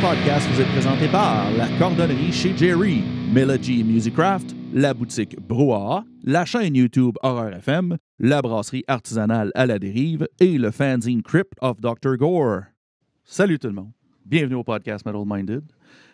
[0.00, 3.02] Podcast vous est présenté par la cordonnerie chez Jerry,
[3.32, 9.80] Melody Musicraft, la boutique Brouhaha, la chaîne YouTube Horror FM, la brasserie artisanale à la
[9.80, 12.16] dérive et le fanzine Crypt of Dr.
[12.16, 12.60] Gore.
[13.24, 13.90] Salut tout le monde.
[14.24, 15.64] Bienvenue au podcast Metal Minded.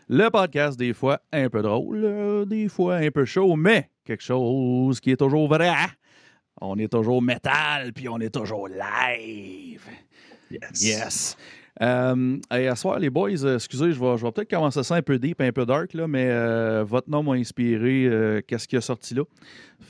[0.09, 4.25] Le podcast, des fois un peu drôle, euh, des fois un peu chaud, mais quelque
[4.25, 5.75] chose qui est toujours vrai.
[6.59, 9.83] On est toujours métal, puis on est toujours live.
[10.51, 10.83] Yes.
[10.83, 11.37] Yes.
[11.83, 15.02] Euh, à soir, les boys, euh, excusez, je vais, je vais peut-être commencer ça un
[15.02, 18.06] peu deep, un peu dark, là, mais euh, votre nom m'a inspiré.
[18.06, 19.24] euh, Qu'est-ce qui a sorti là?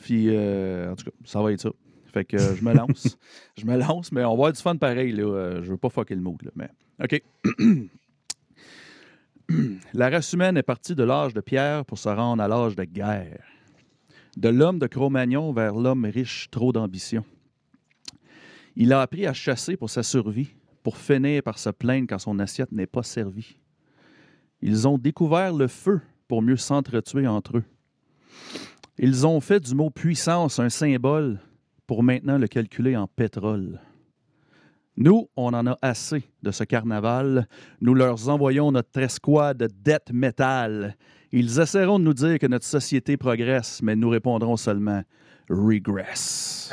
[0.03, 1.71] Puis, en tout cas, ça va être ça.
[2.13, 3.19] Fait que je me lance.
[3.59, 5.13] je me lance, mais on va avoir du fun pareil.
[5.13, 5.61] Là.
[5.63, 6.69] Je veux pas fucker le mood, là, mais
[7.03, 7.23] OK.
[9.93, 12.85] La race humaine est partie de l'âge de pierre pour se rendre à l'âge de
[12.85, 13.43] guerre.
[14.37, 17.25] De l'homme de Cro-Magnon vers l'homme riche, trop d'ambition.
[18.75, 22.39] Il a appris à chasser pour sa survie, pour finir par se plaindre quand son
[22.39, 23.57] assiette n'est pas servie.
[24.61, 27.65] Ils ont découvert le feu pour mieux s'entretuer entre eux.
[28.99, 31.41] Ils ont fait du mot puissance un symbole
[31.87, 33.81] pour maintenant le calculer en pétrole.
[34.97, 37.49] Nous, on en a assez de ce carnaval.
[37.81, 40.97] Nous leur envoyons notre escouade de death metal.
[41.33, 45.03] Ils essaieront de nous dire que notre société progresse, mais nous répondrons seulement
[45.49, 46.73] regress.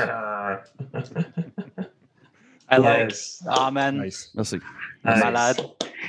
[2.72, 3.10] Ah, I like.
[3.10, 3.44] yes.
[3.48, 3.98] Ah, man.
[4.34, 4.60] Merci.
[5.04, 5.24] Nice.
[5.24, 5.58] Malade.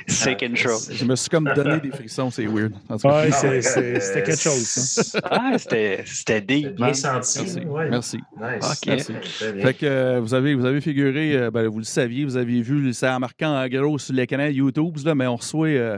[0.07, 0.71] Sick intro.
[0.91, 2.73] Je me suis comme donné des frissons, c'est weird.
[2.89, 4.63] En tout cas, Ouais, Ah, c'est- ouais, c'est- c'était quelque chose.
[4.67, 5.19] ça.
[5.23, 7.39] Ah, c'était c'était deep, Bien senti.
[7.39, 7.59] Merci.
[7.65, 7.89] ouais.
[7.89, 8.17] Merci.
[8.39, 8.71] Nice.
[8.71, 8.87] Ok.
[8.87, 9.13] Merci.
[9.61, 12.61] Fait que euh, vous, avez, vous avez figuré, euh, ben, vous le saviez, vous aviez
[12.61, 15.97] vu, c'est marquant en gros sur les canaux YouTube, là, mais on reçoit, euh,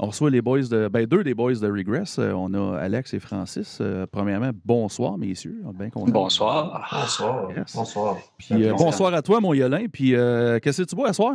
[0.00, 0.88] on reçoit les boys de.
[0.88, 2.18] Ben, deux des boys de Regress.
[2.18, 3.78] Euh, on a Alex et Francis.
[3.80, 5.62] Euh, premièrement, bonsoir, messieurs.
[5.78, 5.88] Bien.
[5.94, 6.88] Bonsoir.
[6.92, 7.48] Bonsoir.
[7.56, 7.74] Yes.
[7.76, 8.16] Bonsoir.
[8.36, 8.90] Puis, euh, Bonsoir.
[8.90, 9.86] bonsoir à toi, mon Yolin.
[9.92, 11.34] Puis, euh, qu'est-ce que tu bois à soir?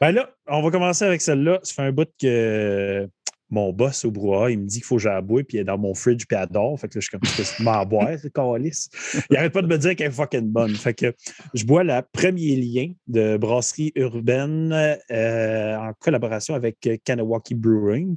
[0.00, 1.60] Ben là, on va commencer avec celle-là.
[1.62, 3.06] Ça fait un bout que
[3.50, 5.64] mon boss au brouhaha, il me dit qu'il faut que j'aille boire, puis il est
[5.64, 6.78] dans mon fridge, puis il adore.
[6.78, 8.88] Fait que là, je suis comme, tu m'en c'est calice.
[9.28, 10.74] Il arrête pas de me dire qu'elle est fucking bonne.
[10.74, 11.12] Fait que
[11.52, 14.72] je bois la premier lien de brasserie urbaine
[15.10, 18.16] euh, en collaboration avec Kanawaki Brewing.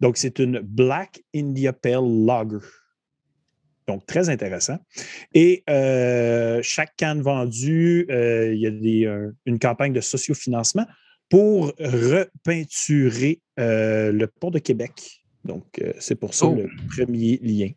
[0.00, 2.66] Donc, c'est une Black India Pale Lager.
[3.86, 4.78] Donc, très intéressant.
[5.34, 10.86] Et euh, chaque canne vendue, euh, il y a une campagne de sociofinancement
[11.30, 15.24] pour repeinturer euh, le pont de Québec.
[15.44, 16.54] Donc, euh, c'est pour ça Oh.
[16.54, 17.68] le premier lien.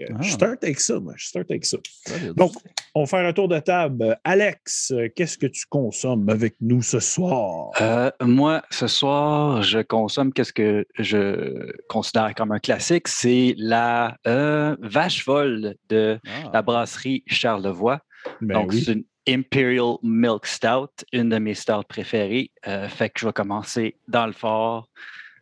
[0.00, 0.18] Euh, Ah.
[0.22, 1.14] Je start avec ça, moi.
[1.16, 1.76] Je start avec ça.
[2.36, 2.52] Donc,
[2.94, 4.16] on va faire un tour de table.
[4.22, 7.70] Alex, qu'est-ce que tu consommes avec nous ce soir?
[7.80, 13.08] Euh, moi, ce soir, je consomme qu'est-ce que je considère comme un classique.
[13.08, 16.50] C'est la euh, vache folle de Ah.
[16.54, 18.00] la brasserie Charlevoix.
[18.40, 18.82] Ben Donc, oui.
[18.84, 22.50] c'est une Imperial Milk Stout, une de mes stouts préférées.
[22.66, 24.88] Euh, fait que je vais commencer dans le fort.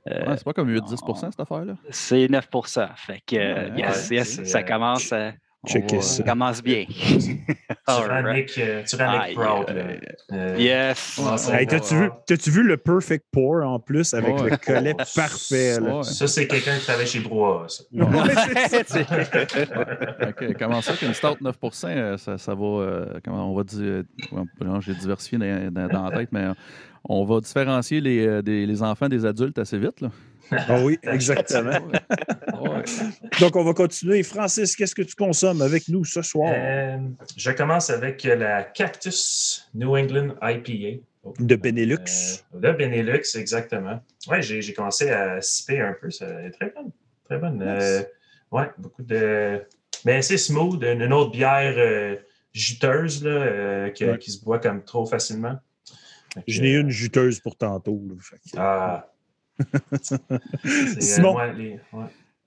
[0.09, 1.75] Euh, Ouais, c'est pas comme 8-10 cette affaire-là?
[1.91, 5.33] c'est 9% Fait que, euh, Ouais, yes, yes, ça commence, on
[5.67, 6.19] checker ça.
[6.19, 6.85] ça commence bien.
[8.35, 9.67] Nick, euh, Aïe, proud.
[10.33, 11.21] euh, Yes.
[11.53, 14.51] Hey, t'as-tu vu, t'as-tu vu le perfect pour en plus avec Ouais.
[14.51, 15.79] le collet Oh, parfait?
[15.81, 16.03] là?
[16.03, 17.67] Ça, c'est quelqu'un qui travaille chez Brouhaha.
[17.93, 18.07] Ouais.
[20.59, 22.65] Comment ça qu'une stout 9 euh, ça, ça va.
[22.65, 24.03] euh, comment on va dire.
[24.81, 26.47] J'ai diversifié dans, dans- dans la tête, mais
[27.09, 30.01] on va différencier les, des- les enfants des adultes assez vite.
[30.01, 30.11] Là.
[30.53, 31.79] Ah oui, exactement.
[33.41, 34.23] Donc, on va continuer.
[34.23, 36.53] Francis, qu'est-ce que tu consommes avec nous ce soir?
[36.57, 36.99] Euh,
[37.37, 41.03] je commence avec la Cactus New England IPA.
[41.41, 42.45] De Benelux.
[42.55, 44.01] Euh, de Benelux, exactement.
[44.29, 46.11] Oui, j'ai commencé à sipper un peu.
[46.11, 46.91] C'est très bonne.
[47.25, 47.63] Très bonne.
[47.63, 48.03] Euh,
[48.53, 49.61] ouais, beaucoup de.
[50.05, 50.83] Mais c'est smooth.
[50.85, 52.15] Une, autre bière euh,
[52.53, 54.19] juteuse là, euh, Ouais.
[54.19, 55.59] qui se boit comme trop facilement.
[56.47, 58.01] Je n'ai euh, une juteuse pour tantôt.
[58.09, 58.15] là.
[58.21, 59.11] Fait que- Ah.
[60.03, 60.39] C'est, euh,
[61.01, 61.33] Simon.
[61.33, 62.05] moi, les- ouais.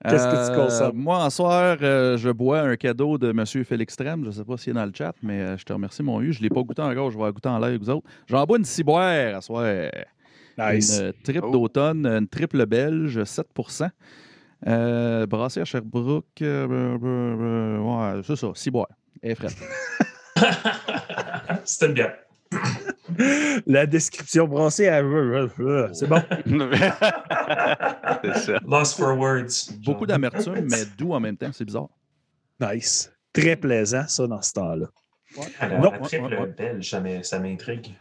[0.08, 0.96] Qu'est-ce que tu consommes?
[0.96, 3.44] Moi, en soir, euh, je bois un cadeau de M.
[3.64, 4.22] Félix Trem.
[4.22, 6.22] Je ne sais pas s'il est dans le chat, mais euh, je te remercie, mon
[6.22, 6.32] U.
[6.32, 7.10] Je ne l'ai pas goûté encore.
[7.10, 8.06] Je vais la goûter en live avec vous autres.
[8.26, 9.64] J'en bois une ciboire à soir.
[10.58, 10.98] Nice.
[10.98, 11.50] Une euh, triple Oh.
[11.52, 13.46] d'automne, une triple belge, 7
[14.66, 16.24] euh, Brassée à Sherbrooke.
[16.42, 17.78] euh, euh, euh,
[18.16, 18.88] ouais, c'est ça, ciboire.
[19.22, 19.34] Et.
[21.64, 22.14] C'est une bière.
[23.66, 25.02] La description brassée à...
[25.92, 26.22] C'est bon.
[28.34, 28.58] ça.
[28.66, 29.72] Lost for words.
[29.84, 31.50] Beaucoup d'amertume, mais doux en même temps.
[31.52, 31.88] C'est bizarre.
[32.60, 33.12] Nice.
[33.32, 34.86] Très plaisant, ça, dans ce temps-là.
[35.68, 35.90] Non.
[36.02, 36.54] triple Ouais, ouais, ouais.
[36.56, 37.94] belge, ça m'in- ça m'intrigue.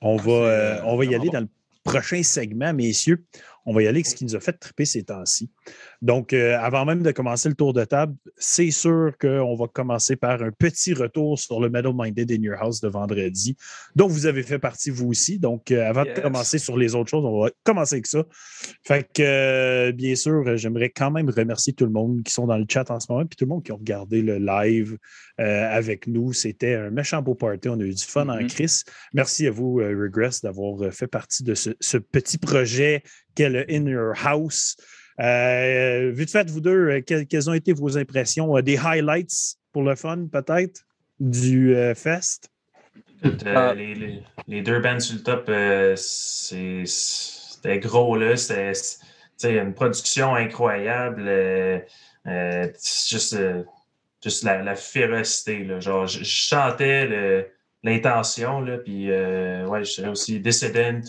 [0.00, 1.32] On va, c'est, euh, on va y aller bon.
[1.32, 1.48] dans le
[1.84, 3.24] prochain segment, messieurs.
[3.64, 5.50] on va y aller avec ce qui nous a fait triper ces temps-ci.
[6.02, 10.16] Donc, euh, avant même de commencer le tour de table, c'est sûr qu'on va commencer
[10.16, 13.56] par un petit retour sur le Metal Minded in Your House de vendredi,
[13.94, 15.38] dont vous avez fait partie vous aussi.
[15.38, 16.16] Donc, euh, avant Yes.
[16.16, 18.24] de commencer sur les autres choses, on va commencer avec ça.
[18.84, 22.58] Fait que, euh, bien sûr, j'aimerais quand même remercier tout le monde qui sont dans
[22.58, 24.98] le chat en ce moment, puis tout le monde qui a regardé le live
[25.38, 26.32] avec nous.
[26.32, 27.68] C'était un méchant beau party.
[27.68, 28.46] On a eu du fun en Mhm.
[28.48, 28.84] crise.
[29.14, 33.02] Merci à vous, Regress, d'avoir fait partie de ce, ce petit projet
[33.34, 34.76] qu'est le In Your House.
[35.22, 38.56] Euh, vite fait, vous deux, euh, que- quelles ont été vos impressions?
[38.56, 40.82] Euh, des highlights pour le fun, peut-être,
[41.20, 42.50] du euh, fest?
[43.24, 43.72] Euh, Ah.
[43.74, 48.36] les, les- les deux bands sur le top, euh, c'est- c'était gros, là.
[48.36, 51.24] C'était une production incroyable.
[51.28, 51.78] euh,
[52.26, 53.62] euh, c'est juste euh,
[54.24, 55.64] juste la, la férocité.
[55.64, 55.78] Là.
[55.80, 57.48] Genre, je, je chantais
[57.84, 61.00] l'intention, là, puis euh, ouais, je dirais aussi Dissident.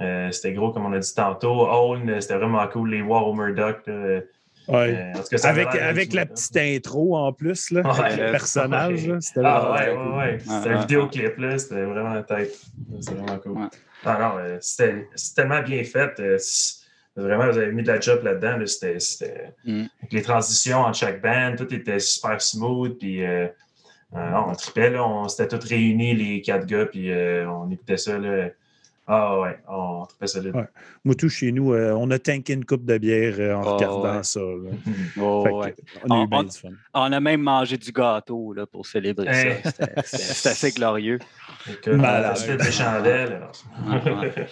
[0.00, 1.68] Euh, c'était gros, comme on a dit tantôt.
[1.68, 2.90] Own, euh, c'était vraiment cool.
[2.90, 3.86] Les War au Murdoch.
[3.86, 4.20] là,
[4.66, 5.12] Ouais.
[5.36, 8.00] ça avec avec la petite intro en plus, là, Ouais.
[8.00, 9.00] avec le personnage.
[9.20, 10.18] c'était Ah vraiment ouais, cool.
[10.18, 10.38] ouais.
[10.40, 11.58] C'était Ouais, un vidéoclip, là.
[11.58, 12.58] C'était vraiment tête.
[13.00, 13.52] C'était vraiment cool.
[13.52, 16.18] Non, non, euh, c'était c'était tellement bien fait.
[16.20, 16.38] euh,
[17.16, 18.56] Vraiment, vous avez mis de la job là-dedans.
[18.56, 18.98] là, C'était.
[18.98, 19.84] c'était- Mm.
[20.00, 22.98] avec Les transitions entre chaque band, tout était super smooth.
[22.98, 23.46] Puis, euh,
[24.16, 25.06] euh, on tripait, là.
[25.06, 28.48] On s'était tous réunis, les quatre gars, puis euh, on écoutait ça, là.
[29.06, 30.50] Ah ouais, on tripait ça, là.
[30.50, 30.64] Ouais.
[31.04, 33.74] Moi, tout chez nous, euh, on a tanké une coupe de bière euh, en Oh,
[33.76, 34.22] regardant ouais.
[34.22, 34.40] ça.
[34.40, 34.70] là.
[35.20, 35.74] Oh, que, ouais.
[36.08, 36.68] On a eu On- bien on- du fun.
[36.94, 39.62] On a même mangé du gâteau là, pour célébrer Hey.
[39.62, 39.70] ça.
[39.72, 41.18] C'était- C'était assez glorieux.
[41.86, 42.56] Malade.
[42.58, 43.40] des chandelles.
[43.86, 44.46] Ouais.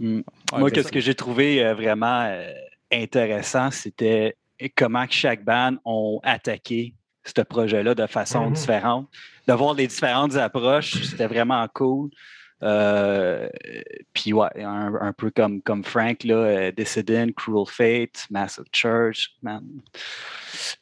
[0.00, 0.22] Mm.
[0.56, 2.52] Moi, qu'est-ce ça- que j'ai trouvé euh, vraiment euh,
[2.92, 4.36] intéressant, c'était
[4.76, 6.94] comment que chaque band ont attaqué
[7.24, 8.52] ce projet-là de façon Mhm.
[8.52, 9.08] différente.
[9.48, 12.10] De voir les différentes approches, c'était vraiment cool.
[12.64, 13.48] Euh,
[14.14, 19.30] puis ouais, un, un peu comme, comme Frank, là, euh, Dissident, Cruel Fate, Massive Church,
[19.42, 19.62] man.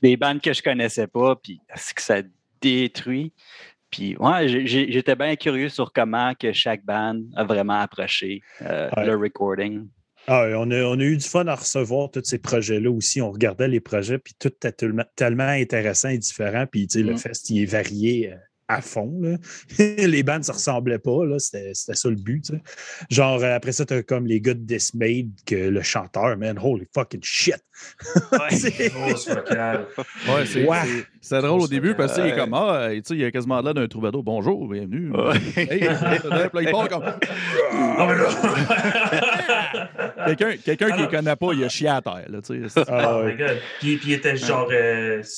[0.00, 2.23] Des bandes que je connaissais pas, puis est-ce que ça
[2.61, 3.32] détruit?
[3.90, 9.06] Puis ouais, j'étais bien curieux sur comment que chaque band a vraiment approché euh, Ouais.
[9.06, 9.88] le recording.
[10.29, 13.20] Ah, on, a, on a eu du fun à recevoir tous ces projets-là aussi.
[13.20, 16.64] On regardait les projets, puis tout était tellement, tellement intéressant et différent.
[16.70, 17.19] Puis, tu sais, le Mm.
[17.19, 18.32] fest, il est varié
[18.74, 19.12] à fond.
[19.20, 19.36] là.
[19.78, 21.24] les bandes ne se ressemblaient pas.
[21.24, 21.38] là.
[21.38, 22.52] C'était c'était ça le but.
[23.10, 26.58] Genre, euh, après ça, tu as comme les gars de Dismayed, que le chanteur, man,
[26.62, 27.56] holy fucking shit.
[28.50, 28.92] C'est-.
[28.94, 29.16] Ouais,
[30.46, 30.78] c'est Ouais.
[30.84, 33.30] c'est- c'est drôle au début parce qu'il est comme Ah, tu sais, il y a
[33.30, 34.22] quasiment l'air d'un troubadour.
[34.22, 35.10] Bonjour, bienvenue.
[35.12, 35.36] Ouais.
[35.56, 35.88] Hey,
[36.20, 37.04] puis là, il part comme
[37.72, 38.28] Ah, mais là!
[40.26, 42.24] quelqu'un quelqu'un qui ne connaît pas, il a chié à terre.
[42.28, 42.82] Là, tu sais.
[42.88, 43.58] Ah, Oh my god.
[43.80, 44.69] Puis, puis il était genre.
[44.72, 45.28] euh, tu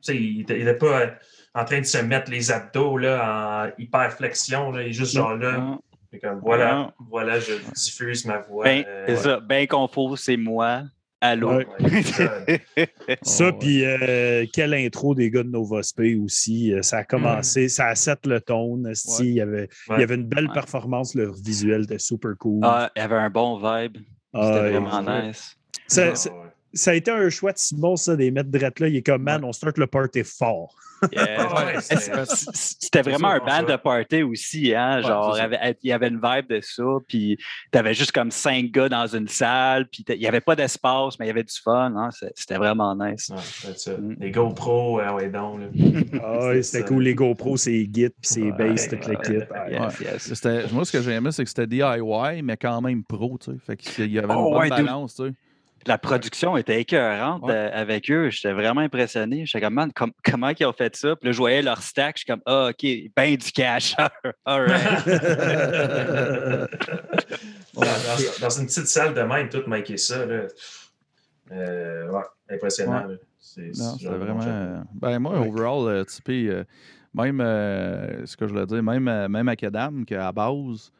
[0.00, 1.12] sais, il était, il était pas
[1.54, 4.70] en train de se mettre les abdos là, en hyper flexion.
[4.72, 4.82] Là.
[4.82, 5.78] Il est juste genre là.
[6.22, 6.92] Comme, voilà, Non.
[7.10, 8.64] voilà, je diffuse ma voix.
[8.64, 9.18] Ben, euh, c'est ouais.
[9.18, 10.82] ça, ben confus, c'est moi.
[11.22, 11.56] Allô?
[11.56, 11.66] Ouais.
[11.78, 11.86] Oh.
[13.22, 13.52] Ça, ouais.
[13.52, 16.74] puis euh, quelle intro des gars de Nova Spay aussi.
[16.74, 18.84] Euh, Ça a commencé, ça a set le ton.
[18.86, 19.22] esti.
[19.22, 19.28] Ouais.
[19.28, 20.52] Il, y avait, il y avait une belle Ouais.
[20.54, 22.60] performance, leur visuel était super cool.
[22.64, 23.98] Ah, il y avait un bon vibe.
[24.34, 25.26] Ah, C'était vraiment ouais.
[25.28, 25.56] nice.
[25.86, 28.88] Ça- Ah, ça a été un choix de Simon, ça, des mettre drette là.
[28.88, 30.74] Il est comme, man, on start le party fort.
[31.12, 31.48] Yeah.
[31.50, 31.80] Ah,
[32.26, 35.00] c'était- vraiment un bon band de party aussi, hein?
[35.02, 35.36] Genre,
[35.82, 37.36] il y avait une vibe de ça, puis
[37.70, 41.26] t'avais juste comme cinq gars dans une salle, puis il n'y avait pas d'espace, mais
[41.26, 42.10] il y avait du fun, hein?
[42.34, 43.30] C'était vraiment nice.
[43.30, 43.92] Ouais, c'est ça.
[43.96, 44.16] Mm.
[44.20, 45.60] Les GoPro, ah ouais, donc.
[46.22, 47.02] Ah, c'était cool.
[47.04, 49.38] Les GoPros, c'est Git, puis c'est Ouais, bass, kit.
[50.04, 50.34] Yes.
[50.34, 53.38] C'était- Moi, ce que j'aimais, c'est que c'était DIY, mais quand même pro.
[53.38, 53.56] Tu sais.
[53.66, 54.86] Fait qu'il y avait une Oh, bonne ouais, dude.
[54.86, 55.14] balance.
[55.16, 55.32] Tu sais.
[55.86, 57.52] La production était écœurante Ouais.
[57.54, 58.30] euh, avec eux.
[58.30, 59.44] J'étais vraiment impressionné.
[59.46, 61.14] J'étais comme, man, com- comment ils ont fait ça?
[61.16, 62.16] Puis là, je voyais leur stack.
[62.16, 62.86] Je suis comme, ah, OK,
[63.16, 63.94] ben du cash.
[64.44, 65.06] All right.
[67.74, 70.24] dans, dans- dans une petite salle de même, tout maquer ça.
[70.26, 70.42] Là.
[71.52, 73.06] Euh, ouais, impressionnant.
[73.38, 73.70] C'est-
[74.06, 74.34] vraiment.
[74.38, 75.48] bon euh, Ben, moi, Ouais.
[75.48, 76.64] overall, euh, typé, euh,
[77.14, 80.92] même, euh, ce que je voulais dire, même, euh, même à Kedam, qu'à base,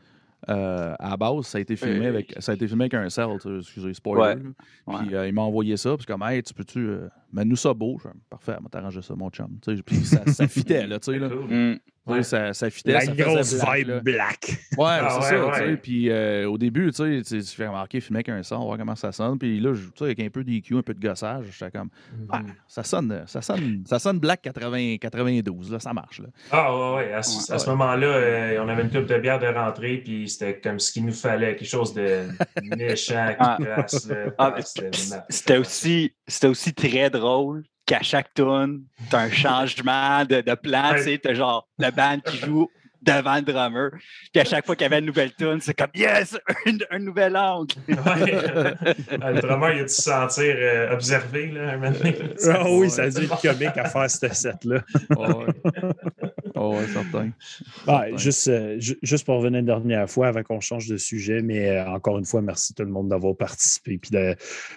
[0.49, 3.09] euh, à la base, ça a été filmé avec, ça a été filmé avec un
[3.09, 4.21] cell, tu sais, excusez, spoiler.
[4.23, 4.35] Ouais.
[4.35, 4.51] là.
[4.87, 5.07] Ouais.
[5.07, 7.99] Puis euh, il m'a envoyé ça, puis comme, hey, tu peux-tu, euh, mets-nous ça beau.
[8.03, 9.59] Je Parfait, on va t'arranger ça, mon chum.
[9.63, 11.19] Tu sais, Puis ça, ça fitait, là, tu sais.
[11.19, 11.29] là.
[11.33, 11.47] Cool.
[11.49, 11.79] Mm.
[12.09, 14.01] Tu sais, Ça, ça fitait, La ça faisait grosse black, vibe là.
[14.01, 14.49] black.
[14.77, 15.71] Ouais, Ah c'est ouais, ça, tu ouais.
[15.71, 15.77] sais.
[15.77, 18.65] Puis euh, au début, tu sais, tu fais remarquer, filmer avec un son, on va
[18.65, 19.39] voir comment ça sonne.
[19.39, 21.91] Puis là, je- tu sais, avec un peu d'EQ, un peu de gossage, j'étais comme,
[22.19, 22.27] Mhm.
[22.33, 26.27] ah, ça sonne, ça sonne, ça sonne Black 80, 92, là, ça marche, là.
[26.51, 27.13] Ah ouais, ouais.
[27.13, 27.71] À, ce- Ouais, à ce ouais.
[27.77, 31.07] moment-là, euh, on avait une coupe de bière de rentrée, puis c'était comme ce qu'il
[31.07, 32.27] nous fallait, quelque chose de
[32.77, 33.37] méchant, qui.
[33.39, 33.59] Ah,
[34.39, 34.55] Ah,
[35.61, 40.95] aussi, c'était aussi très drôle qu'à chaque tune, t'as un changement de, de plan.
[40.97, 42.71] Tu sais, t'as genre le band qui joue
[43.03, 43.91] devant le drummer.
[44.33, 46.99] Puis à chaque fois qu'il y avait une nouvelle tune, c'est comme Yes, un, un
[46.99, 47.75] nouvel angle.
[47.89, 47.97] Ouais.
[49.35, 52.17] le drummer, il a dû se sentir euh, observé là, un moment donné.
[52.49, 54.83] Ah oui, ça a dû être comique à faire cette set-là.
[55.11, 55.47] Ouais.
[56.55, 57.25] Oh, ouais, certain.
[57.25, 57.33] Ouais,
[57.87, 58.17] Certain.
[58.17, 61.71] juste, euh, ju- juste pour revenir une dernière fois avant qu'on change de sujet, mais
[61.71, 64.11] euh, encore une fois, merci tout le monde d'avoir participé puis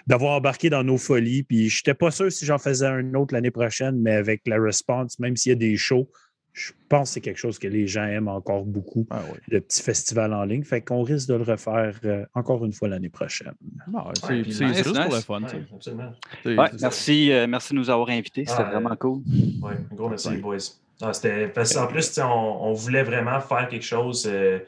[0.06, 1.42] d'avoir embarqué dans nos folies.
[1.44, 4.58] Puis je n'étais pas sûr si j'en faisais un autre l'année prochaine, mais avec la
[4.60, 6.10] response, même s'il y a des shows,
[6.58, 9.82] je pense que c'est quelque chose que les gens aiment encore beaucoup, Ah, le petit
[9.82, 10.64] festival en ligne.
[10.64, 13.52] Fait qu'on risque de le refaire euh, encore une fois l'année prochaine.
[13.92, 15.14] Ouais, c'est Ouais, nice, juste pour nice.
[15.14, 15.42] le fun.
[15.42, 16.12] Ouais, absolument.
[16.46, 18.46] Ouais, merci, euh, merci de nous avoir invités.
[18.46, 19.20] C'était Ah, vraiment euh, cool.
[19.26, 20.56] Oui, un gros merci, les boys.
[21.02, 24.58] Ah, c'était, parce qu'en plus, on, on voulait vraiment faire quelque chose euh,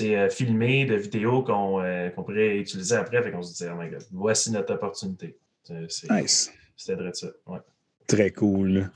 [0.00, 3.22] euh, filmé de vidéos qu'on, euh, pourrait utiliser après.
[3.22, 5.36] Fait qu'on se disait, oh my god, voici notre opportunité.
[6.10, 6.50] Nice.
[6.74, 7.26] C'était vrai de ça.
[7.46, 7.58] Ouais.
[8.06, 8.90] Très cool.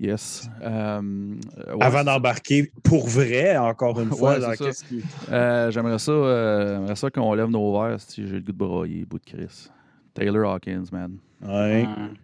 [0.00, 0.48] Yes.
[0.62, 1.34] Euh,
[1.68, 4.70] ouais, Avant d'embarquer pour vrai, encore une fois, Ouais, ça.
[4.70, 8.52] qui- Euh, j'aimerais ça, euh, j'aimerais ça qu'on lève nos verres si j'ai le goût
[8.52, 9.68] de brailler, bout de Chris.
[10.14, 11.18] Taylor Hawkins, man.
[11.42, 11.84] Ouais.
[11.86, 12.14] Hum,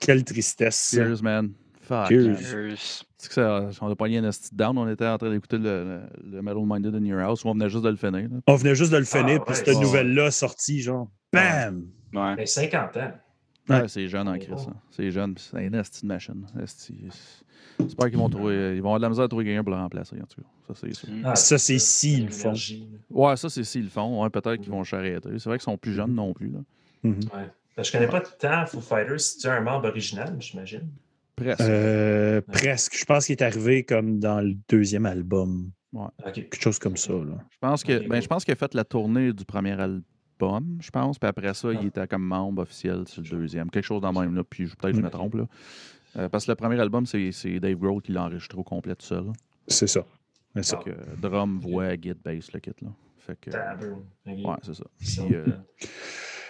[0.00, 0.90] Quelle tristesse.
[0.94, 1.50] Cheers, man.
[1.82, 2.08] Fuck.
[2.08, 2.36] Cheers.
[3.28, 6.00] que ça, on a pogné un esti down, on était en train d'écouter le, le,
[6.36, 8.28] le Metal Minded in Your House, où on venait juste de le finir.
[8.30, 8.36] là.
[8.46, 9.80] On venait juste de le finir, Ah, puis ouais, cette ouais.
[9.80, 11.86] nouvelle-là sortie, genre, bam!
[12.14, 12.36] Ouais.
[12.36, 13.10] Mais 50 ans.
[13.68, 13.80] Ouais.
[13.82, 14.52] Ouais, c'est jeune en Chris.
[14.52, 14.74] Hein.
[14.90, 16.46] C'est jeune, c'est un esti de machine.
[16.62, 16.94] Esti.
[17.80, 18.76] J'espère qu'ils vont trouver.
[18.76, 20.46] Ils vont avoir de la misère à trouver quelqu'un pour le remplacer, en tout cas.
[20.68, 21.08] Ça, c'est sûr.
[21.24, 22.54] Ah, Ça, c'est s'ils le font.
[23.10, 24.22] Ouais, ça, c'est s'ils le font.
[24.22, 25.30] Ouais, peut-être qu'ils vont charreter.
[25.38, 26.50] C'est vrai qu'ils sont plus jeunes non plus.
[26.50, 26.58] Là.
[27.02, 27.20] Mhm.
[27.34, 27.82] Ouais.
[27.82, 29.20] Je connais pas tant Foo Fighters.
[29.20, 30.88] Si tu as un membre original, j'imagine.
[31.36, 31.60] Presque.
[31.62, 32.96] Euh, presque.
[32.96, 35.70] Je pense qu'il est arrivé comme dans le deuxième album.
[35.94, 36.32] OK.
[36.32, 37.12] Quelque chose comme ça.
[37.12, 37.38] Là.
[37.50, 38.22] Je pense que ben, cool.
[38.22, 40.02] je pense qu'il a fait la tournée du premier album,
[40.40, 41.78] je pense, puis après ça, Ah.
[41.80, 44.66] il était comme membre officiel sur le deuxième, quelque chose dans le même là, puis
[44.66, 45.46] je- peut-être que je me trompe là.
[46.16, 48.94] Euh, parce que le premier album, c'est c'est Dave Grohl qui l'a enregistré au complet
[48.94, 49.24] tout seul.
[49.66, 50.04] C'est ça.
[50.54, 50.80] C'est ça.
[50.86, 52.88] Euh, drum, voix, git, bass, le kit là.
[53.18, 54.84] Fait que, ouais, c'est ça.
[54.98, 55.46] Puis, euh.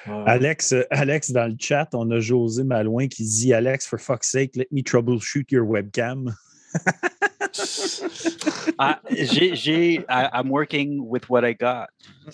[0.27, 4.55] Alex, Alex, dans le chat, on a José Malouin qui dit Alex, for fuck's sake,
[4.57, 6.35] let me troubleshoot your webcam.
[8.79, 11.87] Ah, j'ai, j'ai, I- I'm working with what I got.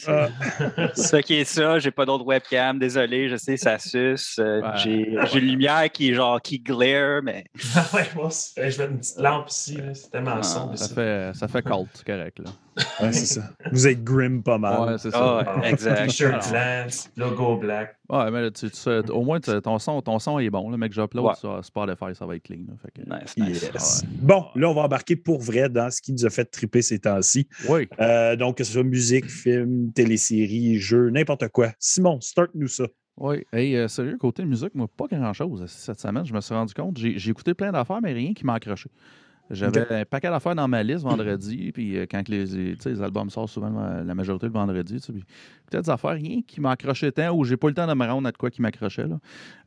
[0.06, 0.28] Ah,
[0.94, 1.78] C'est ça qui est ça.
[1.78, 2.78] J'ai pas d'autre webcam.
[2.78, 4.36] Désolé, je sais, ça suce.
[4.38, 4.68] Euh, Ouais.
[4.76, 7.44] J'ai, j'ai une lumière qui est genre qui glare, mais
[7.94, 8.28] ouais, moi.
[8.56, 9.76] Je vais mettre une petite lampe ici.
[9.76, 9.94] là.
[9.94, 10.76] C'est tellement Ah, sombre.
[10.78, 10.94] ça ça.
[10.94, 12.50] fait, ça fait c'est correct là.
[13.00, 13.42] Ouais, c'est ça.
[13.72, 14.80] Vous êtes grim pas mal.
[14.92, 15.18] Ouais, c'est ça.
[15.46, 16.04] Ah, Ah, exact.
[16.06, 17.96] T-shirt blanc, logo black.
[18.08, 20.70] Ouais, mais là, tu, tu- au moins, tu- ton son, ton son est bon.
[20.70, 21.34] Le mec, j'upload Ouais.
[21.34, 22.64] sur Spotify, ça va être clean.
[22.68, 22.74] là.
[22.82, 23.70] Fait que- Nice, nice.
[23.72, 24.02] Yes.
[24.02, 24.08] Ouais.
[24.22, 26.98] Bon, là, on va embarquer pour vrai dans ce qui nous a fait triper ces
[26.98, 27.46] temps-ci.
[27.68, 27.88] Oui.
[28.00, 31.68] Euh, donc, que ce soit musique, film, télésérie, jeu, n'importe quoi.
[31.78, 32.84] Simon, start-nous ça.
[33.16, 33.44] Oui.
[33.52, 36.24] Hey, euh, sérieux, côté musique, moi, pas grand-chose cette semaine.
[36.24, 36.96] Je me suis rendu compte.
[36.96, 38.88] J'ai j'ai écouté plein d'affaires, mais rien qui m'a accroché.
[39.50, 43.72] J'avais un paquet d'affaires dans ma liste vendredi, puis euh, quand les, albums sortent souvent
[43.78, 44.98] euh, la majorité le vendredi,
[45.68, 47.94] peut-être des affaires, rien qui m'a accroché tant, ou j'ai pas eu le temps de
[47.94, 49.06] me rendre à de quoi qui m'accrochait.
[49.06, 49.18] là.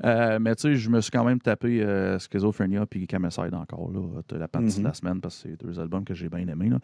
[0.05, 3.91] Euh, mais tu sais, je me suis quand même tapé euh, Schizophrenia puis Camicide encore,
[3.91, 4.83] là, toute la partie Mhm.
[4.83, 6.69] de la semaine, parce que c'est deux albums que j'ai bien aimés.
[6.69, 6.79] là.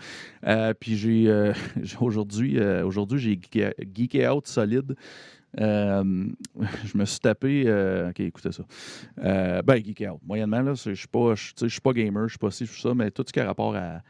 [0.48, 1.53] Euh, puis j'ai, euh,
[2.01, 3.39] aujourd'hui, euh, aujourd'hui, j'ai
[3.96, 4.96] geeké out solide.
[5.60, 6.27] Euh,
[6.86, 7.63] je me suis tapé.
[7.65, 8.63] euh, ok, écoutez ça.
[9.24, 10.20] Euh, ben, geek out.
[10.25, 13.12] Moyennement, là, je je suis pas gamer, je suis pas ci, je suis ça, mais
[13.12, 14.01] tout ce qui a rapport à,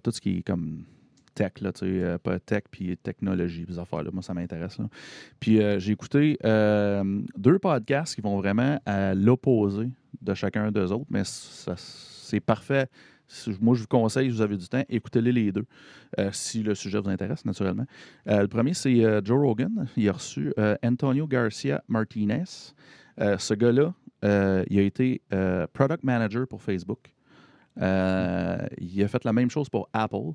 [0.00, 0.84] tout ce qui est comme
[1.34, 4.78] tech, là, tu sais, pas tech puis technologie, ces affaires-là, moi, ça m'intéresse.
[5.40, 11.22] Puis j'ai écouté deux podcasts qui vont vraiment à l'opposé de chacun d'eux autres, mais
[11.24, 12.86] c'est parfait.
[13.60, 15.64] Moi, je vous conseille, si vous avez du temps, écoutez-les les deux,
[16.18, 17.86] euh, si le sujet vous intéresse, naturellement.
[18.28, 19.86] Euh, le premier, c'est euh, Joe Rogan.
[19.96, 22.44] Il a reçu Antonio Garcia Martinez.
[23.18, 23.94] Ce gars-là,
[24.70, 25.22] il a été
[25.72, 27.12] product manager pour Facebook.
[27.76, 30.32] Il a fait la même chose pour Apple.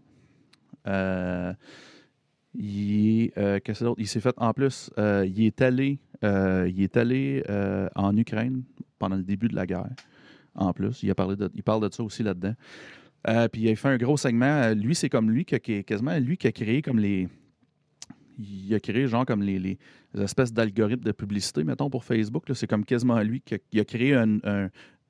[2.59, 3.31] Il,
[3.63, 4.01] qu'est-ce d'autre?
[4.01, 7.43] Il s'est fait, en plus, il est allé, il est allé
[7.95, 8.63] en Ukraine
[8.99, 9.89] pendant le début de la guerre.
[10.57, 12.53] En plus, il, a parlé de, il parle de ça aussi là-dedans.
[13.27, 14.45] Euh, puis il a fait un gros segment.
[14.45, 17.27] Euh, Lui, c'est comme lui qui a, quasiment lui qui a créé comme les.
[18.39, 19.77] Il a créé genre comme les, les
[20.19, 22.43] espèces d'algorithmes de publicité, mettons, pour Facebook.
[22.53, 24.69] C'est comme quasiment lui qui a, qui a créé un, un,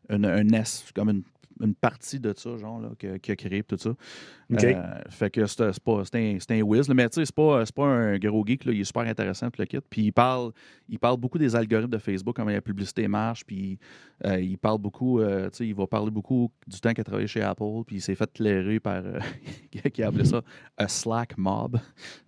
[0.10, 1.24] un, un S, comme une,
[1.62, 3.90] une partie de ça, genre, là, qui, a- qui a créé tout ça.
[3.90, 4.64] OK.
[4.64, 7.36] Euh, fait que c'est c'est pas c'est un, un whiz, là, mais tu sais, c'est
[7.36, 9.80] pas, c'est pas un gros geek, là, il est super intéressant, tout le kit.
[9.90, 10.52] Puis il parle,
[10.88, 13.78] il parle beaucoup des algorithmes de Facebook, comment la publicité marche, puis
[14.26, 17.04] euh, il parle beaucoup, euh, tu sais, il va parler beaucoup du temps qu'il a
[17.04, 19.04] travaillé chez Apple, puis il s'est fait clairer par,
[19.94, 20.42] qui a appelé ça
[20.78, 21.80] un Slack mob.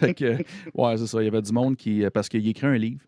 [0.00, 0.38] fait que,
[0.74, 3.02] ouais, c'est ça, il y avait du monde qui, parce qu'il écrit un livre,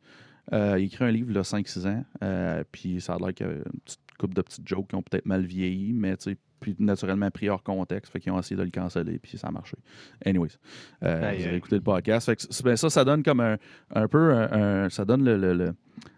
[0.52, 3.48] euh, il écrit un livre, là, 5-6 ans, euh, puis ça a l'air qu'il y
[3.48, 6.36] a une petite couple de petites jokes qui ont peut-être mal vieilli, mais tu sais,
[6.60, 8.10] puis naturellement pris hors contexte.
[8.12, 9.76] Fait qu'ils ont essayé de le canceller, puis ça a marché.
[10.24, 10.50] Anyways,
[11.02, 12.26] euh, vous avez écouté le podcast.
[12.26, 13.56] Fait que ben, ça, ça donne comme un,
[13.94, 14.32] un peu.
[14.32, 15.36] un- un- ça donne le.
[15.36, 15.74] le- le-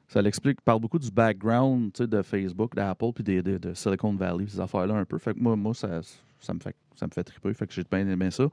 [0.08, 4.60] ça l'explique, parle beaucoup du background de Facebook, d'Apple, puis des- de Silicon Valley, ces
[4.60, 5.18] affaires-là un peu.
[5.18, 6.00] Fait que moi, moi ça,
[6.38, 7.52] ça, me fait, ça me fait triper.
[7.54, 8.48] Fait que j'ai bien aimé ça.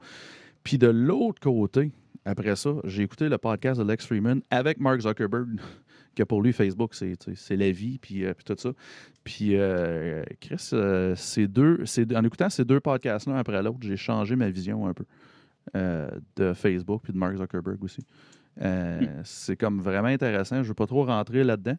[0.64, 1.92] Puis de l'autre côté,
[2.24, 5.60] après ça, j'ai écouté le podcast de Lex Freeman avec Mark Zuckerberg,
[6.14, 8.70] que pour lui, Facebook, c'est la vie, puis, euh, puis tout ça.
[9.24, 13.78] Puis, euh, Chris, euh, ces deux, ces en écoutant ces deux podcasts l'un après l'autre,
[13.82, 15.04] j'ai changé ma vision un peu
[16.36, 18.02] de Facebook puis de Mark Zuckerberg aussi.
[18.60, 20.56] Euh, C'est comme vraiment intéressant.
[20.56, 21.76] Je ne veux pas trop rentrer là-dedans,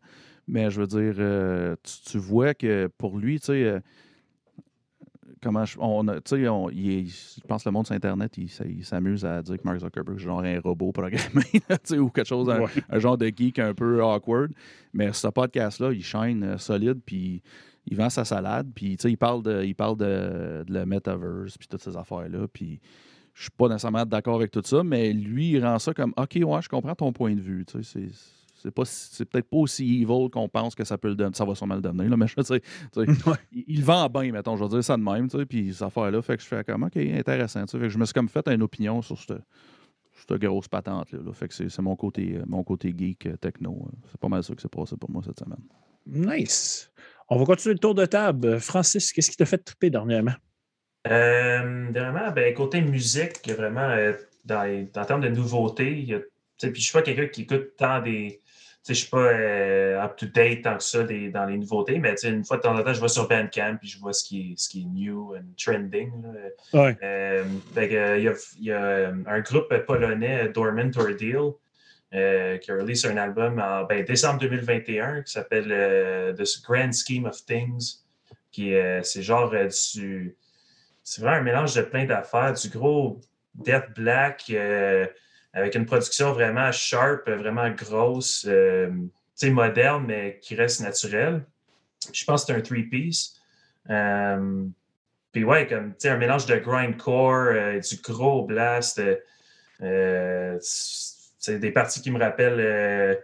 [0.47, 3.79] mais je veux dire, euh, tu, tu vois que pour lui, tu sais, euh,
[5.45, 8.49] comment je, on a- on- il est- je pense que le monde sur Internet, il,
[8.83, 12.49] s'amuse à dire que Mark Zuckerberg, c'est genre un robot programmé, là, ou quelque chose,
[12.49, 12.69] un, Ouais.
[12.89, 14.51] un genre de geek un peu awkward.
[14.93, 17.41] Mais ce podcast-là, il shine euh, solide, puis
[17.87, 21.67] il vend sa salade, puis il parle de, il parle de, de la metaverse, puis
[21.67, 22.79] toutes ces affaires-là, puis
[23.35, 26.39] je suis pas nécessairement d'accord avec tout ça, mais lui, il rend ça comme OK,
[26.43, 27.65] ouais, je comprends ton point de vue.
[27.65, 28.44] Tu sais, c'est.
[28.61, 31.33] C'est, pas, si- c'est peut-être pas aussi evil qu'on pense que ça peut le donner.
[31.35, 32.61] Ça va sûrement le donner, là, mais je tu sais,
[33.51, 35.83] il, il vend bien, mettons, je vais dire ça de même, tu sais, puis cette
[35.83, 37.65] affaire-là, fait que je fais comme OK, intéressant.
[37.65, 37.77] tu sais.
[37.79, 39.37] Fait que je me suis comme fait une opinion sur cette,
[40.13, 41.19] cette grosse patente-là.
[41.25, 41.33] là.
[41.33, 43.87] Fait que c'est, c'est mon côté, euh, mon côté geek euh, techno.
[43.87, 43.97] euh.
[44.09, 45.59] C'est pas mal ça qui s'est passé pour moi cette semaine.
[46.07, 46.91] Nice.
[47.27, 48.59] On va continuer le tour de table.
[48.59, 50.33] Francis, qu'est-ce qui t'a fait triper dernièrement?
[51.07, 56.19] Euh, dernièrement, ben, côté musique, vraiment, euh, dans, en termes de nouveautés, il y a-
[56.57, 58.39] puis je suis pas quelqu'un qui écoute tant des.
[58.87, 62.57] Je suis pas euh, up-to-date tant que ça des- dans les nouveautés, mais une fois
[62.57, 64.69] de temps en temps, je vais sur Bandcamp puis je vois ce qui est, ce
[64.69, 66.11] qui est new and trending.
[66.71, 66.95] Ouais.
[67.01, 71.53] Euh, fait que, euh, il y a, il y a, un groupe polonais, Dormant Ordeal,
[72.13, 77.25] euh, qui a release un album en ben, décembre 2021 qui s'appelle The Grand Scheme
[77.25, 78.03] of Things.
[78.51, 80.35] Qui est, c'est genre du.
[81.03, 83.19] C'est vraiment un mélange de plein d'affaires, du gros
[83.55, 84.49] Death Black
[85.55, 88.91] avec une production vraiment sharp, vraiment grosse, euh,
[89.43, 91.43] moderne, mais qui reste naturelle.
[92.13, 93.39] Je pense que c'est un three-piece.
[93.89, 94.65] Euh,
[95.31, 99.01] puis ouais, comme un mélange de grindcore, euh, du gros blast.
[99.81, 103.19] euh, c'est des parties qui me rappellent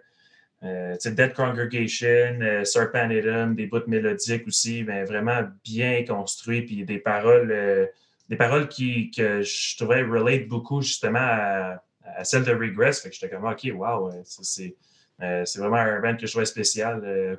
[0.61, 7.89] Dead Congregation, Serpent Adam, des bouts mélodiques aussi, mais vraiment bien construits, puis des paroles,
[8.29, 11.83] des paroles qui, que je trouvais relate beaucoup justement à,
[12.15, 13.01] à celle de Regress.
[13.01, 14.75] Fait que j'étais comme, OK, wow, euh, c'est
[15.21, 17.01] euh, vraiment un band que je trouvais spécial.
[17.03, 17.35] euh,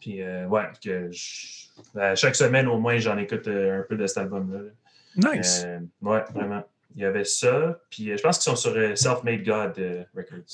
[0.00, 1.66] puis ouais, que je-
[1.98, 4.60] à chaque semaine au moins, j'en écoute euh, un peu de cet album-là.
[4.62, 5.32] là.
[5.36, 5.62] Nice.
[5.66, 6.62] Euh, ouais, vraiment.
[6.94, 7.80] Il y avait ça.
[7.90, 10.44] Puis euh, je pense qu'ils sont sur euh, Self-Made God euh, Records.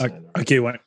[0.40, 0.81] Ok, euh, ouais.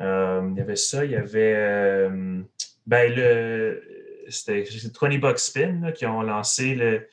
[0.00, 1.04] Euh, il y avait ça.
[1.04, 1.54] Il y avait.
[1.56, 2.40] euh,
[2.86, 3.82] ben, le.
[4.28, 4.64] C'était
[5.00, 7.06] 20 Bucks Spin là, qui ont lancé le,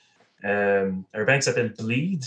[0.46, 2.24] euh, un band qui s'appelle Bleed.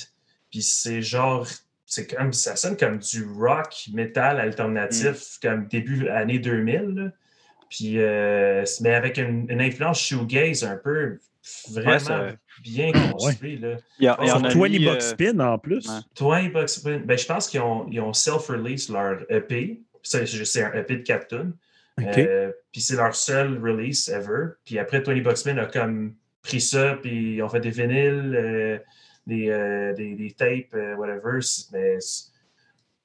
[0.51, 1.47] Puis c'est genre.
[1.89, 6.81] C'est comme, ça sonne comme du rock metal alternatif, comme début année 2000.
[6.95, 7.11] là.
[7.71, 11.19] Puis, euh, mais avec une, une influence shoegaze un peu
[11.73, 12.29] vraiment ça-
[12.63, 13.13] bien Ah, ouais.
[13.13, 13.59] construit.
[13.59, 13.77] là.
[14.01, 15.59] Il y a- il y Sur en a Sur 20 mis, bucks euh, spin en
[15.59, 15.89] plus.
[15.89, 16.01] ouais.
[16.21, 17.01] 20 Bucks Spin.
[17.05, 19.81] Ben, je pense qu'ils ont, ils ont self-release leur EP.
[20.03, 21.55] C'est un EP de 4 tonnes.
[22.01, 22.19] OK.
[22.19, 24.49] Euh, puis c'est leur seul release ever.
[24.65, 28.35] Puis après, 20 Bucks Spin a comme pris ça, puis ils ont fait des vinyles,
[28.37, 28.79] euh,
[29.27, 31.41] des, euh, des, des tapes, euh, whatever.
[31.73, 31.99] Mais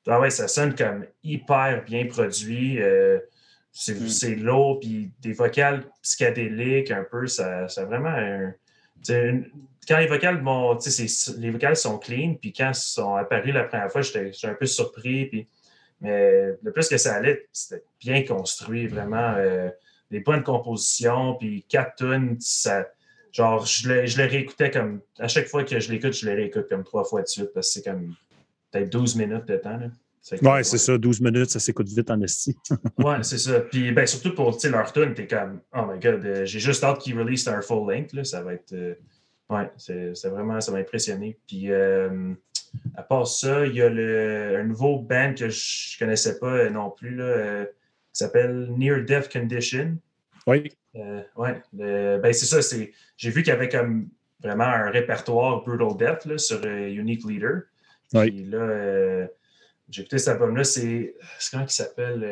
[0.07, 2.81] ah ouais, ça sonne comme hyper bien produit.
[2.81, 3.19] euh,
[3.73, 4.43] c'est Mm.
[4.43, 7.25] lourd, puis des vocales psychédéliques un peu.
[7.27, 8.53] Ça, ça a vraiment un.
[9.09, 9.49] une-
[9.87, 10.77] quand les vocales vont,
[11.37, 14.65] les vocales sont clean, puis quand ils sont apparus la première fois, j'étais un peu
[14.65, 15.47] surpris, puis
[16.01, 19.35] mais le plus que ça allait, c'était bien construit, vraiment.
[20.11, 22.85] des bonnes compositions, puis quatre tonnes, ça.
[23.31, 24.99] Genre, je le, je le réécoutais comme.
[25.19, 27.67] À chaque fois que je l'écoute, je le réécoute comme trois fois de suite, parce
[27.67, 28.13] que c'est comme
[28.71, 29.77] peut-être 12 minutes de temps.
[29.77, 29.87] Là.
[30.43, 30.97] Ouais, c'est ça.
[30.97, 32.55] 12 minutes, ça s'écoute vite en esti.
[32.99, 33.59] Ouais, c'est ça.
[33.61, 36.99] Puis ben, surtout pour leur tune, t'es comme Oh my god, euh, j'ai juste hâte
[36.99, 38.13] qu'ils release un full length.
[38.13, 38.71] Là, ça va être.
[38.73, 38.93] euh,
[39.49, 40.61] ouais, c'est vraiment.
[40.61, 41.39] Ça m'a impressionné.
[41.47, 42.33] Puis euh,
[42.95, 46.69] à part ça, il y a le, un nouveau band que je connaissais pas euh,
[46.69, 47.69] non plus, là, qui
[48.13, 49.97] s'appelle Near Death Condition.
[50.47, 50.71] Oui.
[50.95, 52.61] Euh, ouais, le- ben c'est ça.
[52.61, 54.09] c'est J'ai vu qu'il y avait comme
[54.41, 57.61] vraiment un répertoire Brutal Death là, sur euh, Unique Leader.
[58.13, 58.31] Oui.
[58.31, 59.27] Puis là, euh,
[59.89, 60.63] j'ai écouté cet album-là.
[60.63, 62.23] C'est c'est comment il s'appelle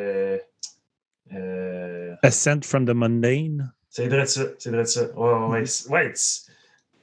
[1.34, 3.72] euh, Ascent from the Mundane.
[3.90, 4.44] C'est vrai de ça.
[4.58, 5.04] C'est vrai de ça.
[5.18, 6.48] Ouais, ouais, c'est-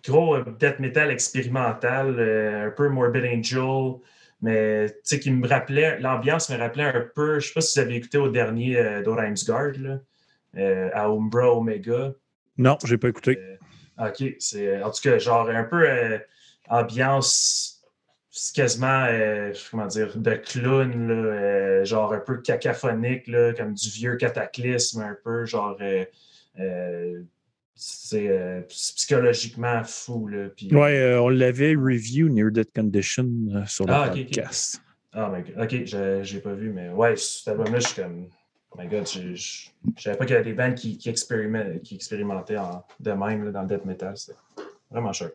[0.05, 3.95] gros death metal expérimental, un peu Morbid Angel,
[4.41, 7.79] mais tu sais, qui me rappelait, l'ambiance me rappelait un peu, je sais pas si
[7.79, 9.99] vous avez écouté au dernier euh, d'Orimsgard, là,
[10.57, 12.15] à Umbra Omega.
[12.59, 13.39] Non, j'ai pas écouté.
[13.39, 14.35] Euh, OK.
[14.39, 16.19] C'est, en tout cas, genre un peu euh,
[16.69, 17.77] ambiance
[18.55, 23.89] quasiment, euh, comment dire, de clown, là, euh, genre un peu cacaphonique, là, comme du
[23.89, 27.23] vieux cataclysme, un peu, genre, euh,
[27.75, 30.29] c'est psychologiquement fou.
[30.29, 33.29] Là, ouais, on l'avait review Near Death Condition
[33.67, 34.81] sur le Ah, podcast.
[35.13, 38.29] Ah, mais ok, je j'ai pas vu, mais ouais, cet album-là, je suis comme.
[38.79, 41.09] Oh my god, je je- je savais pas qu'il y avait des bands qui, qui,
[41.11, 44.17] expérimen- qui expérimentaient en- de même là, dans le death metal.
[44.17, 44.35] C'est
[44.91, 45.31] vraiment cher.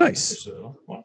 [0.00, 0.48] Nice.
[0.88, 0.98] Ouais.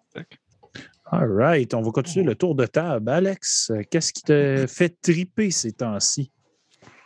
[1.12, 1.74] All right.
[1.74, 3.10] On va continuer le tour de table.
[3.10, 6.32] Alex, qu'est-ce qui te fait triper ces temps-ci?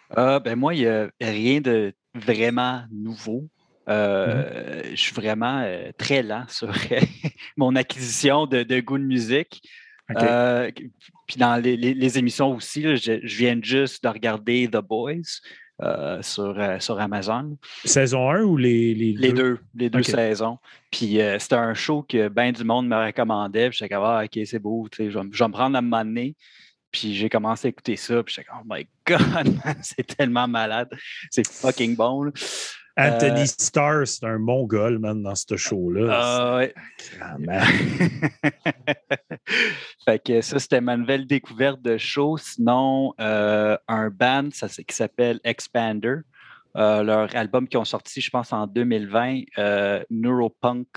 [0.10, 3.47] Ah, ben moi, il n'y a rien de vraiment nouveau.
[3.89, 6.71] Euh, Je suis vraiment euh, très lent sur
[7.58, 9.62] mon acquisition de, de goût de musique.
[10.15, 10.24] OK.
[10.24, 10.71] Euh,
[11.28, 14.78] puis dans les, les- les émissions aussi, là, je, je viens juste de regarder The
[14.78, 15.39] Boys
[15.82, 17.58] euh, sur, euh, sur Amazon.
[17.86, 20.58] Saison 1 ou les, les, Les deux, les deux saisons.
[20.91, 23.69] Puis c'était un show que bien du monde me recommandait.
[23.69, 25.82] Puis j'étais comme, ah, OK, c'est beau, je, vais me- je vais me prendre à
[26.04, 26.36] donné.
[26.91, 28.21] Puis j'ai commencé à écouter ça.
[28.21, 30.89] Puis j'étais comme, oh my God, c'est tellement malade.
[31.32, 32.24] C'est fucking bon.
[32.24, 32.32] là.
[32.97, 36.08] Anthony Euh, Starr, c'est un mongol, man, dans ce show-là.
[36.12, 36.73] Ah, ouais.
[37.21, 37.38] Ah,
[40.06, 42.38] fait que ça, c'était ma nouvelle découverte de show.
[42.38, 46.17] Sinon, euh, un band ça, qui s'appelle Expander.
[46.77, 50.88] Euh, leur album qui ont sorti, je pense, en 2020, euh, Neuropunk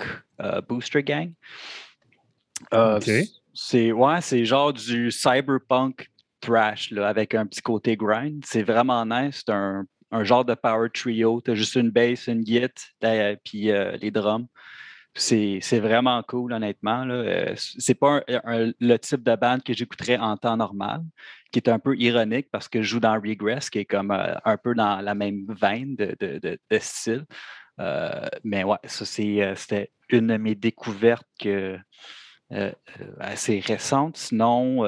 [0.67, 1.31] Booster Gang.
[2.71, 3.09] OK.
[3.53, 6.09] C'est ouais, genre du cyberpunk
[6.41, 8.43] thrash là, avec un petit côté grind.
[8.45, 9.43] C'est vraiment nice.
[9.45, 11.41] C'est un, un genre de power trio.
[11.41, 12.43] Tu as juste une bass, une
[12.99, 14.47] t'as- puis euh, les drums.
[15.17, 17.05] C'est vraiment cool, honnêtement.
[17.09, 21.01] Euh, C'est pas le type de band que j'écouterais en temps normal,
[21.51, 24.35] qui est un peu ironique parce que je joue dans Regress, qui est comme euh,
[24.43, 27.25] un peu dans la même veine de, de- style.
[28.43, 31.27] Mais ouais, ça, c'était une de mes découvertes
[33.19, 34.17] assez récente.
[34.17, 34.85] Sinon,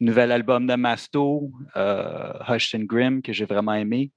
[0.00, 4.10] nouvel album de Masto, euh, Hushed and Grim, que j'ai vraiment aimé.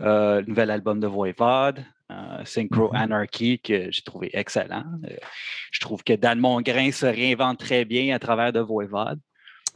[0.00, 2.96] Euh, nouvel album de Voivod, euh, Synchro Mhm.
[2.96, 4.84] Anarchy, que j'ai trouvé excellent.
[5.04, 5.16] Euh,
[5.72, 9.18] je trouve que Dan Mongrain se réinvente très bien à travers de Voivod.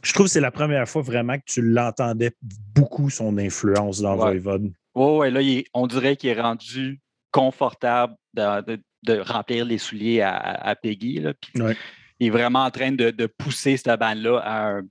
[0.03, 2.31] Je trouve que c'est la première fois vraiment que tu l'entendais
[2.75, 4.37] beaucoup, son influence dans Ouais.
[4.37, 4.71] Voivod.
[4.95, 6.99] Ouais, ouais, là, il est- on dirait qu'il est rendu
[7.31, 11.19] confortable de, de- de remplir les souliers à, à Peggy.
[11.19, 11.75] là, puis Ouais.
[12.19, 14.81] Il est vraiment en train de, de pousser cette bande-là à un-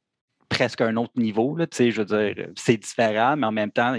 [0.50, 1.56] presque un autre niveau.
[1.56, 3.96] Là, tu sais, je veux dire, c'est différent, mais en même temps,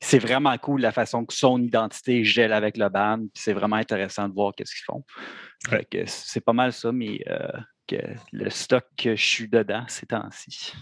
[0.00, 3.18] c'est vraiment cool la façon que son identité gèle avec le band.
[3.18, 5.04] puis C'est vraiment intéressant de voir qu'est-ce qu'ils font.
[6.06, 7.48] C'est pas mal ça, mais euh,
[7.86, 7.96] que
[8.32, 10.72] le stock que je suis dedans ces temps-ci.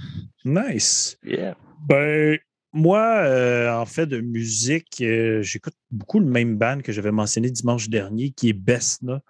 [0.45, 1.19] Nice.
[1.23, 1.57] Yeah.
[1.89, 2.39] Ben,
[2.73, 7.51] moi, euh, en fait, de musique, euh, j'écoute beaucoup le même band que j'avais mentionné
[7.51, 9.23] dimanche dernier, qui est Besna,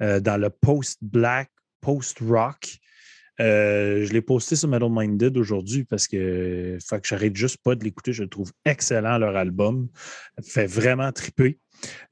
[0.00, 1.50] euh, dans le post-black,
[1.80, 2.78] post-rock.
[3.40, 7.74] Euh, je l'ai posté sur Metal Minded aujourd'hui parce que faut que j'arrête juste pas
[7.74, 8.12] de l'écouter.
[8.12, 9.88] Je le trouve excellent, leur album.
[10.42, 11.58] Fait vraiment triper.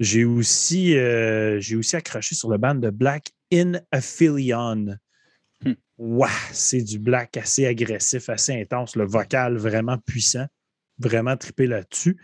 [0.00, 4.96] J'ai aussi, euh, j'ai aussi accroché sur le band de Black In Aphelion.
[5.64, 5.74] Hmm.
[5.98, 10.46] Ouah, c'est du black assez agressif, assez intense, le vocal vraiment puissant.
[10.98, 12.16] Vraiment trippé là-dessus.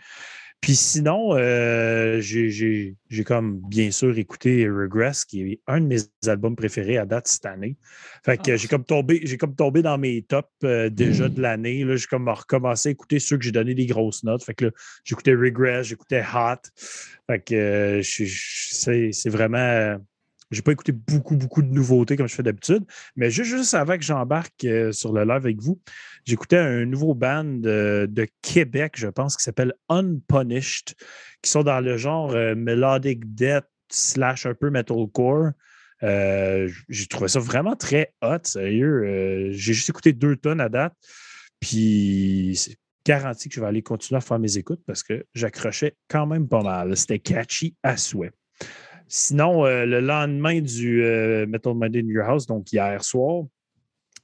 [0.61, 2.95] Puis sinon, euh, j'ai-
[3.25, 7.45] comme bien sûr écouté Regress, qui est un de mes albums préférés à date cette
[7.45, 7.77] année.
[8.25, 8.55] Fait que Ah.
[8.57, 11.85] j'ai comme tombé, j'ai comme tombé dans mes tops euh, déjà de l'année.
[11.85, 14.43] Là, j'ai comme recommencé à écouter ceux que j'ai donné des grosses notes.
[14.43, 14.71] Fait que là,
[15.05, 16.61] j'écoutais Regress, j'écoutais Hot.
[17.27, 19.97] Fait que euh, c'est c'est vraiment.
[20.51, 22.83] J'ai pas écouté beaucoup, beaucoup de nouveautés comme je fais d'habitude.
[23.15, 25.79] Mais juste, avant que j'embarque euh, sur le live avec vous,
[26.25, 30.95] j'écoutais un nouveau band de, de Québec, je pense, qui s'appelle Unpunished,
[31.41, 35.51] qui sont dans le genre euh, melodic death slash un peu metalcore.
[36.01, 39.49] Euh, j'ai trouvé ça vraiment très hot, sérieux.
[39.51, 40.93] J'ai juste écouté deux tonnes à date.
[41.59, 45.95] Puis c'est garanti que je vais aller continuer à faire mes écoutes parce que j'accrochais
[46.07, 46.95] quand même pas mal.
[46.95, 48.31] C'était catchy à souhait.
[49.09, 53.43] Sinon, euh, le lendemain du euh, Metal Monday in Your House, donc hier soir,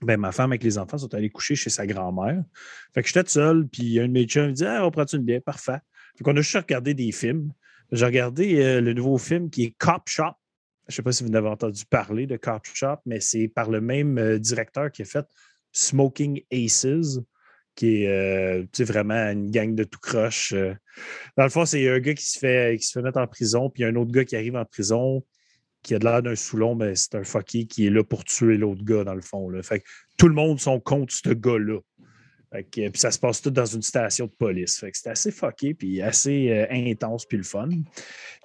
[0.02, 2.43] ben, ma femme avec les enfants sont allés coucher chez sa grand-mère.
[2.93, 5.41] Fait que j'étais seul, puis un de mes me dit Ah, on prend une bière,
[5.41, 5.80] parfait.
[6.15, 7.52] Fait qu'on a juste regardé des films.
[7.91, 10.34] J'ai regardé euh, le nouveau film qui est Cop Shop.
[10.88, 13.48] Je ne sais pas si vous en avez entendu parler de Cop Shop, mais c'est
[13.48, 15.26] par le même euh, directeur qui a fait
[15.71, 17.19] Smoking Aces,
[17.75, 20.53] qui est euh, vraiment une gang de tout croche.
[20.53, 20.73] euh.
[21.38, 23.83] Dans le fond, c'est un gars qui se, fait, qui se mettre en prison, puis
[23.83, 25.23] un autre gars qui arrive en prison,
[25.83, 28.57] qui a de l'air d'un Soulon, mais c'est un fucky qui est là pour tuer
[28.57, 29.49] l'autre gars, dans le fond.
[29.49, 29.61] Là.
[29.61, 29.85] Fait que
[30.17, 31.79] tout le monde sont contre ce gars-là.
[32.71, 34.79] puis ça se passe tout dans une station de police.
[34.79, 37.69] Fait que c'était assez fucké, puis assez euh, intense, puis le fun.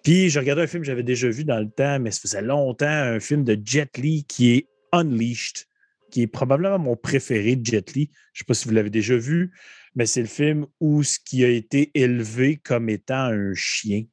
[0.02, 2.42] Puis j'ai regardé un film que j'avais déjà vu dans le temps, mais ça faisait
[2.42, 5.66] longtemps, un film de Jet Li qui est Unleashed,
[6.10, 8.10] qui est probablement mon préféré de Jet Li.
[8.32, 9.52] Je ne sais pas si vous l'avez déjà vu,
[9.94, 14.04] mais c'est le film où ce qui a été élevé comme étant un chien.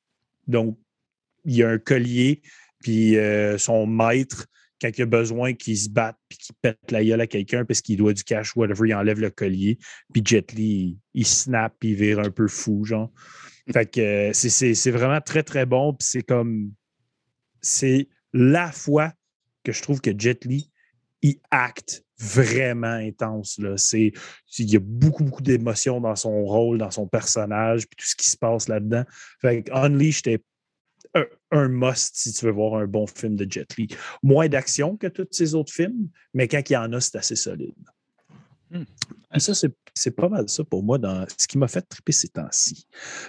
[0.48, 0.78] Donc,
[1.46, 2.42] il y a un collier,
[2.80, 4.48] puis euh, son maître
[4.82, 7.82] quand il a besoin qu'il se batte puis qu'il pète la gueule à quelqu'un parce
[7.82, 9.80] qu'il doit du cash, whatever, il enlève le collier.
[10.14, 13.12] Puis Jet Li, il, snap puis il vire un peu fou, genre.
[13.72, 15.94] Fait que euh, c'est vraiment très, très bon.
[15.94, 16.72] Puis c'est comme.
[17.62, 19.14] C'est la fois
[19.64, 20.72] que je trouve que Jet Li,
[21.21, 23.60] il acte vraiment intense.
[23.60, 23.75] Là.
[23.93, 24.13] Il
[24.58, 28.30] y a beaucoup, beaucoup d'émotions dans son rôle, dans son personnage, puis tout ce qui
[28.30, 29.03] se passe là-dedans.
[29.39, 30.43] Fait que Unleashed est
[31.51, 33.88] un, must si tu veux voir un bon film de Jet Li.
[34.23, 37.36] Moins d'action que tous ces autres films, mais quand il y en a, c'est assez
[37.36, 37.73] solide.
[38.69, 38.84] Hmm.
[39.38, 39.53] Ça,
[39.93, 42.88] c'est pas mal ça pour moi dans ce qui m'a fait triper ces temps-ci.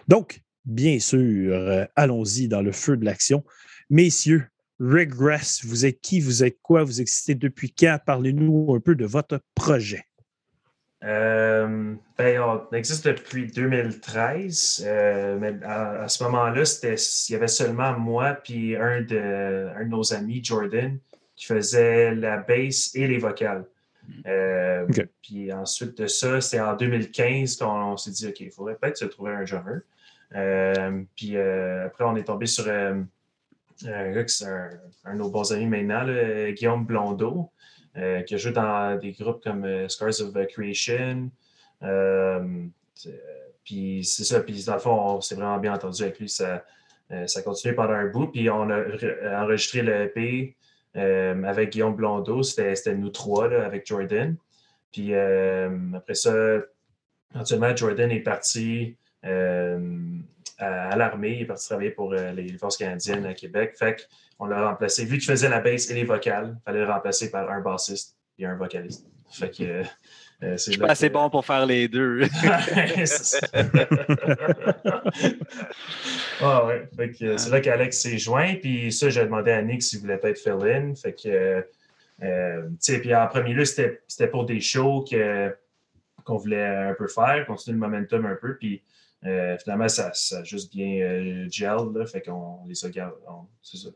[0.09, 3.45] Donc, bien sûr, euh, allons-y dans le feu de l'action.
[3.89, 4.49] Messieurs,
[4.81, 7.99] Regress, vous êtes qui, vous êtes quoi, vous existez depuis quand?
[8.05, 10.05] Parlez-nous un peu de votre projet.
[11.05, 17.97] Euh, ben, on existe depuis 2013, euh, mais à, ce moment-là, il y avait seulement
[17.99, 20.99] moi puis un de, un de nos amis, Jordan,
[21.37, 23.65] qui faisait la bass et les vocales.
[24.27, 24.87] Euh,
[25.23, 29.05] puis ensuite de ça, c'était en 2015 qu'on s'est dit, OK, il faudrait peut-être se
[29.05, 29.83] trouver un drummer.
[31.15, 32.67] puis après, on est tombé sur
[33.87, 36.05] un gars qui est un, de nos bons amis maintenant,
[36.53, 37.51] Guillaume Blondeau.
[37.99, 41.31] Euh, qui a joué dans des groupes comme euh, Scars of Creation.
[41.83, 42.67] Euh,
[43.65, 46.29] puis c'est ça, puis dans le fond, on s'est vraiment bien entendu avec lui.
[46.29, 46.65] Ça,
[47.27, 48.29] ça a continué pendant un bout.
[48.29, 50.57] Puis on a enregistré le EP
[50.95, 52.43] avec Guillaume Blondeau.
[52.43, 54.37] C'était nous trois avec Jordan.
[54.93, 56.33] Puis après ça,
[57.35, 58.97] actuellement, Jordan est parti
[60.59, 61.37] à, l'armée.
[61.37, 63.75] Il est parti travailler pour les forces canadiennes à Québec.
[63.79, 65.05] Fait on l'a remplacé.
[65.05, 68.17] Vu qu'il faisait la bass et les vocales, il fallait le remplacer par un bassiste
[68.39, 69.07] et un vocaliste.
[69.31, 69.83] Fait que, euh,
[70.43, 72.23] euh, c'est Je suis pas assez bon pour faire les deux.
[76.41, 76.89] ah ouais.
[76.97, 78.55] Fait que, c'est là qu'Alex s'est joint.
[78.55, 80.95] Puis ça, j'ai demandé à Nick s'il voulait pas être fill-in.
[80.95, 81.67] Fait que,
[82.23, 85.05] euh, puis en premier lieu, c'était pour des shows
[86.25, 88.57] qu'on voulait un peu faire, continuer le momentum un peu.
[88.57, 88.83] Puis
[89.23, 91.93] finalement, ça, a juste bien gel.
[91.95, 92.91] Là, fait qu'on les a
[93.63, 93.91] C'est ça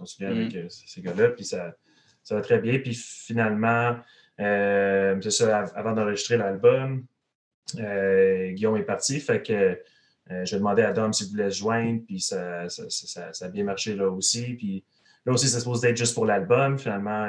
[0.00, 0.58] continuer avec mm.
[0.58, 1.28] euh, ces gars-là.
[1.30, 1.76] Puis ça,
[2.22, 2.78] ça va très bien.
[2.78, 3.96] Puis finalement,
[4.40, 7.04] euh, c'est ça, avant d'enregistrer l'album,
[7.78, 9.20] euh, Guillaume est parti.
[9.20, 9.78] Fait que
[10.44, 12.02] j'ai demandé à Dom s'il voulait se joindre.
[12.06, 14.54] Puis ça, ça, a bien marché là aussi.
[14.54, 14.84] Puis
[15.26, 16.78] là aussi, ça se être juste pour l'album.
[16.78, 17.28] Finalement,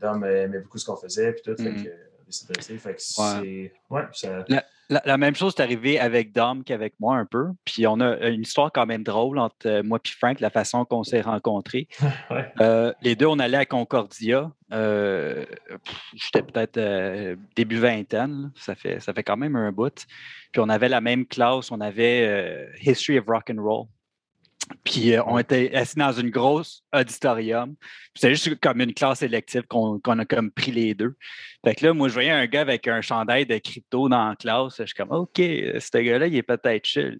[0.00, 1.32] Dom aimait beaucoup ce qu'on faisait.
[1.32, 1.62] Puis tout.
[1.62, 1.84] Fait mm.
[1.84, 3.72] que, fait que c'est.
[3.90, 4.44] Ouais, ça...
[4.48, 4.64] La,
[5.18, 7.48] même chose est arrivée avec Dom qu'avec moi un peu.
[7.64, 10.84] Puis on a une histoire quand même drôle entre euh, moi et Frank, la façon
[10.84, 11.88] qu'on s'est rencontrés.
[12.60, 14.52] Euh, les deux, on allait à Concordia.
[14.72, 15.46] Euh,
[16.14, 16.78] j'étais peut-être
[17.56, 18.52] début vingtaine.
[18.54, 20.06] Ça fait, ça fait quand même un bout.
[20.52, 21.70] Puis on avait la même classe.
[21.70, 23.86] On avait History of Rock and Roll.
[24.84, 27.74] Puis euh, on était assis dans une grosse auditorium.
[28.14, 31.14] C'était juste comme une classe élective qu'on a comme pris les deux.
[31.64, 34.36] Fait que là, moi, je voyais un gars avec un chandail de crypto dans la
[34.36, 34.76] classe.
[34.78, 37.18] Je suis comme, OK, ce gars-là, il est peut-être chill.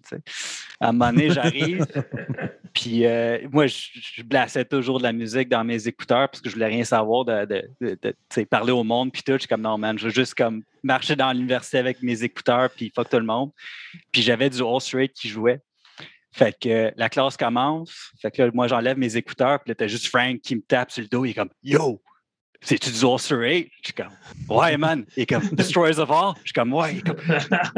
[0.79, 1.85] À un moment donné, j'arrive.
[2.73, 6.55] puis euh, moi, je, blassais toujours de la musique dans mes écouteurs parce que je
[6.55, 9.11] voulais rien savoir de, parler au monde.
[9.11, 12.01] Puis tout, je suis comme, non, man, je veux juste comme marcher dans l'université avec
[12.01, 13.51] mes écouteurs puis fuck tout le monde.
[14.11, 15.61] Puis j'avais du All Straight qui jouait.
[16.33, 18.11] Fait que la classe commence.
[18.21, 19.59] Fait que là, moi, j'enlève mes écouteurs.
[19.59, 21.25] Puis là, t'as juste Frank qui me tape sur le dos.
[21.25, 22.01] Il est comme Yo,
[22.61, 23.71] c'est-tu du Ulster 8?
[23.81, 24.13] Je suis comme
[24.47, 25.03] Ouais, man.
[25.17, 26.33] Il est comme Destroyers of All.
[26.37, 26.93] Je suis comme Ouais.
[26.93, 27.17] Il est comme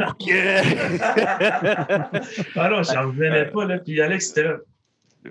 [0.08, 0.30] OK.
[2.56, 3.64] ah non, j'en revenais pas.
[3.64, 3.78] Là.
[3.78, 4.56] Puis Alex, c'était là.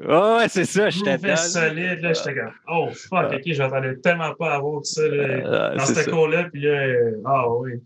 [0.10, 1.36] Oh, ouais, c'est ça, j'étais dedans.
[1.36, 6.10] solide, là, j'étais comme, oh fuck, ok, j'entendais tellement pas avoir ça là, dans ce
[6.10, 7.80] cours-là, puis là, ah oh, oui.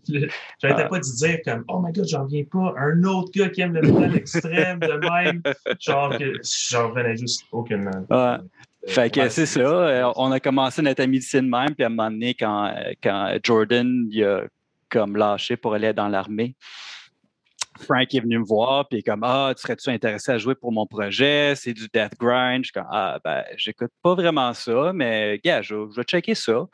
[0.58, 0.88] J'arrêtais ah.
[0.88, 3.74] pas de dire comme, oh my god, j'en viens pas, un autre gars qui aime
[3.74, 5.42] le métal extrême de même,
[5.80, 6.32] genre, que
[6.70, 8.06] j'en revenais juste aucunement.
[8.10, 8.38] Euh,
[8.86, 11.90] fait que c'est ça, euh, on a commencé notre amitié de même, puis à un
[11.90, 14.44] moment donné, quand, quand Jordan il a
[14.88, 16.54] comme lâché pour aller dans l'armée,
[17.78, 20.86] Frank est venu me voir, puis comme Ah, tu serais-tu intéressé à jouer pour mon
[20.86, 21.54] projet?
[21.56, 22.64] C'est du death grind.
[22.64, 26.66] Je suis comme Ah, ben, j'écoute pas vraiment ça, mais gars, je, vais checker ça.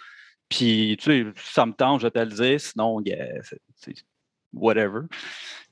[0.48, 2.60] Puis, tu sais, ça me tente, je vais te le dire.
[2.60, 3.02] Sinon,
[3.76, 3.94] c'est
[4.52, 5.02] whatever.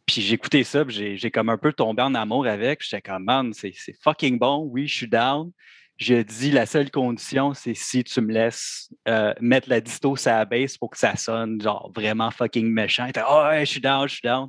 [0.07, 2.83] Puis j'ai écouté ça, j'ai comme un peu tombé en amour avec.
[2.83, 4.67] J'étais comme, man, c'est fucking bon.
[4.71, 5.53] Oui, je suis down.
[5.97, 10.33] j'ai dit la seule condition, c'est si tu me laisses euh, mettre la disto sur
[10.33, 13.07] la base pour que ça sonne genre vraiment fucking méchant.
[13.07, 14.49] Il oh, ouais, je suis down, je suis down.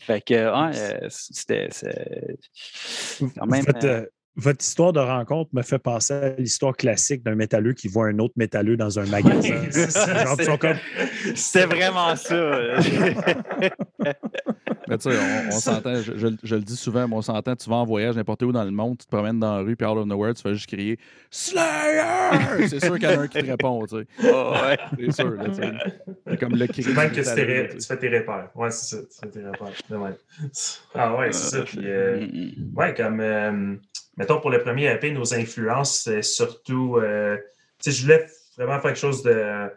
[0.00, 1.68] Fait que, ouais, euh, c'était.
[3.36, 3.64] Quand même.
[3.82, 4.06] Euh,
[4.38, 8.18] votre histoire de rencontre me fait penser à l'histoire classique d'un métalleux qui voit un
[8.20, 9.56] autre métalleux dans un magasin.
[11.34, 12.60] C'est vraiment ça.
[14.88, 17.84] mais tu sais, on, s'entend, je, le dis souvent, mais on s'entend, tu vas en
[17.84, 20.06] voyage n'importe où dans le monde, tu te promènes dans la rue, puis out of
[20.06, 22.68] nowhere, tu fais juste crier Slayer!
[22.68, 24.06] C'est sûr qu'il y en a un qui te répond, tu sais.
[24.32, 24.78] Oh, ouais.
[25.00, 25.72] C'est sûr, là, tu sais.
[26.28, 26.84] C'est comme le cri.
[26.84, 28.50] C'est même que tu, fais tes repères.
[28.54, 29.02] Ouais, c'est ça.
[29.02, 30.14] Tu fais tes repères.
[30.94, 31.62] Ah ouais, c'est ça.
[31.64, 32.76] Puis, euh, mm, mm.
[32.76, 33.20] ouais, comme.
[33.20, 33.76] Euh,
[34.18, 36.96] mettons, pour le premier EP, nos influences, c'est surtout.
[36.96, 37.38] Euh,
[37.78, 38.26] sais, je voulais
[38.56, 39.70] vraiment faire quelque chose de.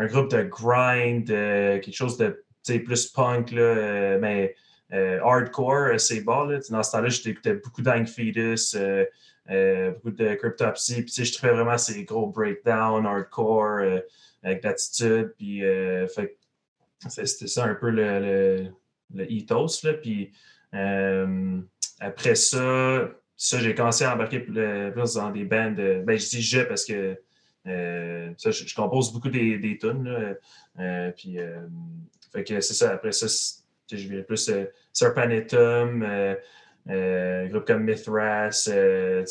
[0.00, 4.54] Un groupe de grind, euh, quelque chose de plus punk, là, euh, mais
[4.92, 6.46] hardcore, c'est bas.
[6.48, 6.60] Là.
[6.70, 11.02] Dans ce temps-là, j'écoutais beaucoup d'Ang Fetus, beaucoup de Cryptopsy.
[11.02, 13.80] Puis, je trouvais vraiment ces gros breakdowns hardcore
[14.44, 15.34] avec l'attitude.
[15.36, 15.64] Puis,
[17.08, 18.68] c'était ça un peu le,
[19.12, 19.82] le, ethos.
[20.00, 20.32] Puis,
[22.00, 25.70] après ça, ça, j'ai commencé à embarquer plus dans des bands.
[25.70, 27.16] ben, je dis je parce que
[27.68, 30.36] euh, ça, je, compose beaucoup des, des tunes.
[30.80, 31.60] Euh, puis, euh,
[32.32, 32.94] fait que c'est ça.
[32.94, 33.26] Après ça,
[33.90, 34.50] je viens plus
[34.92, 36.02] Serpanitum,
[36.88, 38.68] un groupe comme Mithras,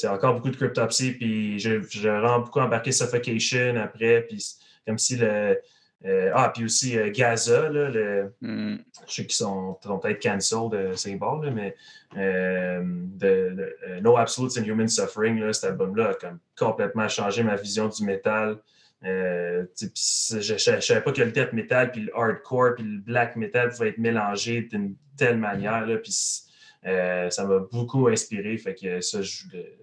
[0.06, 1.12] encore beaucoup de Cryptopsy.
[1.12, 4.22] Puis, je, je rends beaucoup embarqué Suffocation après.
[4.22, 5.60] Puis, comme si le
[6.06, 8.78] euh, ah, puis aussi euh, Gaza, là, le, mm.
[9.08, 11.76] je sais qu'ils sont, peut-être cancel de ces bords, mais
[12.18, 13.67] euh, de,
[14.08, 18.58] No Absolutes and Human Suffering, cet album-là a comme complètement changé ma vision du métal.
[19.02, 23.70] je ne savais pas que le death metal, puis le hardcore, puis le black metal
[23.70, 25.86] pouvaient être mélangés d'une telle manière.
[25.86, 28.58] Là, puis ça m'a beaucoup inspiré.
[28.58, 29.00] Fait que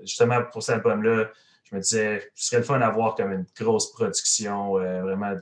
[0.02, 1.30] justement, pour cet album-là,
[1.64, 5.34] je me disais, ce serait le fun d'avoir comme une grosse production, vraiment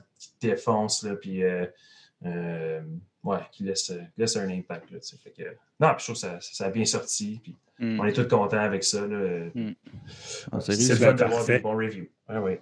[0.43, 1.65] défonce, là, puis euh,
[2.25, 2.81] euh,
[3.23, 4.91] ouais, qui laisse, laisse, un impact.
[4.91, 5.43] Là, fait que,
[5.79, 7.99] non, puis je trouve que ça, ça a bien sorti, puis mm.
[7.99, 9.07] on est tous contents avec ça.
[9.07, 9.49] Là.
[9.53, 9.73] Mm.
[10.51, 12.07] Ah, c'est le fun d'avoir des bons reviews.
[12.27, 12.59] Ah, ouais.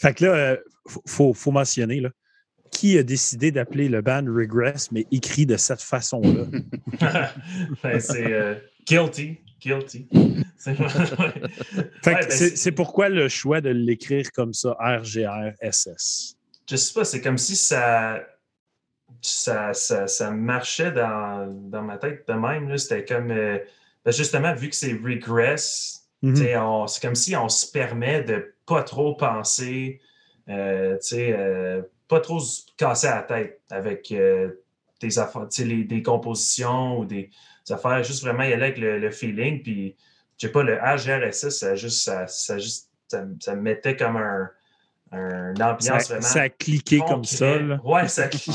[0.00, 0.56] fait que là, il euh,
[1.06, 2.10] faut, faut, mentionner, là,
[2.70, 6.44] qui a décidé d'appeler le band Regress, mais écrit de cette façon-là?
[7.82, 9.38] ben, c'est Guilty.
[9.60, 10.08] Guilty.
[12.04, 16.37] Ben, c'est pourquoi le choix de l'écrire comme ça, RGRSS?
[16.68, 18.20] Je sais pas, c'est comme si ça,
[19.22, 22.76] ça, ça, marchait dans, dans, ma tête de même.
[22.76, 23.58] C'était comme, euh,
[24.04, 26.86] ben, justement, vu que c'est regress, mm-hmm.
[26.86, 30.00] c'est comme si on se permet de pas trop penser,
[30.50, 34.12] euh, euh, pas trop se casser la tête avec
[35.00, 37.30] des, affaires, les, des compositions ou des
[37.70, 39.62] affaires, juste vraiment y aller avec le, feeling.
[39.62, 39.96] Puis,
[40.36, 44.50] je sais pas, le HRSS, ça juste, ça, ça, juste, ça, me mettait comme un,
[45.12, 46.20] un ambiance ça, vraiment.
[46.20, 47.58] Ça a cliqué comme ça.
[47.58, 47.80] Là.
[47.82, 48.50] Ouais, ça a cliqué.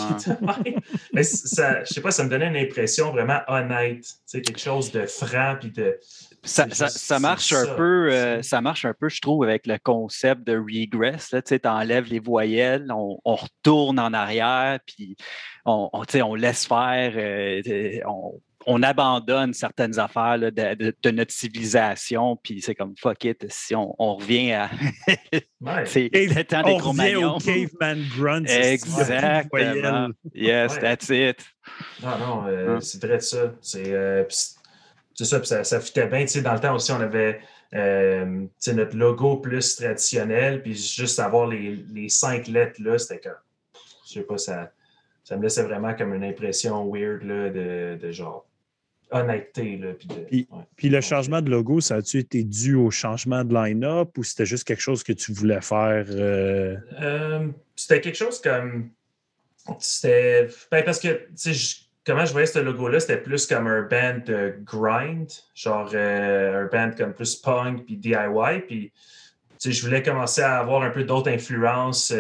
[1.14, 4.06] Mais ça, je sais pas, ça me donnait une impression vraiment honnête.
[4.32, 6.00] quelque chose de franc puis de.
[6.46, 10.44] Ça, ça, marche un peu, euh, ça marche un peu, je trouve, avec le concept
[10.46, 11.34] de regress.
[11.46, 15.16] Tu enlèves les voyelles, on, on, retourne en arrière, puis
[15.64, 17.62] on, on, on laisse faire, euh,
[18.06, 24.16] on, on abandonne certaines affaires de, notre civilisation, puis c'est comme fuck it, si on,
[24.16, 24.70] revient à.
[25.86, 28.46] c'est le temps des On revient au caveman grunt.
[28.46, 30.10] Exactement.
[30.34, 31.44] Yes, that's it.
[32.02, 33.54] Non, non, euh, c'est vrai de ça.
[33.62, 34.24] C'est euh,
[35.14, 36.26] ça, ça, ça fitait bien.
[36.44, 37.40] dans le temps aussi, on avait
[37.74, 43.34] euh, notre logo plus traditionnel, puis juste avoir les, les cinq lettres là, c'était comme.
[44.06, 44.72] Je sais pas, ça,
[45.24, 48.46] ça me laissait vraiment comme une impression weird là, de, de genre
[49.14, 49.78] honnêteté.
[49.78, 49.94] Là,
[50.76, 54.46] puis, le changement de logo, ça a-tu été dû au changement de line-up ou c'était
[54.46, 56.06] juste quelque chose que tu voulais faire?
[56.10, 56.76] Euh?
[57.02, 58.90] Euh, c'était quelque chose comme.
[59.80, 60.48] C'était.
[60.72, 61.28] Ben, parce que,
[62.06, 66.68] comment je voyais ce logo-là, c'était plus comme un band de grind, genre euh, un
[66.68, 68.62] band comme plus punk puis DIY.
[68.68, 68.92] Puis,
[69.64, 72.14] je voulais commencer à avoir un peu d'autres influences.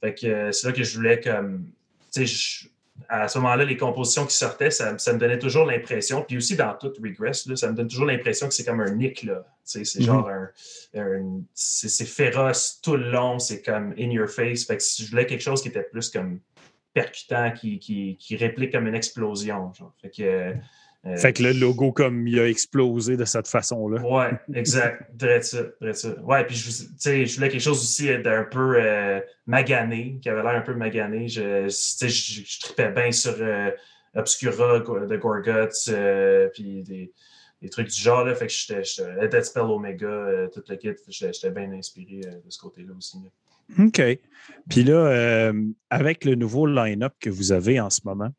[0.00, 1.66] fait que c'est là que je voulais comme.
[2.12, 2.70] Tu sais,
[3.08, 6.74] à ce moment-là, les compositions qui sortaient, ça, me donnait toujours l'impression, puis aussi dans
[6.74, 9.26] tout Regress, ça me donne toujours l'impression que c'est comme un nick.
[9.64, 10.02] C'est mm-hmm.
[10.02, 11.40] genre un.
[11.54, 14.64] c'est féroce tout le long, c'est comme in your face.
[14.64, 16.40] Fait que si je voulais quelque chose qui était plus comme
[16.92, 19.72] percutant, qui, qui, réplique comme une explosion.
[19.72, 19.92] Genre.
[20.02, 20.54] Fait que.
[21.06, 24.02] Euh, fait que le logo, comme il a explosé de cette façon-là.
[24.02, 25.02] Ouais, exact.
[25.18, 25.62] Très ça,
[25.94, 26.20] ça.
[26.22, 30.56] Ouais, puis je, je voulais quelque chose aussi d'un peu euh, magané, qui avait l'air
[30.56, 31.26] un peu magané.
[31.26, 33.70] Je, je, je tripais bien sur euh,
[34.14, 37.12] Obscura de Gorguts, puis des,
[37.62, 38.24] des trucs du genre.
[38.24, 40.90] Là, fait que j'étais Dead Spell Omega, tout le kit.
[41.08, 43.16] J'étais bien inspiré de ce côté-là aussi.
[43.78, 44.02] OK.
[44.68, 45.50] Puis là,
[45.88, 48.32] avec le nouveau line-up que vous avez en ce moment,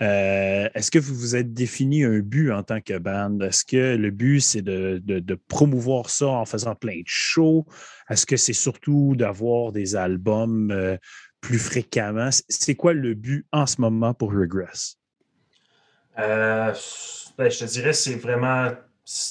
[0.00, 3.38] euh, est-ce que vous vous êtes défini un but en tant que band?
[3.40, 7.66] Est-ce que le but, c'est de, promouvoir ça en faisant plein de shows?
[8.08, 10.96] Est-ce que c'est surtout d'avoir des albums euh,
[11.40, 12.30] plus fréquemment?
[12.48, 14.96] C'est quoi le but en ce moment pour Regress?
[16.18, 16.72] Euh,
[17.36, 18.70] ben, je te dirais, c'est vraiment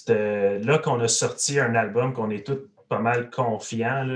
[0.08, 2.60] là qu'on a sorti un album qu'on est tous
[2.90, 4.08] pas mal confiants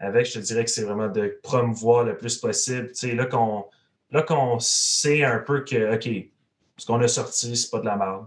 [0.00, 0.26] avec.
[0.26, 2.88] Je te dirais que c'est vraiment de promouvoir le plus possible.
[2.88, 3.64] Tu sais, là qu'on
[4.12, 6.08] là qu'on sait un peu que, OK,
[6.76, 8.26] ce qu'on a sorti, c'est pas de la merde.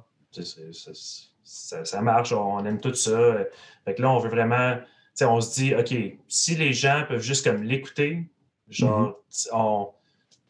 [1.44, 3.38] Ça, marche, on aime tout ça.
[3.86, 4.78] Fait que là, on veut vraiment,
[5.22, 5.96] on se dit, OK,
[6.28, 8.28] si les gens peuvent juste comme l'écouter,
[8.70, 9.94] genre, mm-hmm.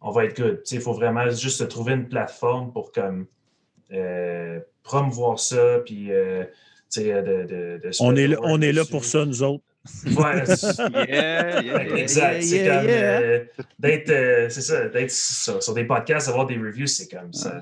[0.02, 0.62] on, va être good.
[0.72, 3.28] Il faut vraiment juste trouver une plateforme pour comme
[3.92, 6.46] euh, promouvoir ça, puis euh,
[6.96, 9.64] de, de, on est là, on est là pour ça, nous autres.
[10.06, 10.42] Ouais,
[12.00, 12.42] exact.
[12.42, 13.46] c'est comme euh,
[13.78, 17.60] d'être, euh, c'est ça, d'être sur, des podcasts, avoir des reviews, c'est comme ça.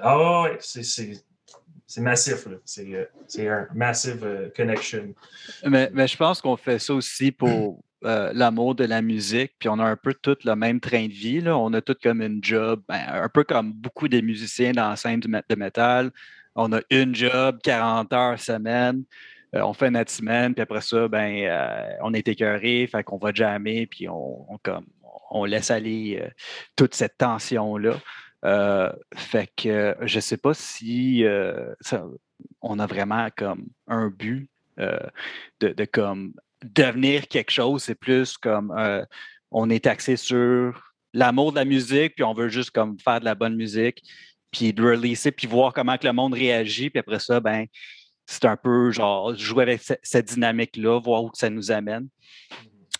[0.00, 2.46] ah ouais, c'est massif.
[2.46, 5.14] Euh, c'est un massive connection.
[5.64, 9.78] Mais, mais je pense qu'on fait ça aussi pour l'amour de la musique, puis on
[9.78, 11.40] a un peu tout le même train de vie.
[11.40, 11.56] Là.
[11.56, 14.96] On a tout comme une job, ben, un peu comme beaucoup des musiciens dans la
[14.96, 16.10] scène de métal.
[16.54, 19.04] On a une job, 40 heures semaine.
[19.54, 23.18] Euh, on fait notre semaine, puis après ça, ben, euh, on est écœuré, fait qu'on
[23.18, 24.86] va jammer, puis on, comme,
[25.30, 26.28] on laisse aller euh,
[26.76, 27.96] toute cette tension-là.
[29.14, 31.24] fait que je ne sais pas si
[32.60, 34.48] on a vraiment comme un but
[34.78, 36.34] de, comme
[36.64, 37.84] devenir quelque chose.
[37.84, 38.74] C'est plus comme
[39.50, 43.26] on est axé sur l'amour de la musique, puis on veut juste comme faire de
[43.26, 44.02] la bonne musique,
[44.50, 47.66] puis de releaser, puis voir comment le monde réagit, puis après ça, ben
[48.32, 52.08] c'est un peu genre jouer avec cette dynamique-là, voir où ça nous amène.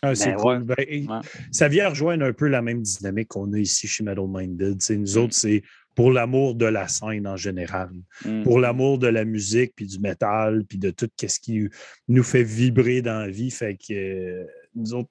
[0.01, 0.63] Ah, c'est cool.
[0.63, 1.21] Ben,
[1.51, 4.77] ça vient rejoindre un peu la même dynamique qu'on a ici chez Metal Minded.
[4.89, 5.17] nous mm.
[5.17, 5.63] autres, c'est
[5.95, 7.89] pour l'amour de la scène en général,
[8.25, 8.43] mm.
[8.43, 11.69] pour l'amour de la musique, puis du métal, puis de tout ce qui
[12.09, 13.49] nous fait vibrer dans la vie.
[13.49, 15.09] Fait que euh, nous autres,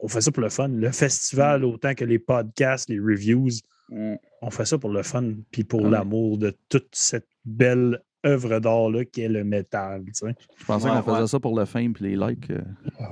[0.00, 0.68] on, fait ça pour le fun.
[0.68, 1.64] Le festival, mm.
[1.64, 3.50] autant que les podcasts, les reviews,
[3.90, 8.90] on fait ça pour le fun, puis pour l'amour de toute cette belle œuvre d'art
[8.90, 10.02] là, qui est le métal.
[10.06, 10.34] Tu sais.
[10.58, 12.50] Je pensais qu'on faisait ça pour le fame et les likes.
[12.50, 12.60] Euh.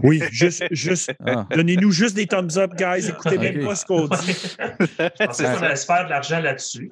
[0.03, 1.47] Oui, juste, juste ah.
[1.55, 3.09] donnez-nous juste des thumbs up, guys.
[3.09, 4.57] Écoutez même pas ce qu'on dit.
[4.99, 6.91] je pensais qu'on allait se faire de l'argent là-dessus.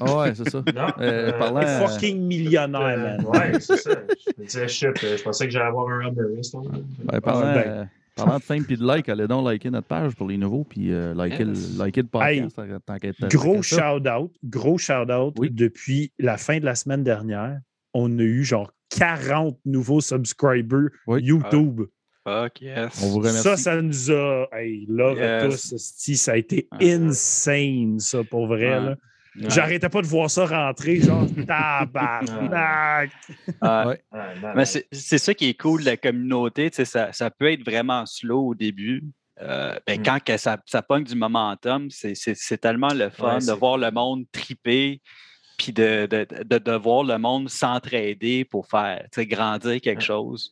[0.00, 0.62] Ah ouais, c'est ça.
[0.74, 3.24] Non, euh, euh parlant, fucking millionnaire, man.
[3.26, 3.90] Ouais, c'est ça.
[3.90, 6.54] Je me disais, shit, je pensais que j'allais avoir un Humberist.
[6.54, 10.28] Ouais, parlant, ben, Parlant de fame et de like, allez donc liker notre page pour
[10.28, 13.26] les nouveaux, puis euh, liker, le, podcast.
[13.26, 15.34] gros shout-out, gros shout-out.
[15.50, 17.58] Depuis la fin de la semaine dernière,
[17.92, 21.82] on a eu genre 40 nouveaux subscribers YouTube.
[22.22, 23.02] fuck yes.
[23.02, 23.42] On vous remercie.
[23.42, 24.46] Ça, ça nous a.
[24.52, 25.74] Hey, là, tous,
[26.14, 28.80] ça a été insane, ça, pour vrai.
[28.80, 28.96] Là.
[29.36, 33.10] J'arrêtais pas de voir ça rentrer, genre tabarnak!
[34.54, 36.70] Mais c'est ça qui est cool la communauté.
[36.72, 39.02] Ça, ça peut être vraiment slow au début.
[39.40, 40.04] Euh, ben, mm.
[40.04, 44.24] Quand que ça, ça pogne du momentum, c'est tellement le fun de voir le monde
[44.30, 45.00] triper
[45.56, 50.50] puis de, de, de, de, voir le monde s'entraider pour faire grandir quelque chose.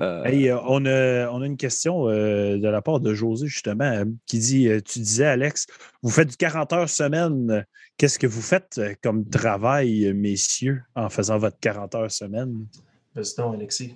[0.00, 4.02] Euh, euh, on, a, on, a, une question euh, de la part de José, justement,
[4.26, 5.66] qui dit Tu disais, Alex,
[6.02, 7.64] vous faites du 40 heures semaine.
[7.96, 12.66] Qu'est-ce que vous faites comme travail, messieurs, en faisant votre 40 heures semaine?
[13.14, 13.94] Vas-y Alexis.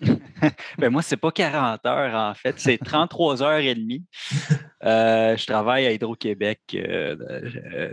[0.78, 2.58] ben moi, c'est pas 40 heures, en fait.
[2.58, 4.04] C'est 33 heures et demie.
[4.82, 6.60] je travaille à Hydro-Québec.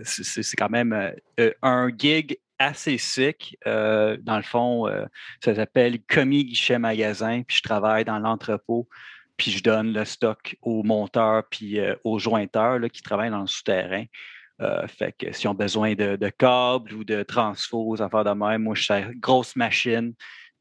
[0.04, 1.14] c'est quand même
[1.62, 3.58] un gig assez sick.
[3.66, 5.06] Euh, dans le fond, euh,
[5.44, 8.88] ça s'appelle commis guichet magasin, puis je travaille dans l'entrepôt,
[9.38, 13.48] puis je donne le stock aux monteurs puis euh, aux jointeurs qui travaillent dans le
[13.48, 14.04] souterrain.
[14.88, 18.84] fait que s'ils ont besoin de, câbles ou de transfos, affaires de même, moi je
[18.84, 20.14] suis grosse machine.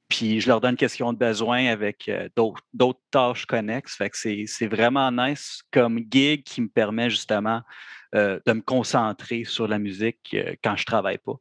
[0.09, 3.97] Puis je leur donne question de besoin avec d'autres tâches connexes.
[3.97, 7.61] Fait que c'est vraiment nice comme gig qui me permet justement
[8.15, 11.39] de me concentrer sur la musique quand je travaille pas.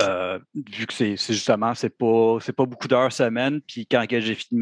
[0.00, 4.60] Euh, vu que c'est justement, c'est pas, pas beaucoup d'heures semaine, puis quand j'ai fini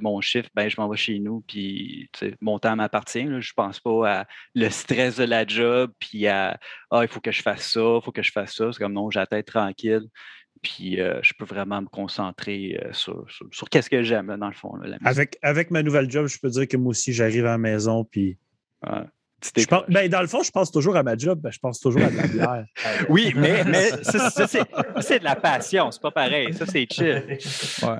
[0.00, 2.10] mon chiffre, ben, je m'en vais chez nous, puis
[2.40, 3.26] mon temps m'appartient.
[3.40, 6.58] Je pense pas à le stress de la job, puis à
[6.90, 8.72] Ah, il faut que je fasse ça, il faut que je fasse ça.
[8.72, 10.06] C'est comme non, j'ai la tête tranquille,
[10.62, 14.54] puis euh, je peux vraiment me concentrer euh, sur, sur, qu'est-ce que j'aime, dans le
[14.54, 14.78] fond.
[15.04, 18.04] avec, avec ma nouvelle job, je peux dire que moi aussi, j'arrive à la maison,
[18.04, 18.38] puis
[18.82, 18.90] Tu
[19.56, 21.78] Je pense, ben, dans le fond, je pense toujours à ma job, ben, je pense
[21.78, 22.64] toujours à de la bière.
[23.08, 23.90] Oui, mais, mais
[25.00, 26.52] c'est de la passion, c'est pas pareil.
[26.54, 27.22] Ça, c'est chill.
[27.28, 27.38] Ouais.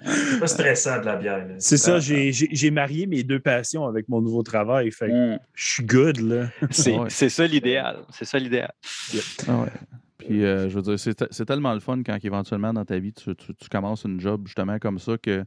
[0.05, 1.47] C'est pas stressant de la bière.
[1.59, 4.91] C'est ça, j'ai marié mes deux passions avec mon nouveau travail.
[4.91, 5.39] Fait que Mm.
[5.55, 6.47] je suis good, là.
[6.71, 7.09] C'est Ouais.
[7.11, 7.99] ça l'idéal.
[8.13, 8.73] C'est ça l'idéal.
[9.47, 9.69] Ah ouais.
[10.19, 13.35] Puis, euh, je veux dire, c'est tellement le fun quand éventuellement dans ta vie, tu,
[13.37, 15.45] tu- tu commences une job justement comme ça que,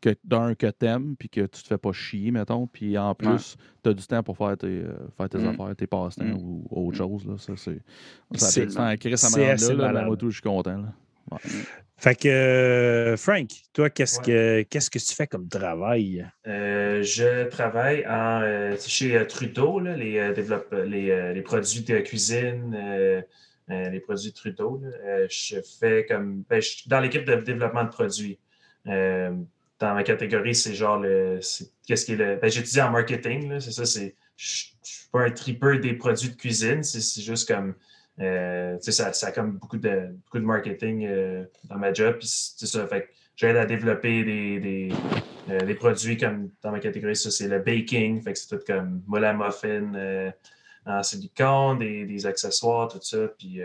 [0.00, 2.66] que d'un, que t'aimes, puis que tu te fais pas chier, mettons.
[2.66, 5.48] Puis en plus, tu as du temps pour faire tes, euh, faire tes Mm.
[5.48, 6.38] affaires, tes passe-temps Mm.
[6.42, 7.26] ou autre chose.
[7.26, 7.34] Là.
[7.38, 7.80] Ça, c'est.
[8.34, 10.76] Ça C'est- fait du temps à Chris à là, là, moi, tout, je suis content.
[10.78, 10.94] Là.
[11.96, 14.24] Fait que, euh, Frank, toi, qu'est-ce Ouais.
[14.24, 16.26] que qu'est-ce que tu fais comme travail?
[16.46, 21.82] Euh, je travaille en, euh, chez Trudeau, là, les, euh, développe- les, euh, les produits
[21.82, 23.20] de cuisine, euh,
[23.70, 24.80] euh, les produits Trudeau.
[24.82, 24.88] là.
[25.04, 26.42] Euh, je fais comme.
[26.48, 28.38] ben, je suis dans l'équipe de développement de produits.
[29.80, 31.40] Dans ma catégorie, c'est genre le.
[31.86, 32.36] Qu'est-ce qui est le.
[32.36, 33.86] Ben, J'étudie en marketing, c'est ça.
[33.86, 37.74] c'est Je je suis pas un tripeur des produits de cuisine, c'est juste comme.
[38.20, 42.18] euh, ça, ça a comme beaucoup de, beaucoup de marketing euh, dans ma job.
[42.18, 42.86] Puis ça.
[42.86, 44.92] Fait j'aide à développer des, des,
[45.48, 48.62] euh, des produits comme dans ma catégorie, ça c'est le baking, fait que c'est tout
[48.66, 50.30] comme moule à muffin euh,
[50.84, 53.28] en silicone, des, des accessoires, tout ça.
[53.38, 53.60] Puis,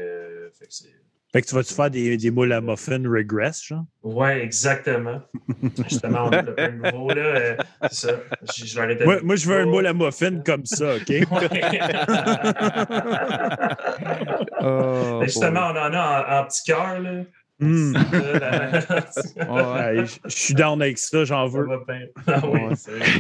[0.54, 0.94] fait que c'est.
[1.36, 3.84] Fait que tu vas-tu faire des, des moules à muffin regress, genre?
[4.04, 5.20] Ouais, exactement.
[5.90, 7.16] Justement, on développe un nouveau, là.
[7.18, 7.58] euh,
[7.92, 8.14] c'est ça.
[8.56, 11.10] Je, je leur ai Moi, moi, je veux un moule à muffin comme ça, OK?
[14.62, 17.24] Oh, justement, on en a en, en petit cœur, là.
[17.62, 17.68] Ouais.
[19.98, 21.66] Hey, je je suis down avec ça, j'en veux.
[21.66, 21.80] va.
[22.28, 22.60] Ah oui,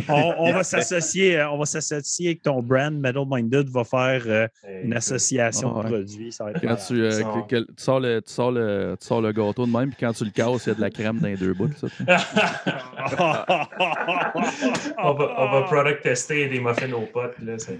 [0.10, 2.94] On, on va s'associer, on va s'associer avec ton brand.
[3.00, 4.48] Metal Minded va faire euh,
[4.84, 5.84] une association Ah ouais.
[5.86, 6.32] de produits.
[6.34, 7.24] Ça va être Quand tu, euh, Ça.
[7.24, 9.98] que- que- tu, sors le, tu, sors le, tu sors le gâteau de même, puis
[10.02, 11.70] quand tu le casses, il y a de la crème dans les deux bouts.
[11.78, 11.88] Ça,
[14.98, 17.72] on, va, on va product tester des muffins aux potes, là, ça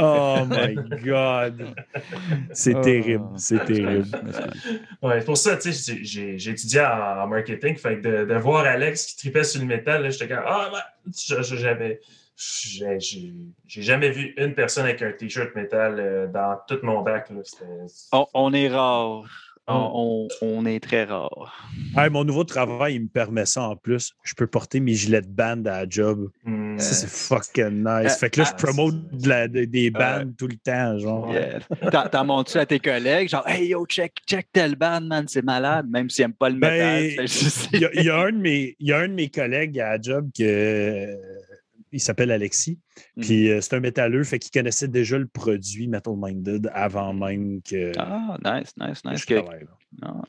[0.00, 1.66] oh my God!
[2.52, 2.80] C'est Ah.
[2.80, 4.06] terrible, c'est terrible.
[5.02, 7.76] Ouais, c'est pour ça, tu sais, j'ai- étudié en, marketing.
[7.76, 11.12] Fait que de, voir Alex qui tripait sur le métal, j'étais comme Ah, ben,
[11.56, 12.00] j'avais.
[12.36, 17.30] J'ai jamais vu une personne avec un t-shirt métal euh, dans tout mon bac.
[17.30, 17.40] là.
[18.34, 19.24] On est rare.
[19.68, 21.68] On, on- est très rare.
[21.96, 24.12] Hey, mon nouveau travail, il me permet ça en plus.
[24.22, 26.28] Je peux porter mes gilets de band à la job.
[26.44, 26.78] Hmm.
[26.78, 28.12] Ça, c'est fucking nice.
[28.14, 30.98] euh, Fait que là, je ah, promote de la- de- des bandes tout le temps,
[30.98, 31.32] genre.
[31.32, 32.08] Yeah.
[32.10, 33.28] T'en- montres-tu à tes collègues?
[33.28, 36.58] Genre, hey yo, check, check tel band, man, c'est malade, même s'ils n'aiment pas le
[36.58, 37.26] Ben, métal.
[37.72, 39.96] Il y, y a un de mes, il y a un de mes collègues à
[39.96, 41.08] la job que,
[41.92, 42.78] il s'appelle Alexis.
[43.16, 43.20] Mm.
[43.20, 47.60] Puis euh, c'est un métalleux, fait qu'il connaissait déjà le produit Metal Minded avant même
[47.62, 49.24] que, Ah, nice, nice, nice.
[49.24, 49.42] Que-.
[50.02, 50.22] Ah,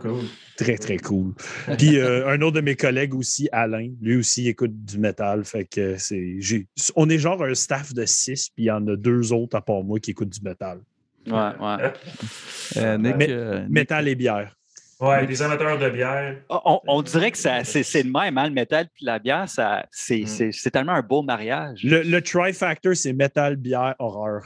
[0.00, 0.20] cool.
[0.56, 1.34] Très, très cool.
[1.78, 5.44] Puis euh, un autre de mes collègues aussi, Alain, lui aussi écoute du métal.
[5.44, 6.36] Fait que c'est.
[6.40, 9.56] j'ai- On est genre un staff de six, puis il y en a deux autres
[9.56, 10.80] à part moi qui écoutent du métal.
[11.26, 11.92] Ouais, ouais.
[12.76, 14.56] Euh, Nick, Mais- euh, Nick- Métal et bière.
[15.00, 16.36] Ouais, des amateurs de bière.
[16.50, 19.48] On, on dirait que ça- c'est c'est le même, hein, le métal puis la bière,
[19.48, 20.26] ça- c'est Mm.
[20.26, 21.82] c'est- c'est tellement un beau mariage.
[21.84, 24.42] Le, le trifactor, c'est métal, bière, horreur.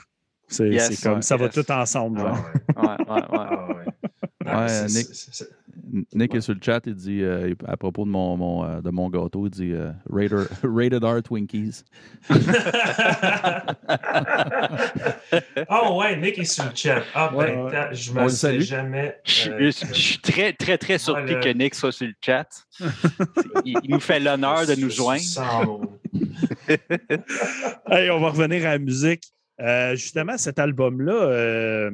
[0.46, 2.20] C'est Yes, comme ouais, ça va tout ensemble.
[2.20, 2.44] Ah, genre.
[2.76, 2.94] ouais.
[3.11, 4.11] Ouais, ouais, ouais.
[4.47, 4.86] Ah, ouais.
[6.14, 6.34] Nick.
[6.34, 9.09] est sur le chat, il dit, euh, à propos de mon, mon, euh, de mon
[9.09, 11.82] gâteau, il dit euh, Rated, Rated R Twinkies.
[15.68, 17.03] Ah ouais, Nick est sur le chat.
[17.14, 19.16] Ah ben, Ouais, ta- je me sais jamais.
[19.24, 22.47] Je, euh, je- je suis très, très, très surpris que Nick soit sur le chat.
[23.64, 25.22] Il, il nous fait l'honneur de nous joindre.
[27.88, 29.24] Hey, on va revenir à la musique.
[29.61, 31.90] Euh, justement, cet album-là, euh,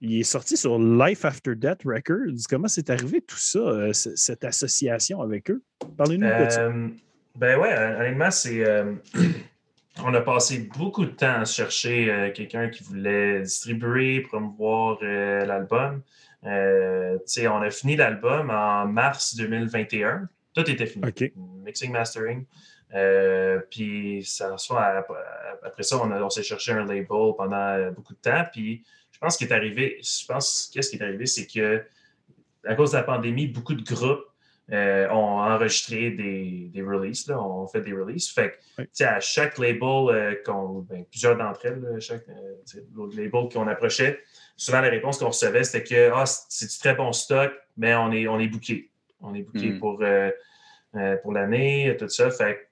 [0.00, 2.46] il est sorti sur Life After Death Records.
[2.48, 5.62] Comment c'est arrivé tout ça, euh, cette association avec eux?
[5.96, 6.60] Parlez-nous de ça.
[6.62, 6.88] Euh,
[7.36, 8.64] ben ouais, honnêtement, c'est.
[8.64, 8.94] euh,
[10.04, 15.44] on a passé beaucoup de temps à chercher euh, quelqu'un qui voulait distribuer, promouvoir euh,
[15.44, 16.02] l'album.
[16.44, 17.18] Euh,
[17.50, 20.28] on a fini l'album en mars 2021.
[20.54, 21.04] Tout était fini.
[21.64, 22.44] Mixing, mastering.
[23.70, 25.12] Puis ça, soit ap-
[25.64, 28.44] après ça, on, a- on s'est cherché un label pendant beaucoup de temps.
[28.52, 28.84] Puis
[29.16, 31.82] je pense qu'il est arrivé, je pense qu'est-ce qui est arrivé, c'est que
[32.66, 34.26] à cause de la pandémie, beaucoup de groupes
[34.70, 38.28] euh, ont enregistré des, des releases, là, ont fait des releases.
[38.28, 38.84] Fait que, Oui.
[38.84, 43.48] tu sais, à chaque label, euh, qu'on- ben, plusieurs d'entre elles, là, chaque euh, label
[43.50, 44.20] qu'on approchait,
[44.54, 48.12] souvent la réponse qu'on recevait, c'était que ah, c'est du très bon stock, mais on
[48.12, 48.90] est, on est booké.
[49.22, 49.78] On est booké Mm.
[49.78, 50.02] pour,
[51.22, 52.30] pour l'année, tout ça.
[52.30, 52.68] Fait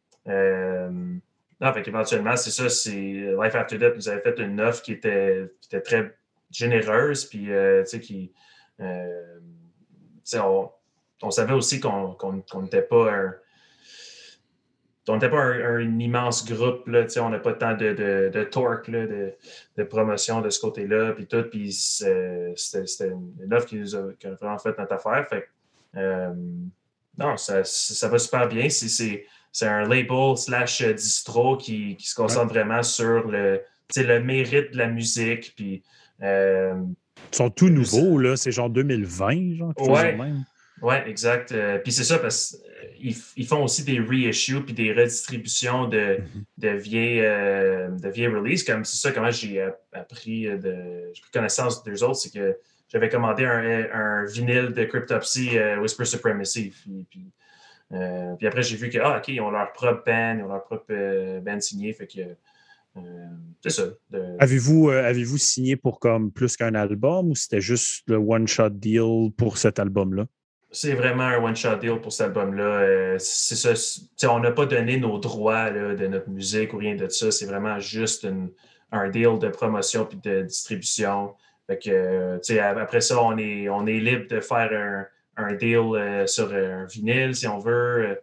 [1.61, 2.91] non, fait qu'éventuellement, c'est ça, c'est
[3.41, 6.15] Life After Death nous avait fait une offre qui était, qui était très
[6.55, 8.33] généreuse, puis euh, tu sais, qui.
[8.81, 10.71] euh, tu sais, on,
[11.23, 12.17] on savait aussi qu'on
[12.63, 13.35] n'était pas un.
[15.09, 18.89] on n'était pas un, immense groupe, là, on n'a pas tant de, de, de torque,
[18.89, 19.35] là, de,
[19.77, 24.59] de, promotion de ce côté-là, puis tout, puis c'était une offre qui nous a, vraiment
[24.59, 25.27] fait notre affaire.
[25.29, 25.49] Fait,
[25.97, 26.33] euh,
[27.19, 28.69] non, ça, ça, va super bien.
[28.69, 33.63] C'est un label slash distro qui, qui se concentre vraiment sur le,
[33.97, 35.83] le mérite de la musique, puis...
[36.23, 36.75] Euh,
[37.33, 40.17] Ils sont tout nouveaux, là, c'est genre 2020, genre, ouais.
[40.83, 41.53] Oui, exact.
[41.53, 42.59] Euh, puis c'est ça parce
[42.97, 46.45] qu'ils font aussi des reissues puis des redistributions de, mhm.
[46.59, 48.65] de, vieilles, euh, de vieilles releases.
[48.65, 51.11] Comme c'est ça, comment j'ai appris de.
[51.15, 52.59] J'ai pris connaissance d'eux autres, c'est que
[52.89, 56.73] j'avais commandé un, un, vinyle de Cryptopsy Whisper Supremacy.
[56.83, 57.07] Puis,
[58.39, 60.65] puis, après, j'ai vu que, ah, OK, ils ont leur propre band, ils ont leur
[60.65, 61.93] propre band signé.
[61.93, 62.21] Fait que.
[63.63, 63.83] C'est ça.
[64.39, 69.59] Avez-vous avez signé pour comme plus qu'un album ou c'était juste le one-shot deal pour
[69.59, 70.27] cet album-là?
[70.75, 72.65] c'est vraiment un one-shot deal pour cet album-là.
[72.65, 74.35] Euh, c'est ça.
[74.35, 77.31] on n'a pas donné nos droits de notre musique ou rien de ça.
[77.31, 78.27] C'est vraiment juste
[78.91, 81.35] un deal de promotion puis de distribution.
[81.69, 86.53] Fait que, après ça, on est, on est libre de faire un, deal euh, sur
[86.53, 88.09] un vinyle si on veut.
[88.09, 88.15] Euh,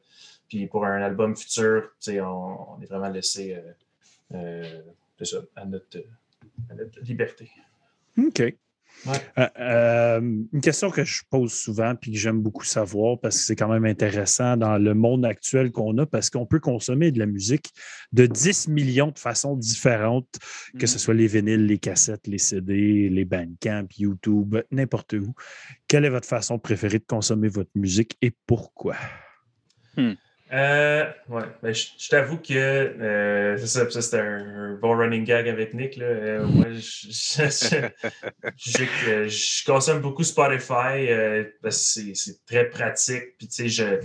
[0.49, 3.57] puis pour un album futur, on, on est vraiment laissé
[4.33, 5.99] à, notre,
[6.69, 7.49] à notre liberté.
[8.17, 8.53] OK.
[9.07, 13.43] Euh, euh, une question que je pose souvent puis que j'aime beaucoup savoir parce que
[13.43, 17.17] c'est quand même intéressant dans le monde actuel qu'on a parce qu'on peut consommer de
[17.17, 17.71] la musique
[18.11, 20.37] de 10 millions de façons différentes,
[20.77, 20.99] que ce mm.
[20.99, 25.33] soit les vinyles, les cassettes, les CD, les bandcamps, YouTube, n'importe où.
[25.87, 28.95] Quelle est votre façon préférée de consommer votre musique et pourquoi?
[29.97, 30.13] Hmm.
[30.53, 35.95] Euh, ouais, ben, je, t'avoue que euh, ça, c'était un, bon running gag avec Nick.
[35.95, 36.05] Là.
[36.07, 37.07] Euh, moi, je,
[38.57, 43.37] je, consomme beaucoup Spotify euh, parce que c'est très pratique.
[43.37, 44.01] Puis, tu sais,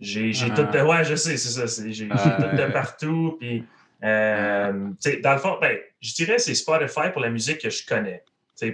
[0.00, 0.82] j'ai tout de.
[0.82, 1.84] Ouais, je sais, c'est ça.
[1.86, 3.36] J'ai tout de partout.
[3.38, 3.66] Puis,
[4.00, 8.24] dans le fond, ben, je dirais que c'est Spotify pour la musique que je connais.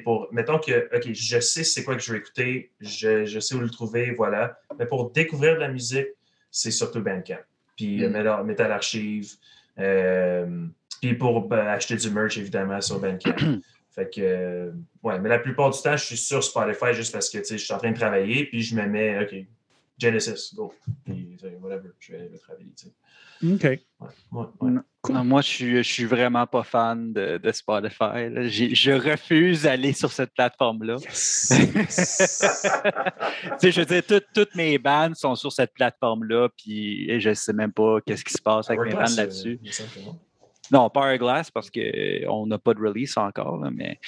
[0.05, 3.57] pour, mettons que, OK, je sais c'est quoi que je vais écouter, je, je sais
[3.57, 4.57] où le trouver, voilà.
[4.79, 6.07] Mais pour découvrir de la musique,
[6.51, 7.39] c'est surtout Bandcamp.
[7.77, 8.11] Puis mm.
[8.11, 9.35] Metal, Metal, Archive.
[9.79, 10.67] Euh,
[11.01, 13.37] puis pour ben, acheter du merch, évidemment, sur Bandcamp.
[13.95, 14.71] fait que, euh,
[15.03, 17.59] ouais, mais la plupart du temps, je suis sur Spotify juste parce que, tu sais,
[17.59, 19.35] je suis en train de travailler, puis je me mets, OK,
[19.99, 20.73] Genesis, go.
[21.05, 22.93] Puis, whatever, je vais, travailler, tu sais.
[23.43, 23.81] OK.
[25.25, 28.29] moi, je suis, je suis vraiment pas fan de, de Spotify.
[28.49, 30.97] Je refuse d'aller sur cette plateforme-là.
[33.63, 34.03] je veux dire,
[34.35, 38.33] toutes mes bandes sont sur cette plateforme-là, puis je ne sais même pas qu'est-ce qui
[38.35, 39.61] se passe avec mes bandes là-dessus.
[39.65, 40.13] Euh,
[40.73, 43.99] non, pas Glass parce qu'on n'a pas de release encore, mais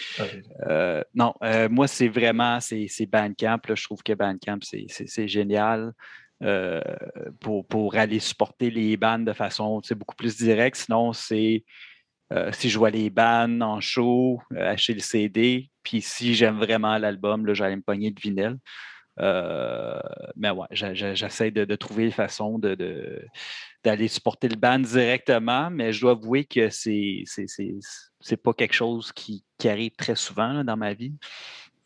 [0.68, 3.60] euh, non, euh, moi, c'est vraiment c'est Bandcamp.
[3.74, 5.92] je trouve que Bandcamp, c'est génial.
[6.42, 6.80] Euh,
[7.40, 10.78] pour, pour, aller supporter les bandes de façon beaucoup plus directe.
[10.78, 11.64] Sinon, c'est
[12.32, 16.56] euh, si je vois les bandes en show, euh, acheter le CD, puis si j'aime
[16.56, 18.56] vraiment l'album, j'allais me pogner de vinyle.
[19.18, 23.22] mais ouais, j'essaie de, trouver une façon de,
[23.84, 29.12] d'aller supporter le band directement, mais je dois avouer que c'est, c'est, pas quelque chose
[29.12, 31.14] qui, arrive très souvent dans ma vie.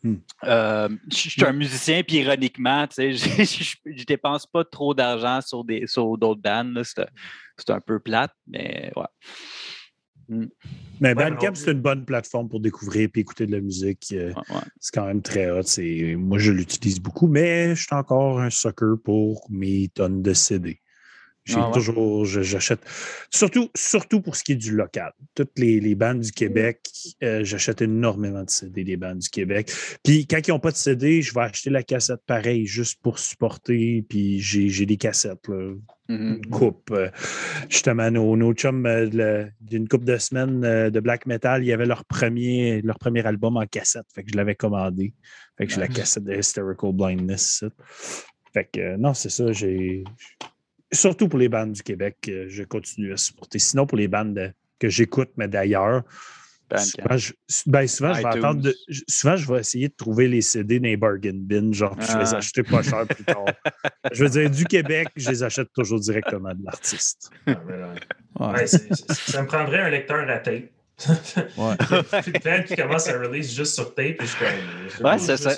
[0.03, 0.15] Hmm.
[0.43, 5.87] Euh, je suis un musicien, puis ironiquement, je ne dépense pas trop d'argent sur des
[5.87, 6.81] sur d'autres bandes.
[6.83, 9.05] C'est un peu plate, mais ouais.
[10.27, 10.47] Hmm.
[10.99, 14.13] Mais Bandcamp, c'est une bonne plateforme pour découvrir et écouter de la musique.
[14.13, 14.33] Euh,
[14.79, 15.61] c'est quand même très hot.
[16.17, 20.81] Moi, je l'utilise beaucoup, mais je suis encore un sucker pour mes tonnes de CD.
[21.45, 22.79] J'ai ah toujours, j'achète,
[23.29, 25.11] surtout, surtout pour ce qui est du local.
[25.35, 26.79] Toutes les, les bandes du Québec,
[27.23, 29.71] euh, j'achète énormément de CD des bandes du Québec.
[30.03, 33.19] Puis quand ils n'ont pas de CD, je vais acheter la cassette pareil, juste pour
[33.19, 34.03] supporter.
[34.09, 35.73] Puis j'ai des cassettes, là.
[36.07, 36.49] Une mm-hmm.
[36.49, 36.91] coupe.
[36.91, 37.09] Euh,
[37.69, 41.85] justement, nos, nos chums euh, d'une coupe de semaines de black metal, il y avait
[41.85, 44.05] leur premier, leur premier album en cassette.
[44.13, 45.13] Fait que je l'avais commandé.
[45.57, 47.63] Fait que j'ai la cassette de Hysterical Blindness.
[48.51, 50.03] Fait que non, c'est ça, j'ai
[50.95, 52.17] surtout pour les bandes du Québec,
[52.47, 53.59] je continue à supporter.
[53.59, 56.03] Sinon, pour les bandes que j'écoute, mais d'ailleurs,
[56.77, 57.33] souvent, je,
[57.67, 58.71] ben, souvent, je vais attendre
[59.07, 62.19] souvent, je vais essayer de trouver les CD dans les bargain bin, genre, je vais
[62.19, 62.37] les ah.
[62.37, 63.45] acheter pas cher plus tard.
[64.11, 67.29] je veux dire, du Québec, je les achète toujours directement de l'artiste.
[68.37, 70.74] Ah, ça me prendrait un lecteur à tape.
[71.57, 72.63] Ouais.
[72.67, 75.51] Qui commence à release juste sur tape et je suis Ouais, ça, ça,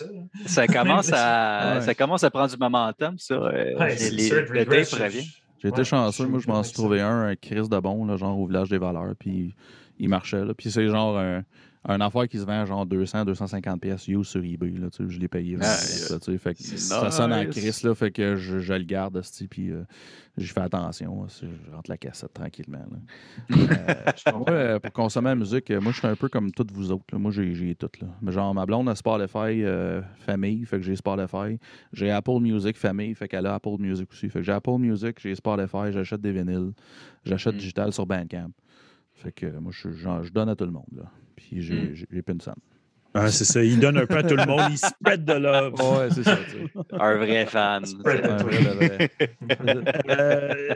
[0.45, 3.35] ça, commence à, ça commence à prendre du momentum, ça.
[3.35, 5.27] Euh, les, le tape revient.
[5.61, 6.25] J'ai été chanceux.
[6.27, 8.77] Moi, je m'en suis trouvé un, un Chris de bon, là, genre au village des
[8.77, 9.55] valeurs, puis
[9.99, 10.43] il marchait.
[10.43, 10.53] Là.
[10.53, 11.43] Puis c'est genre un,
[11.89, 14.71] un affaire qui se vend genre 200, 250 pièces used sur eBay.
[14.71, 15.55] Là, tu sais, je l'ai payé.
[15.55, 16.07] Nice.
[16.09, 18.83] ça, tu sais, fait que ça sonne en crise, là, fait que je, je le
[18.83, 19.83] garde, esti, puis euh,
[20.38, 21.23] j'y fais attention.
[21.23, 22.85] là, je rentre la cassette tranquillement.
[22.91, 23.55] là.
[24.27, 26.71] Euh, moi, euh, pour consommer la musique, euh, moi, je suis un peu comme toutes
[26.71, 27.05] vous autres.
[27.13, 27.17] là.
[27.19, 27.89] Moi, j'ai j'ai tout.
[28.01, 28.07] Là.
[28.21, 31.57] Mais genre, ma blonde a Spotify euh, famille, fait que j'ai Spotify.
[31.93, 34.29] J'ai Apple Music famille, fait qu'elle a Apple Music aussi.
[34.29, 36.73] Fait que j'ai Apple Music, j'ai Spotify, j'achète des vinyles,
[37.23, 37.59] j'achète Mm.
[37.59, 38.51] digital sur Bandcamp.
[39.13, 40.85] Fait que moi, je, genre, je donne à tout le monde.
[40.95, 41.03] Là.
[41.38, 41.93] Puis j'ai Mm.
[42.07, 42.55] plus une scène.
[43.13, 43.63] Ah, c'est ça.
[43.63, 44.69] Il donne un peu à tout le monde.
[44.69, 45.73] Il spread de love.
[45.79, 46.38] Ouais, c'est ça.
[46.43, 46.57] tu sais.
[46.91, 47.85] Un vrai fan.
[47.85, 49.09] Spread Un vrai vrai.
[50.09, 50.75] Euh,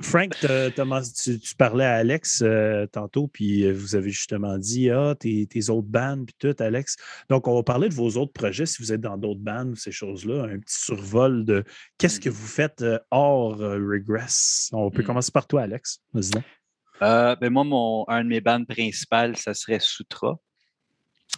[0.00, 5.14] Frank, tu, tu parlais à Alex euh, tantôt, puis euh, vous avez justement dit Ah,
[5.18, 6.96] tes, tes autres bands, puis tout, Alex.
[7.28, 9.76] Donc, on va parler de vos autres projets si vous êtes dans d'autres bands ou
[9.76, 10.44] ces choses-là.
[10.44, 11.62] Un petit survol de
[11.98, 12.34] qu'est-ce que Mhm.
[12.34, 14.70] vous faites euh, hors euh, Regress?
[14.72, 15.06] On peut Mhm.
[15.06, 16.00] commencer par toi, Alex.
[16.14, 16.44] Vas-y donc.
[17.00, 20.38] Euh, ben moi, mon, un de mes bandes principales, ça serait Sutra.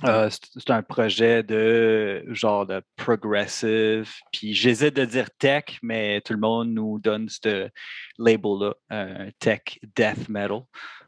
[0.03, 4.11] Euh, c'est un projet de genre de progressive.
[4.33, 7.71] Puis j'hésite de dire tech, mais tout le monde nous donne ce
[8.19, 10.63] label-là, euh, tech death metal.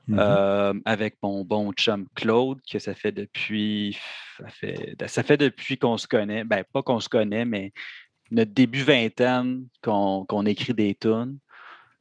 [0.09, 0.19] Mhm.
[0.21, 3.99] Euh, avec mon bon chum Claude, que ça fait depuis
[4.39, 6.45] ça fait, ça fait depuis qu'on se connaît.
[6.45, 7.73] Ben, pas qu'on se connaît, mais
[8.31, 11.39] notre début vingtaine qu'on qu'on écrit des tunes.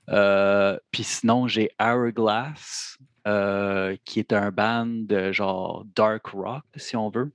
[0.10, 2.98] Euh, Puis sinon, j'ai Hourglass,
[3.28, 7.32] euh, qui est un band de genre dark rock, si on veut.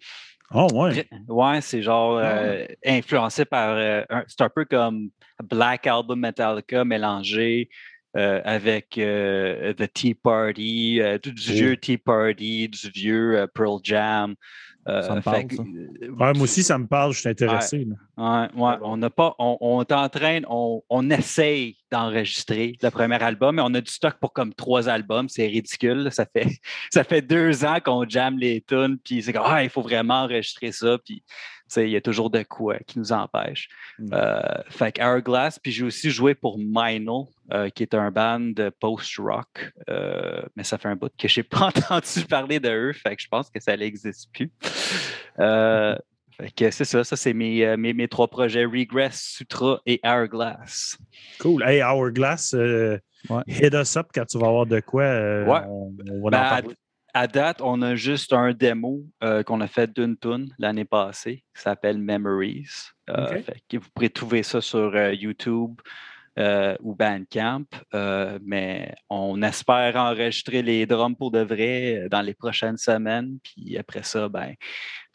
[0.52, 1.08] Oh, ouais.
[1.28, 3.76] Ouais, c'est genre euh, influencé par.
[3.76, 5.10] un- c'est un peu comme
[5.44, 7.68] Black Album Metallica mélangé
[8.14, 11.52] avec The Tea Party, du, du Oh.
[11.52, 14.34] vieux Tea Party, du vieux Pearl Jam.
[14.86, 15.62] Ça me parle, ça.
[15.62, 17.12] Ouais, moi aussi, ça me parle.
[17.12, 17.86] Je suis intéressé.
[18.20, 22.90] Ouais, ouais, on n'a pas, on, on est en train, on, on essaye d'enregistrer le
[22.90, 26.10] premier album, mais on a du stock pour comme trois albums, c'est ridicule.
[26.12, 26.48] Ça fait,
[26.92, 30.24] ça fait deux ans qu'on jamme les tunes, puis c'est comme ah, il faut vraiment
[30.24, 31.24] enregistrer ça, puis
[31.78, 33.70] il y a toujours de quoi qui nous empêche.
[33.98, 34.08] Mm.
[34.12, 38.40] Euh, fait que Hourglass, puis j'ai aussi joué pour Minal, euh, qui est un band
[38.40, 42.68] de post-rock, euh, mais ça fait un bout que je n'ai pas entendu parler de
[42.68, 44.52] eux, fait que je pense que ça n'existe plus.
[46.40, 50.00] Fait que c'est ça, ça c'est mes, euh, mes, mes trois projets, Regress, Sutra et
[50.04, 50.96] Hourglass.
[51.38, 51.62] Cool.
[51.62, 53.42] Hey, Hourglass, euh, Ouais.
[53.46, 55.02] hit us up quand tu vas avoir de quoi.
[55.02, 55.60] euh, Ouais.
[55.68, 56.74] on, on va Ben, en à, parler.
[57.12, 61.44] à date, on a juste un démo euh, qu'on a fait d'une tune l'année passée
[61.54, 62.66] qui s'appelle Memories.
[63.10, 65.74] Euh, fait que vous pourrez trouver ça sur euh, YouTube
[66.38, 67.64] euh, ou Bandcamp.
[67.94, 73.38] euh, mais on espère enregistrer les drums pour de vrai euh, dans les prochaines semaines.
[73.42, 74.54] Puis après ça, ben,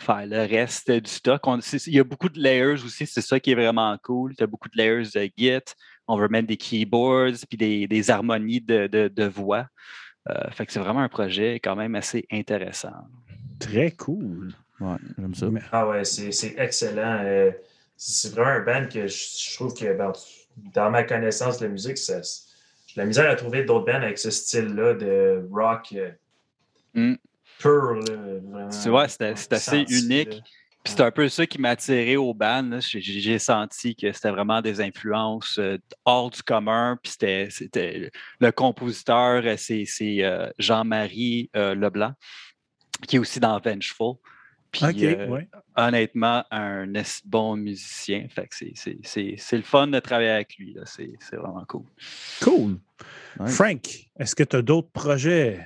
[0.01, 1.45] faire le reste du stock.
[1.47, 4.35] On- il y a beaucoup de layers aussi, c'est ça qui est vraiment cool.
[4.35, 5.61] Tu as beaucoup de layers de Git.
[6.07, 9.67] On veut mettre des keyboards puis des, des harmonies de, de- de voix.
[10.29, 12.93] Euh, fait que c'est vraiment un projet quand même assez intéressant.
[13.59, 14.53] Très cool.
[14.79, 15.47] Ouais, j'aime ça.
[15.71, 17.19] Ah ouais, c'est c'est excellent.
[17.23, 17.51] Euh,
[17.95, 20.11] c'est vraiment un band que je, je trouve que ben,
[20.73, 22.21] dans ma connaissance de la musique, j'ai
[23.01, 26.11] la misère à trouver d'autres bands avec ce style-là de rock euh,
[26.93, 27.15] Mm.
[27.59, 27.99] pur.
[28.83, 30.29] Tu vois, c'est assez unique.
[30.33, 30.39] là.
[30.83, 32.79] Puis c'est un peu ça qui m'a attiré au band.
[32.79, 36.97] J'ai- senti que c'était vraiment des influences euh, hors du commun.
[37.03, 37.13] Puis
[37.49, 39.83] c'était- le compositeur, euh, c'est
[40.59, 42.13] Jean-Marie Leblanc,
[43.07, 44.15] qui est aussi dans Vengeful.
[44.79, 45.47] Puis euh, ouais.
[45.75, 46.85] honnêtement, un
[47.25, 48.27] bon musicien.
[48.29, 50.73] Fait que c'est- c'est- c'est c'est le fun de travailler avec lui.
[50.73, 50.81] là.
[50.85, 51.83] C'est c'est vraiment cool.
[52.41, 52.77] Cool.
[53.47, 53.85] Frank,
[54.19, 55.59] est-ce que tu as d'autres projets?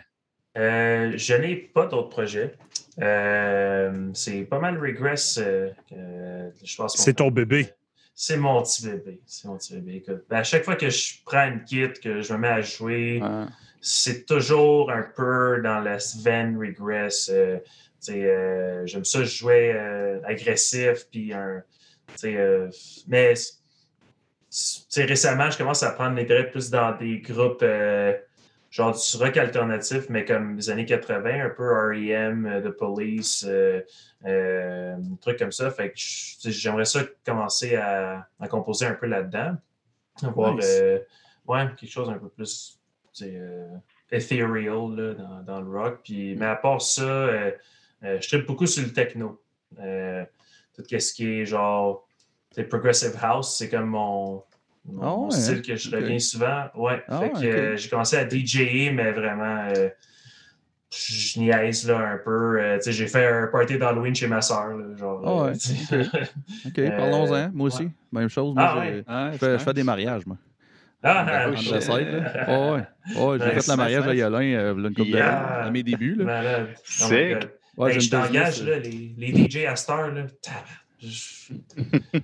[0.57, 2.55] Euh, je n'ai pas d'autres projets.
[3.01, 5.37] Euh, c'est pas mal Regress.
[5.41, 7.69] euh, que je pense C'est ton bébé.
[8.13, 9.21] C'est mon petit bébé.
[9.25, 9.95] C'est mon petit bébé.
[9.97, 12.61] Écoute, ben, à chaque fois que je prends une kit, que je me mets à
[12.61, 13.45] jouer, Ouais.
[13.79, 17.31] c'est toujours un peu dans la veine Regress.
[18.09, 21.63] Euh, J'aime ça jouer euh, agressif, puis un.
[22.23, 22.69] euh,
[23.07, 23.33] mais
[24.95, 28.13] récemment, je commence à prendre l'intérêt plus dans des groupes euh,
[28.71, 33.45] genre du rock alternatif, mais comme les années 80, un peu R.E.M., euh, The Police,
[34.25, 35.69] un truc comme ça.
[35.71, 35.95] Fait que
[36.49, 39.55] j'aimerais ça commencer à, à composer un peu là-dedans.
[40.21, 40.81] Voir Nice.
[41.47, 42.79] ouais, quelque chose un peu plus
[44.11, 46.01] ethereal là, dans, dans le rock.
[46.03, 47.51] Puis, mais à part ça, euh,
[48.03, 49.41] je tripe beaucoup sur le techno.
[49.79, 50.23] Euh,
[50.75, 52.07] tout ce qui est genre
[52.51, 54.43] tu sais, progressive house, c'est comme mon,
[54.85, 56.65] mon, Ah mon ouais, style que je reviens souvent.
[56.75, 59.89] Ouais, Ah fait que euh, j'ai commencé à DJer, mais vraiment, euh,
[60.91, 62.59] je niaise là un peu.
[62.59, 64.69] Euh, tu sais, j'ai fait un party d'Halloween chez ma soeur.
[64.75, 65.51] Là, genre, Ah ouais,
[65.93, 66.03] euh.
[66.67, 67.51] OK, Euh, parlons-en.
[67.53, 67.83] Moi aussi.
[67.83, 67.89] ouais.
[68.11, 68.55] Même chose.
[68.55, 70.37] Moi, Ah je, fais, je fais des mariages, moi.
[71.03, 72.45] Ah, Ben, là.
[72.49, 72.83] Oh, ouais.
[73.15, 75.29] Oh, j'ai fait le mariage à Yolin euh, une couple Yeah.
[75.29, 76.15] d'années, à mes débuts.
[76.15, 76.25] Là.
[76.25, 77.49] Malade.
[77.79, 80.25] Ouais, j'ai je t'engage, les, les DJ à Star, là.
[81.01, 81.53] je-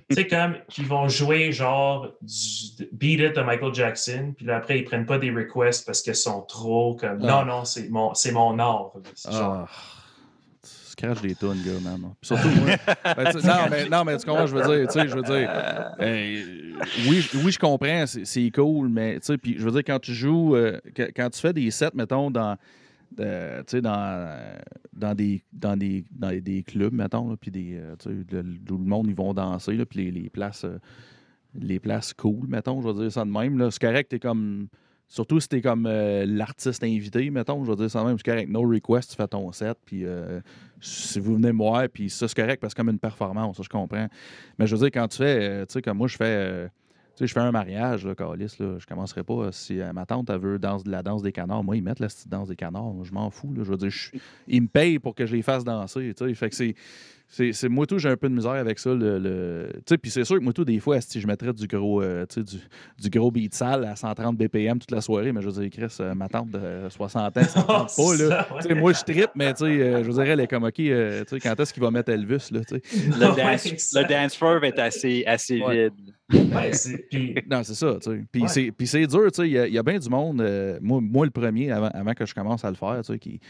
[0.08, 4.56] Tu sais, comme, qui vont jouer genre du Beat It de Michael Jackson, puis là,
[4.58, 7.18] après, ils prennent pas des requests parce qu'ils sont trop comme.
[7.22, 7.26] Ah.
[7.26, 8.92] Non, non, c'est mon, c'est mon art.
[9.14, 9.68] C'est genre- Ah,
[10.62, 12.12] tu scratches des tonnes, gars, man.
[12.20, 12.76] Puis surtout, moi.
[13.16, 15.22] ben, tu non, mais, non, mais tu comprends, je veux dire, tu sais, je veux
[15.22, 15.50] dire.
[16.00, 16.72] euh,
[17.08, 19.98] oui, je- oui, je comprends, c'est cool, mais tu sais, puis je veux dire, quand
[20.00, 20.78] tu joues, euh,
[21.16, 22.56] quand tu fais des sets, mettons, dans.
[23.16, 24.58] Dans,
[24.92, 27.94] dans, des, dans, des, dans des clubs, mettons, puis des, euh,
[28.32, 30.78] le- où le monde, ils vont danser, puis les, places, euh,
[31.54, 34.68] les places cool, mettons, je veux dire ça de même, c'est correct, t'es comme,
[35.08, 38.30] surtout si t'es comme euh, l'artiste invité, mettons, je veux dire ça de même, c'est
[38.30, 40.04] correct, no request, tu fais ton set, puis
[40.80, 43.56] si vous venez me voir, puis ça, c'est correct, parce que c'est comme une performance,
[43.56, 44.08] ça, je comprends,
[44.58, 46.68] mais je veux dire, quand tu fais, tu sais, comme moi, je fais...
[47.16, 49.34] tu sais, je fais un mariage, là, Calis, là, je commencerai pas.
[49.34, 52.00] euh, Si euh, ma tante, elle veut danse, la danse des canards, moi, ils mettent
[52.00, 52.92] la petite danse des canards.
[53.04, 53.52] je m'en fous.
[53.54, 54.10] Là, je veux dire, je
[54.46, 56.12] ils me payent pour que je les fasse danser.
[56.14, 56.34] tu sais.
[56.34, 56.74] Fait que c'est.
[57.28, 58.94] C'est, c'est- moi tout, j'ai un peu de misère avec ça.
[58.94, 61.52] Le, le- tu sais, puis c'est sûr que moi tout, des fois, si je mettrais
[61.52, 62.56] du gros, euh, tu sais, du,
[63.02, 65.96] du gros beat sale à 130 BPM toute la soirée, mais je veux dire, Chris,
[66.00, 68.16] euh, ma tante de 60 ans, ça me tente pas.
[68.16, 68.28] Là.
[68.46, 68.60] ça, ouais.
[68.62, 70.64] Tu sais, moi, je trippe, mais tu sais, euh, je veux dire, elle est comme,
[70.64, 72.48] OK, euh, tu sais, quand est-ce qu'il va mettre Elvis?
[72.52, 72.82] Là, tu sais?
[73.18, 73.56] Le Ouais,
[74.02, 75.90] le dance floor va être assez, assez Ouais.
[76.30, 77.42] vide.
[77.50, 78.24] Non, c'est ça, tu sais.
[78.30, 78.48] Puis Ouais.
[78.48, 79.48] c'est- puis c'est dur, tu sais.
[79.48, 81.88] Il y a- il y, a bien du monde, euh, moi, moi le premier, avant,
[81.88, 83.40] avant que je commence à le faire, tu sais, qui,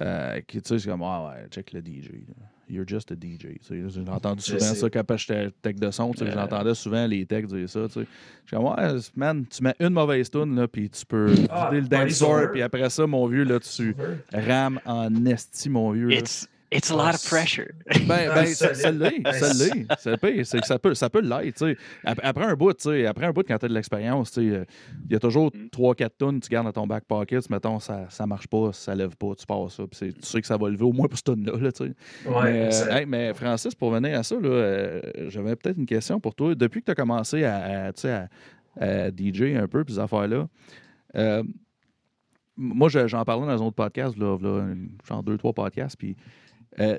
[0.00, 2.10] euh, qui tu sais, c'est comme, ah ouais, check le DJ.
[2.28, 2.46] là.
[2.68, 3.58] You're just a DJ.
[3.68, 6.12] J'ai entendu souvent ça quand j'étais tech de son.
[6.20, 6.30] Euh.
[6.32, 7.80] J'entendais souvent les techs dire ça.
[7.86, 8.06] Je suis
[8.50, 11.88] comme, ouais, man, tu mets une mauvaise tune, là, puis tu peux Ah, vider le
[11.88, 13.94] dance puis après ça, mon vieux, là, tu
[14.32, 16.12] rames en esti, mon vieux.
[16.12, 17.72] It's, it's a lot of pressure.
[18.06, 18.54] Ben, Ah, ben solide.
[18.54, 19.86] ça ça l'est, ça l'est.
[19.98, 21.76] C'est le pire, c'est que ça peut, ça peut l'être, tu sais.
[22.04, 24.50] Ap- Après un bout, tu sais, après un bout, quand tu as de l'expérience, tu
[24.50, 24.64] sais, euh,
[25.06, 25.68] il y a toujours Mm.
[25.70, 29.16] 3-4 tonnes, tu gardes dans ton back pocket, mettons, ça, ça marche pas, ça lève
[29.16, 31.22] pas, tu passes ça, puis tu sais que ça va lever au moins pour ce
[31.24, 32.28] tonne-là, là, tu sais.
[32.28, 35.86] Ouais, mais, euh, hey, mais Francis, pour venir à ça, là, euh, j'avais peut-être une
[35.86, 36.54] question pour toi.
[36.54, 38.28] Depuis que tu as commencé à, à, tu sais, à-
[38.80, 40.48] à DJ un peu, puis ces affaires-là,
[41.16, 41.42] euh,
[42.56, 44.74] moi, je- j'en parlais dans un autre podcast, là, là,
[45.08, 46.16] genre deux, trois podcasts, puis
[46.80, 46.98] euh,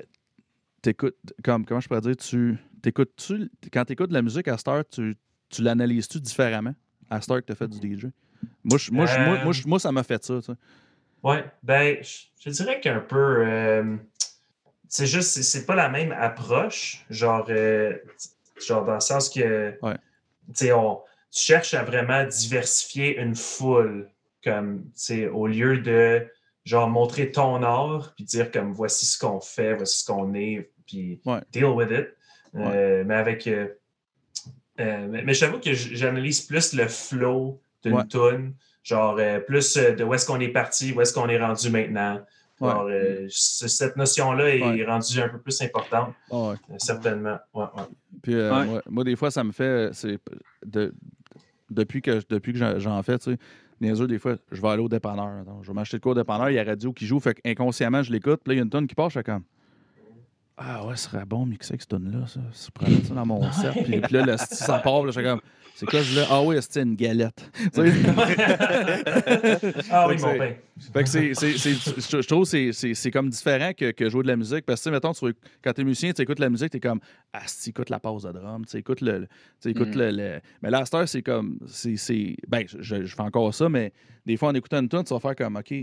[0.82, 4.58] t'écoutes, comme, comment je pourrais dire, tu t'écoutes-tu, quand tu écoutes de la musique à
[4.58, 5.16] Start, tu,
[5.48, 6.74] tu l'analyses-tu différemment
[7.10, 8.06] à Start que tu fait du DJ?
[8.62, 10.52] Moi, je- moi, je- moi, moi, je- moi, ça m'a fait ça, tu sais.
[11.22, 13.16] Ouais, ben, je, je dirais qu'un peu.
[13.46, 13.96] euh,
[14.88, 17.04] c'est juste, c'est- c'est pas la même approche.
[17.08, 17.96] Genre, euh,
[18.60, 19.74] genre dans le sens que.
[19.82, 19.96] Ouais.
[20.54, 20.66] Tu
[21.30, 24.08] cherches à vraiment diversifier une foule.
[24.44, 26.26] Comme, tu sais, au lieu de,
[26.64, 30.70] genre, montrer ton art, puis dire, comme, voici ce qu'on fait, voici ce qu'on est,
[30.86, 31.40] puis Ouais.
[31.52, 32.08] deal with it.
[32.56, 33.46] Euh, Mais avec.
[33.46, 33.68] euh,
[34.80, 38.06] euh, mais j'avoue que j'analyse plus le flow d'une Ouais.
[38.06, 41.38] tune, genre euh, plus euh, de où est-ce qu'on est parti, où est-ce qu'on est
[41.38, 42.20] rendu maintenant.
[42.62, 44.84] Euh, c- cette notion-là est Ouais.
[44.84, 46.54] rendue un peu plus importante, Ah ouais.
[46.70, 47.38] euh, certainement.
[47.52, 47.82] Ouais, ouais.
[48.22, 48.64] Puis euh, Ouais.
[48.66, 49.90] moi, moi, des fois, ça me fait.
[50.64, 50.94] De,
[51.70, 53.38] depuis que, depuis que j'en- j'en fais, tu sais,
[53.92, 55.44] des fois, je vais aller au dépanneur.
[55.62, 58.02] je vais m'acheter de quoi au dépanneur, il y a radio qui joue, fait inconsciemment,
[58.02, 59.32] je l'écoute, puis là, il y a une tonne qui passe, je fais.
[60.56, 62.40] Ah ouais, ce serait bon mixer avec cette tonne-là, ça.
[62.52, 63.72] Je pourrais mettre ça dans mon set.
[63.84, 65.40] Puis, puis là, le, ça part, là, je fais comme.
[65.76, 66.26] C'est quoi, je là?
[66.30, 67.50] Ah oui, c'est une galette.
[69.90, 70.52] Ah oui, que mon pain.
[70.92, 73.90] Fait que c'est, c'est, c'est- je je trouve que c'est, c'est, c'est comme différent que,
[73.90, 74.64] que jouer de la musique.
[74.66, 75.32] Parce que, tu sais, mettons, tu, vas-
[75.62, 77.00] quand t'es musicien, tu écoutes la musique, t'es comme,
[77.32, 79.26] ah, si, écoute la pause de drum, tu écoutes le.
[79.60, 79.98] tu écoutes Mm.
[79.98, 81.58] le, le- Mais là, à cette heure, c'est comme.
[81.66, 82.36] C'est, c'est...
[82.48, 83.92] Ben, je, je fais encore ça, mais
[84.26, 85.74] des fois, en écoutant une tune, tu vas faire comme, OK,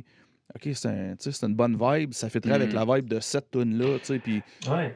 [0.56, 1.16] OK, c'est, un-
[1.48, 2.76] une bonne vibe, ça fait très avec Mm.
[2.76, 4.42] la vibe de cette tune-là, tu sais, puis.
[4.70, 4.96] Ouais.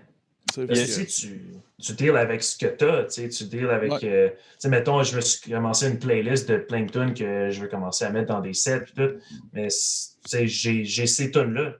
[0.56, 1.42] Parce que que- tu,
[1.82, 3.92] tu, deals avec ce que tu as, tu sais, tu deals avec.
[3.92, 4.00] Ouais.
[4.04, 7.50] euh, tu sais, mettons, je me suis commencé une playlist de plein de tunes que
[7.50, 9.16] je veux commencer à mettre dans des sets puis tout.
[9.54, 11.74] Mais c'est- tu sais, j'ai ces tunes-là.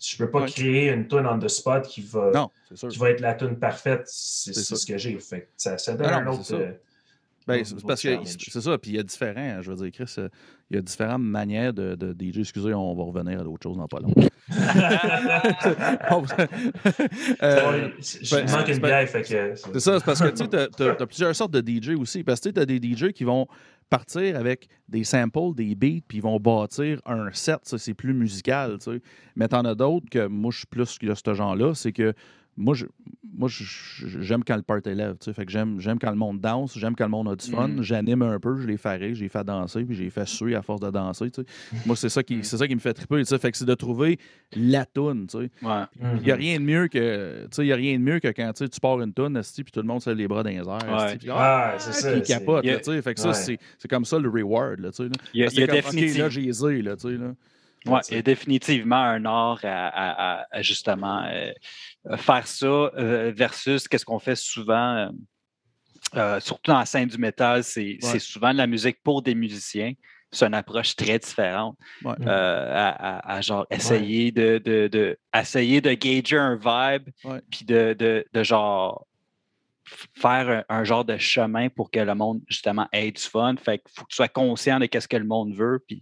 [0.00, 0.50] Je peux pas Ouais.
[0.50, 2.88] créer une tune on the spot qui va, Non, c'est sûr.
[2.88, 4.02] qui va être la tune parfaite.
[4.06, 5.18] C'est ce que j'ai.
[5.56, 6.54] Ça, ça donne non, un autre.
[7.48, 7.56] C'est ça.
[7.56, 9.90] Ben, c'est parce de que c'est ça, puis il y a différents, je veux dire,
[9.92, 10.28] Chris, euh,
[10.70, 12.38] il y a différentes manières de, de DJ.
[12.40, 14.12] Excusez, on va revenir à d'autres choses dans pas long.
[17.42, 19.54] Euh, je ben, manque c'est- une bière, fait que.
[19.72, 20.28] C'est ça, c'est parce que
[20.76, 22.24] tu as, plusieurs sortes de DJ aussi.
[22.24, 23.46] Parce que tu as des DJ qui vont
[23.90, 27.58] partir avec des samples, des beats, puis ils vont bâtir un set.
[27.62, 28.78] Ça, c'est plus musical.
[28.78, 29.00] tu sais.
[29.36, 31.74] Mais t'en as d'autres que moi, je suis plus que ce genre-là.
[31.74, 32.12] C'est que
[32.60, 32.86] moi, je,
[33.36, 35.12] moi je- je- j'aime quand le party lève.
[35.20, 35.32] tu sais.
[35.32, 37.68] Fait que j'aime, j'aime quand le monde danse, j'aime quand le monde a du fun.
[37.68, 37.82] Mm.
[37.82, 40.26] J'anime un peu, je les fais rire, je les fais danser, puis je les fais
[40.26, 41.30] suer à force de danser.
[41.30, 41.78] tu sais.
[41.86, 43.18] Moi, c'est ça, qui, c'est ça qui me fait triper.
[43.18, 43.38] tu sais.
[43.38, 44.18] Fait que c'est de trouver
[44.56, 45.26] la toune.
[45.28, 45.50] tu sais.
[45.62, 45.82] Ouais.
[46.16, 47.42] Il n'y a rien de mieux que.
[47.44, 49.12] Tu sais, il y a rien de mieux que quand tu sais, tu pars une
[49.12, 50.66] tonne, esti, puis tout le monde se lève les bras dans les airs.
[50.66, 51.16] Ouais.
[51.16, 53.00] puis, ah, Ah, c'est qui capote, il y a- là, tu sais.
[53.02, 53.34] Fait que ça, Ouais.
[53.34, 55.04] c'est c'est comme ça le reward, là, tu sais.
[55.04, 55.10] là.
[55.32, 57.34] Il y a, Parce il y a comme, là, j'ai là, tu sais, là.
[58.22, 61.52] Définitivement un art à, justement euh,
[62.16, 65.10] faire ça euh, versus qu'est-ce qu'on fait souvent,
[66.14, 69.92] euh, surtout dans la scène du métal, c'est souvent de la musique pour des musiciens.
[70.30, 77.08] C'est une approche très différente à, genre essayer de, de, essayer de gager un vibe,
[77.50, 77.96] puis de,
[78.32, 79.06] de, genre
[80.14, 83.54] faire un, genre de chemin pour que le monde, justement, ait du fun.
[83.56, 85.82] Fait qu'il faut que tu sois conscient de ce que le monde veut.
[85.86, 86.00] Puis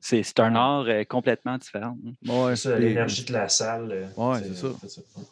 [0.00, 1.96] c'est un art euh, complètement différent.
[2.06, 2.12] Hein.
[2.28, 3.90] Ouais, l'énergie de la salle.
[3.90, 4.68] Euh, ouais, c'est ça.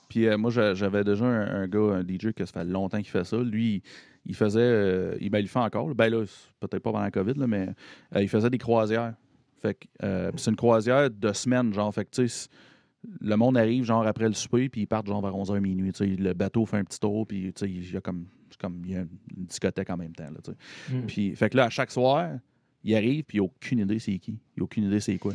[0.08, 3.24] Puis euh, moi, j'avais déjà un, gars, un DJ, que ça fait longtemps qu'il fait
[3.24, 3.36] ça.
[3.38, 3.82] Lui,
[4.24, 5.94] il faisait, il, ben, il le fait encore.
[5.94, 6.24] Ben là,
[6.60, 7.68] peut-être pas pendant la COVID, là, mais
[8.16, 9.14] il faisait des croisières.
[9.62, 9.86] Fait que
[10.36, 11.92] c'est une croisière de semaine, genre.
[11.94, 12.48] Fait que tu sais,
[13.20, 15.92] le monde arrive genre après le souper, puis ils partent genre vers 11h minuit.
[16.00, 18.26] Le bateau fait un petit tour, puis il y a comme,
[18.58, 20.24] comme il y a une discothèque en même temps.
[20.24, 20.52] Là,
[20.90, 21.06] hmm.
[21.06, 22.30] Puis, fait que là, à chaque soir,
[22.84, 24.38] il arrive, puis il n'a aucune idée c'est qui.
[24.56, 25.32] Il n'a aucune idée c'est quoi.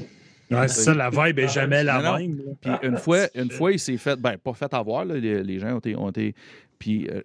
[0.52, 2.42] Ouais, c'est ça, la vibe n'est jamais la même.
[2.60, 5.76] Puis une fois, une fois, il s'est fait, ben, pas fait avoir, là, les, gens
[5.76, 5.96] ont été.
[5.96, 6.36] Ont été
[6.78, 7.22] puis euh,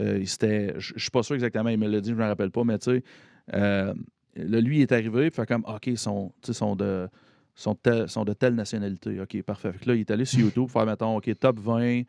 [0.00, 2.50] euh, c'était, je suis pas sûr exactement, il me l'a dit, je ne me rappelle
[2.50, 3.02] pas, mais tu sais,
[3.54, 3.94] euh,
[4.36, 7.08] lui, il est arrivé, puis fait comme, OK, ils sont, sont de
[7.56, 7.74] sont,
[8.24, 9.20] de telle nationalité.
[9.20, 9.72] OK, parfait.
[9.86, 12.02] là, il est allé sur YouTube faire, mettons, OK, top 20,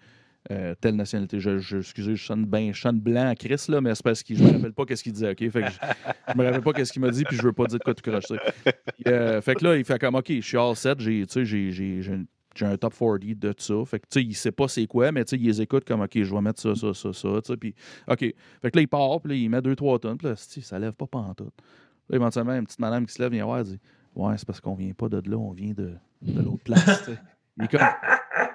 [0.51, 1.39] euh, telle nationalité.
[1.39, 4.43] Je, je, excusez, je sonne, je blanc à Chris, là, mais c'est parce que je
[4.43, 5.31] me rappelle pas qu'est-ce qu'il disait.
[5.31, 7.65] OK, fait que je, me rappelle pas qu'est-ce qu'il m'a dit, puis je veux pas
[7.65, 8.25] dire de quoi tout croche.
[9.07, 12.77] Euh, fait que là, il fait comme, OK, je suis all set, j'ai, j'ai un
[12.77, 13.73] top 40 de ça.
[13.85, 15.85] Fait que, tu sais, il sait pas c'est quoi, mais tu sais, il les écoute
[15.85, 17.75] comme, OK, je vais mettre ça, ça, ça, ça, tu sais, puis,
[18.07, 18.19] OK.
[18.19, 20.93] Fait que là, il part, puis là, il met 2-3 tonnes, puis là, ça lève
[20.93, 21.53] pas pantoute.
[22.09, 23.79] Là, éventuellement, une petite madame qui se lève, vient voir, elle dit,
[24.17, 25.93] Ouais, c'est parce qu'on vient pas de là, on vient de,
[26.23, 27.09] de l'autre place.
[27.69, 27.79] Comme.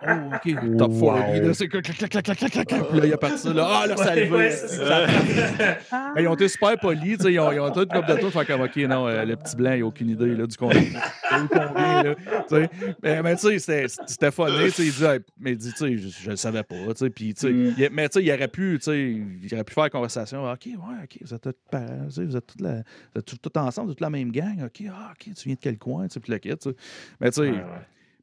[0.07, 1.43] Oh, OK, top 40.
[1.43, 2.89] Là, c'est clac, clac, clac, clac, clac, clac.
[2.91, 3.69] Puis là, il a parti là.
[3.69, 4.51] Ah, là, ça le veut.
[6.19, 7.19] Ils ont été super polis.
[7.25, 8.31] Ils ont, ils ont tout comme de tout.
[8.31, 10.93] Fait comme, OK, non, euh, le petit blanc, il n'a aucune idée là, du contenu.
[10.93, 12.15] là.
[13.03, 14.69] Mais, mais tu sais, c'était funné.
[14.79, 15.05] Il dit,
[15.39, 16.77] mais dit, tu sais, je ne le savais pas.
[17.15, 17.89] Puis, tu sais, mm.
[17.93, 20.51] mais tu sais, il aurait pu, tu sais, il aurait pu faire la conversation.
[20.51, 20.75] OK, ouais,
[21.05, 24.31] OK, vous êtes tous, vous êtes tous, la, vous êtes tout, ensemble, toute la même
[24.31, 24.65] gang.
[24.65, 26.07] OK, ah, OK, tu viens de quel coin?
[26.09, 26.51] Puis le kit,
[27.21, 27.53] Mais tu sais.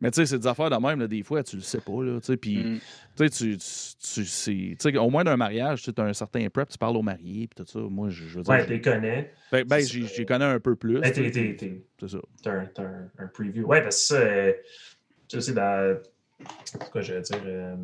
[0.01, 2.03] Mais tu sais, c'est des affaires de même, là, des fois, tu le sais pas.
[2.03, 2.79] Là, puis, mm.
[3.17, 7.01] tu sais, tu, au moins d'un mariage, tu as un certain prep, tu parles aux
[7.01, 7.79] mariés, puis tout ça.
[7.79, 8.53] Moi, je, veux dire.
[8.53, 9.33] Ouais, tu les connais.
[9.51, 11.01] Ben, ben j'y connais un peu plus.
[11.01, 12.17] Ben, c'est ça.
[12.41, 13.65] Tu as, un, un, preview.
[13.65, 14.53] Ouais, parce que ça, euh,
[15.27, 15.97] tu sais, dans.
[16.91, 17.41] Quoi, je veux dire.
[17.45, 17.75] Euh,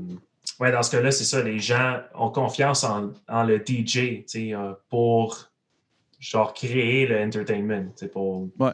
[0.61, 1.43] ouais, dans ce cas-là, c'est ça.
[1.43, 5.51] Les gens ont confiance en, en le DJ, tu sais, euh, pour
[6.17, 8.47] genre créer le entertainment, pour.
[8.57, 8.71] Ouais.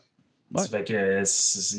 [0.53, 0.67] Ouais.
[0.67, 1.25] Fait que, euh, ils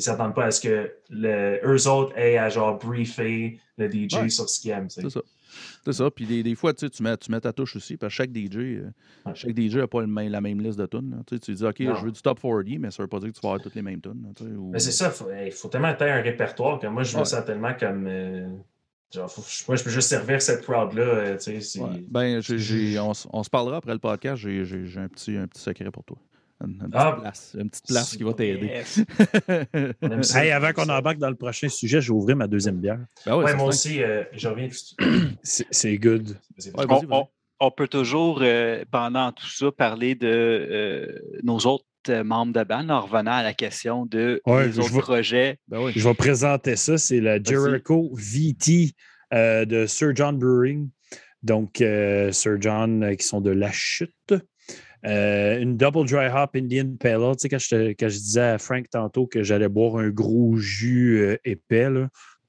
[0.02, 4.48] s'attendent pas à ce que le, eux autres aient à genre briefer le DJ sur
[4.48, 4.88] ce qu'ils aiment.
[4.88, 5.20] C'est ça.
[5.84, 6.10] C'est ça.
[6.10, 7.96] Puis des, des fois, tu, mets, tu mets ta touche aussi.
[7.96, 8.90] Parce que chaque DJ euh,
[9.34, 11.22] chaque DJ n'a pas le même, la même liste de tunes.
[11.26, 13.34] Tu, dis, OK, je veux du top 40, mais ça ne veut pas dire que
[13.34, 14.32] tu vas avoir toutes les mêmes tunes.
[14.56, 14.70] Ou...
[14.70, 15.12] Mais c'est ça.
[15.44, 18.06] Il faut, tellement être un répertoire que moi, je vois ça tellement comme.
[18.06, 18.48] Euh,
[19.12, 19.32] genre,
[19.68, 21.36] moi, je peux juste servir cette crowd-là.
[22.08, 24.40] Ben, on, on, se parlera après le podcast.
[24.40, 24.62] J'ai
[24.96, 26.16] un petit, un petit secret pour toi.
[26.64, 28.82] Une, petite, ah, place, une petite place qui va t'aider.
[30.36, 33.00] hey, avant qu'on embarque dans le prochain sujet, j'ai ouvert ma deuxième bière.
[33.26, 34.68] Ben ouais, moi aussi, euh, je reviens.
[35.42, 36.36] C'est good.
[37.58, 42.88] on, peut toujours, euh, pendant tout ça, parler de euh, nos autres membres de band
[42.90, 45.58] en revenant à la question de nos autres projets.
[45.68, 46.98] Ben je vais présenter ça.
[46.98, 48.92] C'est la Jericho VT
[49.32, 50.90] de Sir John Brewing.
[51.42, 54.34] Donc, Sir John qui sont de La Chute.
[55.04, 57.36] Euh, une double dry hop Indian Pale Ale.
[57.36, 61.36] Tu sais, quand je, disais à Frank tantôt que j'allais boire un gros jus euh,
[61.44, 61.88] épais,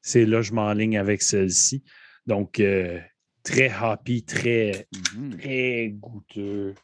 [0.02, 1.84] c'est là que je m'enligne avec celle-ci.
[2.28, 3.00] Donc, euh,
[3.44, 5.38] très hoppy, très, mm-hmm.
[5.38, 6.76] très goûteux.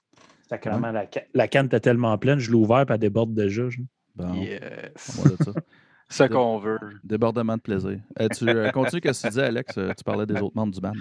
[0.49, 3.63] la, la, canne était tellement pleine, je l'ai ouverte et elle déborde déjà.
[4.15, 4.34] Bon.
[4.34, 5.22] Yes.
[6.12, 6.80] Ce qu'on veut.
[7.03, 7.99] Débordement de plaisir.
[8.20, 9.78] Euh, tu euh, continues ce que tu disais, Alex.
[9.78, 10.93] Euh, tu parlais des autres membres du band.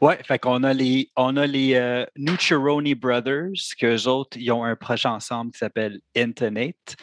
[0.00, 5.08] Oui, fait qu'on a les, on a les Brothers, qu'eux autres, ils ont un projet
[5.08, 6.96] ensemble qui s'appelle Intonate,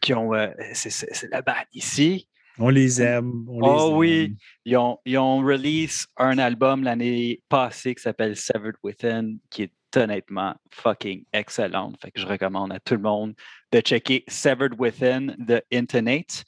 [0.00, 0.32] qui ont.
[0.72, 2.26] c'est la bande ici.
[2.58, 3.46] On les aime.
[3.48, 4.34] oh oui,
[4.64, 9.72] ils ont, ils ont release un album l'année passée qui s'appelle Severed Within, qui est
[9.94, 11.92] honnêtement fucking excellent.
[12.00, 13.34] Fait que je recommande à tout le monde
[13.72, 16.44] de checker Severed Within de Intonate.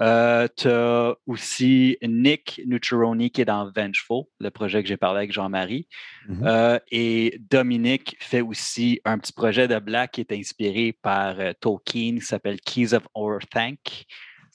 [0.00, 5.18] Euh, tu as aussi Nick Nucciaroni qui est dans Vengeful, le projet que j'ai parlé
[5.18, 5.88] avec Jean-Marie.
[6.28, 6.46] Mm-hmm.
[6.46, 11.52] Euh, et Dominique fait aussi un petit projet de black qui est inspiré par euh,
[11.60, 14.04] Tolkien qui s'appelle Keys of Orthanc.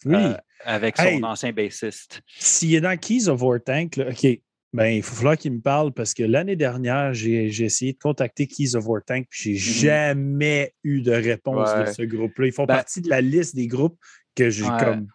[0.05, 0.33] Oui.
[0.65, 2.23] avec son ancien bassiste.
[2.27, 4.27] S'il est dans Keys of Orthanc, OK,
[4.73, 8.45] ben, il faut falloir qu'il me parle parce que l'année dernière, j'ai essayé de contacter
[8.47, 9.81] Keys of Tank puis j'ai mm-hmm.
[9.81, 12.47] jamais eu de réponse de ce groupe-là.
[12.47, 13.97] Ils font ben partie de la liste des groupes
[14.35, 14.77] que j'ai Ouais.
[14.77, 15.07] comme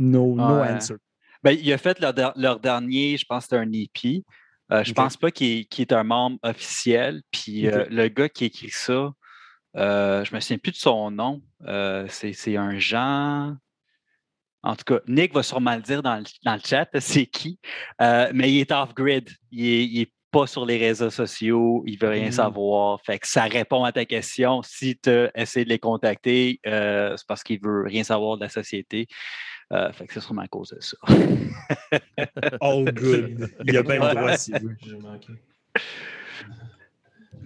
[0.00, 0.70] no, no Ouais.
[0.72, 0.96] answer.
[1.44, 4.24] Ben, il a fait leur, leur dernier, je pense que c'était un EP.
[4.72, 4.96] Euh, je Ok.
[4.96, 7.22] pense pas qu'il est, qu'il est un membre officiel.
[7.30, 9.10] Puis euh, le gars qui écrit ça,
[9.76, 11.40] euh, je me souviens plus de son nom.
[11.66, 13.56] Euh, c'est un Jean.
[14.62, 17.58] En tout cas, Nick va sûrement le dire dans le, dans le chat, c'est qui.
[17.98, 19.28] Mais il est off-grid.
[19.50, 21.82] Il est, il est pas sur les réseaux sociaux.
[21.86, 22.32] Il veut rien Mm.
[22.32, 23.00] savoir.
[23.04, 24.62] Fait que ça répond à ta question.
[24.62, 28.48] Si tu essayé de les contacter, euh, c'est parce qu'il veut rien savoir de la
[28.50, 29.06] société.
[29.72, 30.96] Euh, fait que c'est sûrement à cause de ça.
[32.60, 33.50] All good.
[33.64, 34.76] Il a bien le droit s'il veut.
[34.84, 35.32] J'ai manqué.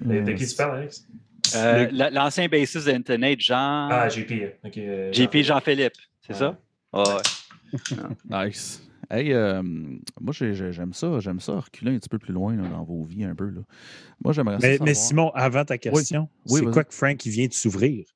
[0.07, 1.07] Euh, De qui tu parles, Alex?
[1.55, 3.89] Euh, la- L'ancien bassiste d'Internet, Jean.
[3.91, 4.33] Ah, JP.
[4.65, 5.93] ok, euh, JP Jean-Philippe,
[6.27, 6.39] c'est Ouais.
[6.39, 6.59] ça?
[6.93, 7.73] Ah ouais.
[8.49, 8.83] Nice.
[9.11, 11.21] Hey, euh, moi, j'ai- j'ai- j'aime ça.
[11.21, 13.51] J'aime ça reculer un petit peu plus loin là, dans vos vies, un peu.
[13.51, 13.61] Là.
[14.25, 16.73] Moi, j'aimerais ça Mais, savoir- mais Simon, avant ta question, Oui, c'est vas-y.
[16.73, 18.07] quoi que Frank il vient de s'ouvrir?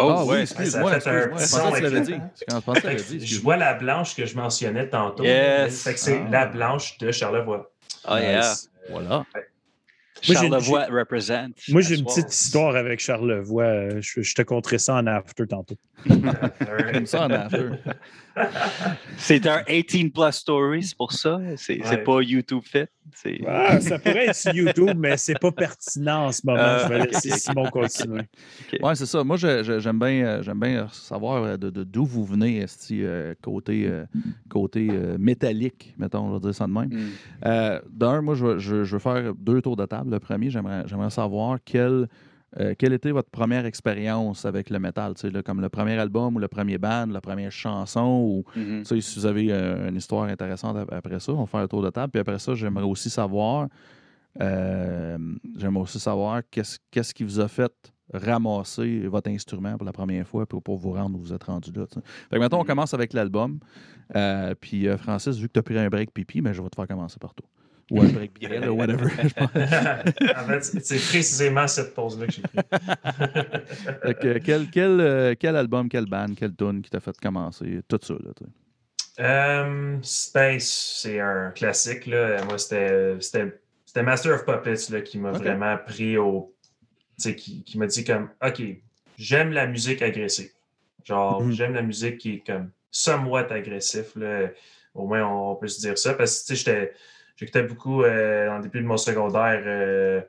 [0.00, 0.40] Oh, ah oui, ouais.
[0.42, 0.92] excuse-moi.
[0.92, 2.12] Ça fait un que tu son l'avais dit.
[2.12, 2.74] éclatant.
[2.74, 3.38] Je dit.
[3.38, 5.24] vois la blanche que je mentionnais tantôt.
[5.24, 5.88] Yes.
[5.96, 6.30] C'est Ah.
[6.30, 7.70] la blanche de Charlevoix.
[8.08, 8.38] Yeah.
[8.40, 8.70] Nice.
[8.90, 9.24] Voilà.
[10.22, 11.48] Charlevoix represent.
[11.68, 12.14] Moi, j'ai une soir.
[12.16, 13.64] petite histoire avec Charlevoix.
[13.64, 15.76] Euh, Je, je te conterai ça en after tantôt.
[16.92, 17.70] Comme ça en after.
[19.18, 21.38] C'est un 18 plus story, c'est pour ça.
[21.56, 21.98] C'est Ouais.
[21.98, 22.84] pas YouTube Fit.
[23.46, 26.60] Ah, ça pourrait être sur YouTube, mais c'est pas pertinent en ce moment.
[26.62, 27.30] Ah, je vais laisser.
[27.30, 28.22] Simon continuer.
[28.80, 29.24] Ouais, c'est ça.
[29.24, 33.34] Moi, j'aime bien, euh, j'aime bien savoir euh, de de- d'où vous venez, esti, euh,
[33.42, 34.04] côté, euh,
[34.48, 36.90] côté euh, métallique, mettons, on va dire ça de même.
[37.44, 40.09] Euh, D'un, moi, je, veux- je- je veux faire deux tours de table.
[40.10, 42.08] Le premier, j'aimerais savoir quel,
[42.58, 46.38] euh, quelle était votre première expérience avec le métal, là, comme le premier album ou
[46.40, 48.84] le premier band, la première chanson, ou Mhm.
[48.84, 51.68] sais, si vous avez euh, une histoire intéressante ap- après ça, on va faire un
[51.68, 52.10] tour de table.
[52.10, 53.68] Puis après ça, j'aimerais aussi savoir,
[54.40, 55.18] euh,
[55.56, 57.72] j'aimerais aussi savoir qu'est-ce qu'est-ce qui vous a fait
[58.12, 61.70] ramasser votre instrument pour la première fois pour, pour vous rendre où vous êtes rendu
[61.72, 61.84] là.
[61.88, 62.00] Fait
[62.36, 62.66] que maintenant, on Mhm.
[62.66, 63.60] commence avec l'album.
[64.60, 66.88] Puis Francis, vu que tu as pris un break pipi, mais je vais te faire
[66.88, 67.44] commencer partout.
[67.90, 69.06] Ou un break bière, là, whatever.
[70.36, 72.42] En fait, c'est précisément cette pause-là que j'ai.
[74.02, 77.80] Fait que, quel, quel, euh, quel album, quel band, quel tune qui t'a fait commencer,
[77.88, 78.14] tout ça.
[78.14, 78.46] Là, sais.
[79.22, 82.06] Euh, Space, c'est un classique.
[82.06, 82.42] Là.
[82.44, 86.54] Moi, c'était c'était- c'était Master of Puppets là, qui m'a vraiment pris au.
[87.20, 88.62] tu sais, Qui, qui m'a dit comme OK,
[89.18, 90.50] j'aime la musique agressive.
[91.04, 91.52] Genre, Mhm.
[91.52, 94.14] j'aime la musique qui est comme somewhat agressif.
[94.16, 94.48] Là.
[94.94, 96.14] Au moins, on peut se dire ça.
[96.14, 96.92] Parce que tu sais, j'étais-
[97.40, 99.62] j'écoutais beaucoup euh, dans le début de mon secondaire.
[99.66, 100.20] euh,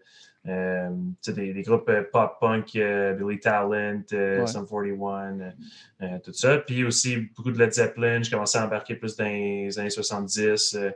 [0.48, 0.90] euh,
[1.28, 4.48] des, des groupes euh, pop-punk, euh, Billy Talent, euh, Ouais.
[4.48, 5.52] Sum 41, euh,
[6.02, 6.58] euh, tout ça.
[6.58, 8.24] Puis aussi beaucoup de Led Zeppelin.
[8.24, 10.90] Je commençais à embarquer plus dans les années 70, euh,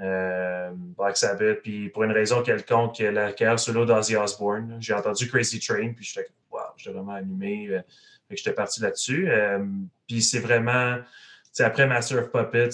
[0.00, 1.60] euh, Black Sabbath.
[1.62, 4.78] Puis pour une raison quelconque, la carrière solo d'Ozzy Osbourne.
[4.80, 7.66] J'ai entendu Crazy Train, puis j'étais wow, j'étais vraiment animé.
[7.68, 7.80] euh,
[8.28, 9.28] fait que j'étais parti là-dessus.
[9.28, 9.58] Euh,
[10.06, 10.96] puis c'est vraiment,
[11.58, 12.70] après Master of Puppets,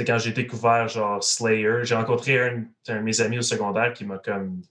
[0.00, 3.92] sais, quand j'ai découvert genre Slayer, j'ai rencontré un, un de mes amis au secondaire
[3.92, 4.62] qui m'a comme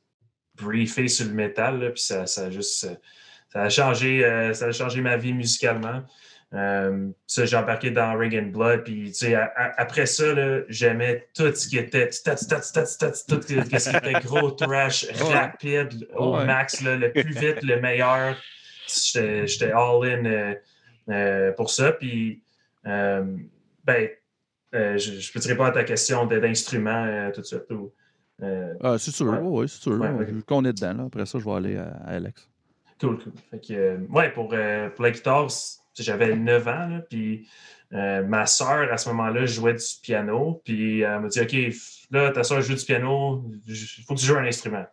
[0.55, 2.87] briefé sur le métal, puis ça, ça a juste
[3.51, 6.03] ça a changé, euh, ça a changé ma vie musicalement.
[6.53, 9.13] Euh, ça, j'ai embarqué dans Ring and Blood, puis
[9.77, 10.25] après ça,
[10.67, 16.95] j'aimais tout ce qui était tout ce qui était gros trash, rapide, au max, là,
[16.95, 18.35] le plus vite, le meilleur.
[18.87, 20.55] J'étais j'étais all-in
[21.09, 21.91] euh, pour ça.
[21.91, 22.41] Puis,
[22.83, 24.09] ben,
[24.75, 27.69] euh, je, peux te répondre à ta question d'instruments euh, tout de suite.
[27.71, 27.91] ou,
[28.81, 29.39] Ah, c'est sûr, Ouais.
[29.41, 29.99] oui, c'est sûr.
[29.99, 30.11] Ouais,
[30.45, 31.03] qu'on est dedans, là.
[31.05, 32.47] après ça, je vais aller à, à Alex.
[32.99, 33.33] Cool, cool.
[33.49, 35.47] Fait que, euh, ouais, pour, euh, pour la guitare,
[35.97, 37.47] j'avais 9 ans, là, puis
[37.91, 41.75] ma soeur, à ce moment-là, jouait du piano, puis elle m'a dit, OK,
[42.11, 43.75] là, ta soeur joue du piano, il
[44.05, 44.85] faut que tu joues un instrument.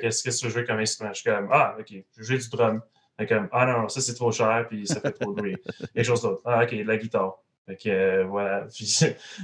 [0.00, 1.12] Qu'est-ce que tu veux jouer comme instrument?
[1.12, 2.80] Je suis comme, ah, OK, je vais jouer du drum.
[3.28, 5.56] Comme, ah non, non, ça c'est trop cher, puis ça fait trop de bruit.
[5.94, 6.40] Quelque chose d'autre.
[6.46, 7.36] Ah, OK, la guitare.
[7.66, 8.66] Fait que, euh, voilà.
[8.74, 8.98] Puis,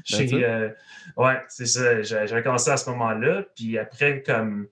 [0.04, 0.32] j'ai, it.
[0.34, 0.70] euh,
[1.16, 2.02] ouais, c'est ça.
[2.02, 4.68] J'ai- J'avais commencé à ce moment-là, puis après, comme,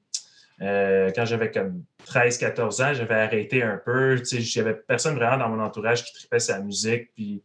[0.61, 4.16] euh, quand j'avais comme 13-14 ans, j'avais arrêté un peu.
[4.19, 7.12] Tu sais, j'avais personne vraiment dans mon entourage qui tripait sa musique.
[7.15, 7.43] Puis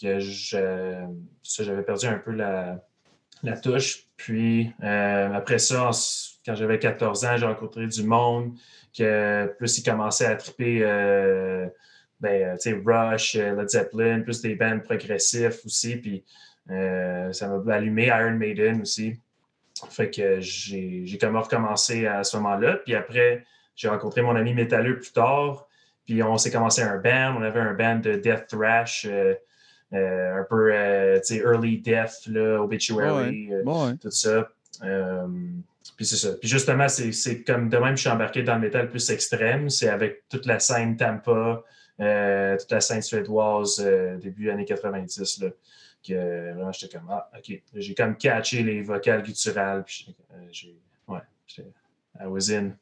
[0.00, 2.84] que j'avais perdu un peu la,
[3.42, 4.04] la touche.
[4.16, 5.90] Puis euh, après ça,
[6.46, 8.52] quand j'avais 14 ans, j'ai rencontré du monde
[8.96, 10.82] que plus ils commençaient à triper
[12.22, 15.96] ben, tu sais, Rush, euh, Led Zeppelin, plus des bands progressifs aussi.
[15.96, 16.24] Puis
[16.70, 19.18] euh, ça m'a allumé Iron Maiden aussi.
[19.90, 22.76] Fait que j'ai comme recommencé à ce moment-là.
[22.84, 23.44] Puis après,
[23.74, 25.66] j'ai rencontré mon ami métalleux plus tard.
[26.06, 27.34] Puis on s'est commencé un band.
[27.38, 29.34] On avait un band de death thrash, euh,
[29.92, 33.96] euh, un peu euh, tu sais, early death, là, obituary, euh, ouais.
[34.00, 34.48] tout ça.
[34.84, 35.26] Euh,
[35.96, 36.34] puis c'est ça.
[36.40, 39.68] Puis justement, c'est comme de même, je suis embarqué dans le métal plus extrême.
[39.68, 41.56] C'est avec toute la scène Tampa, euh,
[41.98, 45.40] toute la scène suédoise euh, début années 90.
[45.40, 45.48] Là,
[46.06, 47.62] que vraiment, j'étais comme, ah, OK.
[47.74, 49.84] J'ai comme catché les vocales gutturales.
[49.84, 50.76] Puis, euh, j'ai,
[51.08, 51.68] ouais, j'étais,
[52.20, 52.72] I was in.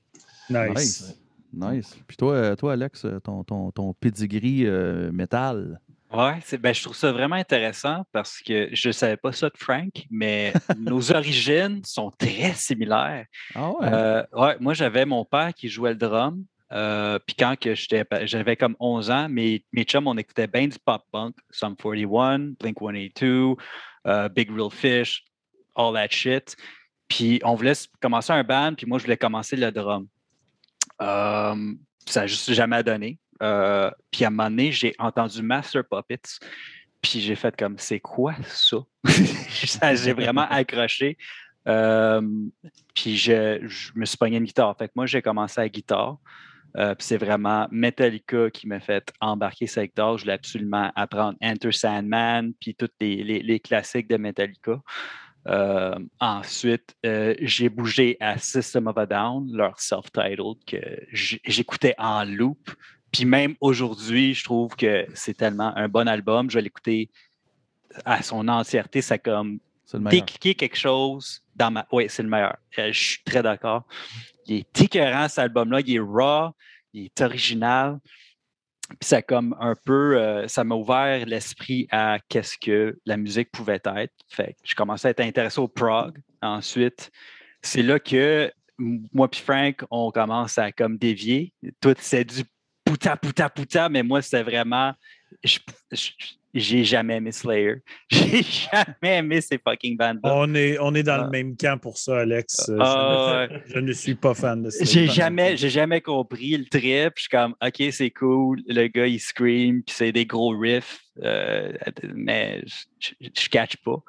[0.48, 0.74] Nice.
[0.74, 1.20] Nice.
[1.52, 1.98] Nice.
[2.06, 5.80] Puis toi, euh, toi Alex, euh, ton, ton, ton pedigree euh, métal.
[6.12, 9.48] Ouais, c'est, ben, je trouve ça vraiment intéressant parce que je ne savais pas ça
[9.48, 13.26] de Frank, mais nos origines sont très similaires.
[13.54, 13.88] Ah ouais?
[13.92, 16.44] Euh, ouais, moi, j'avais mon père qui jouait le drum.
[16.72, 17.56] Euh, Puis quand
[18.22, 22.78] j'avais comme 11 ans, mes, mes chums, on écoutait bien du pop-punk, Sum 41, Blink
[22.78, 23.56] 182,
[24.06, 25.24] euh, Big Real Fish,
[25.74, 26.56] all that shit.
[27.08, 30.06] Puis on voulait commencer un band, puis moi, je voulais commencer le drum.
[31.02, 31.74] Euh,
[32.06, 33.18] ça n'a juste jamais donné.
[33.42, 36.38] Euh, puis à un moment donné, j'ai entendu Master Puppets,
[37.00, 38.76] puis j'ai fait comme, c'est quoi ça?
[39.66, 41.16] Ça, j'ai vraiment accroché.
[41.64, 44.76] Puis je, je me suis pogné une guitare.
[44.78, 46.18] Fait que moi, j'ai commencé à la guitare.
[46.76, 50.18] Euh, c'est vraiment Metallica qui m'a fait embarquer sa guitare.
[50.18, 54.80] Je voulais absolument apprendre Enter Sandman, puis tous les, les- les classiques de Metallica.
[55.48, 60.76] Euh, ensuite, euh, j'ai bougé à System of a Down, leur self-titled, que
[61.12, 62.70] j'écoutais en loop.
[63.10, 66.48] Puis même aujourd'hui, je trouve que c'est tellement un bon album.
[66.50, 67.10] Je vais l'écouter
[68.04, 69.00] à son entièreté.
[69.02, 69.58] Ça a comme
[70.10, 71.86] décliquer quelque chose dans ma.
[71.90, 72.56] Oui, c'est le meilleur.
[72.70, 73.84] Je suis très d'accord.
[74.50, 75.80] Il est écœurant, cet album-là.
[75.80, 76.50] Il est raw,
[76.92, 77.98] il est original.
[78.88, 83.52] Puis ça comme un peu, euh, ça m'a ouvert l'esprit à qu'est-ce que la musique
[83.52, 84.12] pouvait être.
[84.28, 86.18] Fait que je commençais à être intéressé au prog.
[86.42, 87.12] Ensuite,
[87.62, 88.52] c'est là que
[89.12, 91.52] moi puis Frank, on commence à comme dévier.
[91.80, 92.42] Tout c'est du
[92.84, 94.92] puta puta puta, mais moi c'était vraiment,
[96.52, 97.76] j'ai jamais aimé Slayer.
[98.10, 100.32] J'ai jamais aimé ces fucking bandes-là.
[100.34, 101.24] On est, on est dans Ah.
[101.24, 102.70] le même camp pour ça, Alex.
[102.80, 103.62] Ah, ouais.
[103.66, 104.84] je, ne suis pas fan de ça.
[104.84, 107.12] J'ai jamais, j'ai jamais compris le trip.
[107.16, 108.60] Je suis comme, OK, c'est cool.
[108.66, 111.72] Le gars, il scream, puis c'est des gros riffs, euh,
[112.14, 114.02] mais je, je, je catch pas.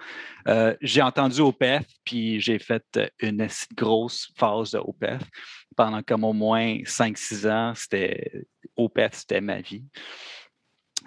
[0.47, 2.84] Euh, j'ai entendu Opeth, puis j'ai fait
[3.22, 5.22] une grosse phase de Opeth.
[5.77, 8.43] Pendant comme au moins 5-6 ans, c'était
[8.76, 9.84] Opeth, c'était ma vie.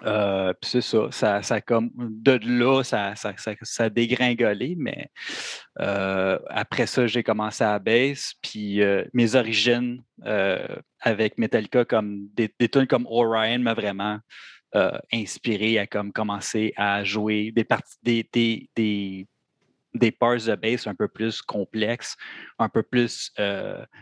[0.03, 5.09] Euh, puis c'est ça, ça, comme de là, ça, ça, ça, ça a dégringolé, mais
[5.79, 10.03] euh, après ça, j'ai commencé à la puis euh, mes origines
[11.01, 14.19] avec Metallica, comme des, des tunes comme Orion m'a vraiment
[15.13, 19.27] inspiré à comme commencer à jouer des parties, des, des, des,
[19.93, 22.17] des parts de bass un peu plus complexes,
[22.59, 23.31] un peu plus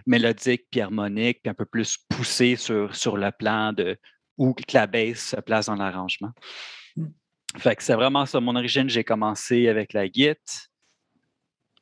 [0.07, 3.97] mélodiques puis harmoniques, puis un peu plus poussées sur, sur le plan de
[4.37, 6.31] où que la bass se place dans l'arrangement.
[7.57, 8.39] Fait que c'est vraiment ça.
[8.39, 10.35] Mon origine, j'ai commencé avec la guitare.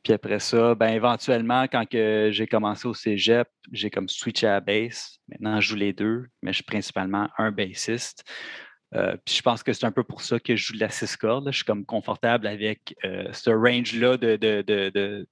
[0.03, 4.53] Puis après ça, ben éventuellement, quand que j'ai commencé au cégep, j'ai comme switché à
[4.53, 5.19] la bass.
[5.27, 8.23] Maintenant, je joue les deux, mais je suis principalement un bassiste.
[8.95, 10.89] Euh, puis je pense que c'est un peu pour ça que je joue de la
[10.89, 11.47] six cordes.
[11.51, 15.27] Je suis comme confortable avec euh, ce range-là de, de, de- de-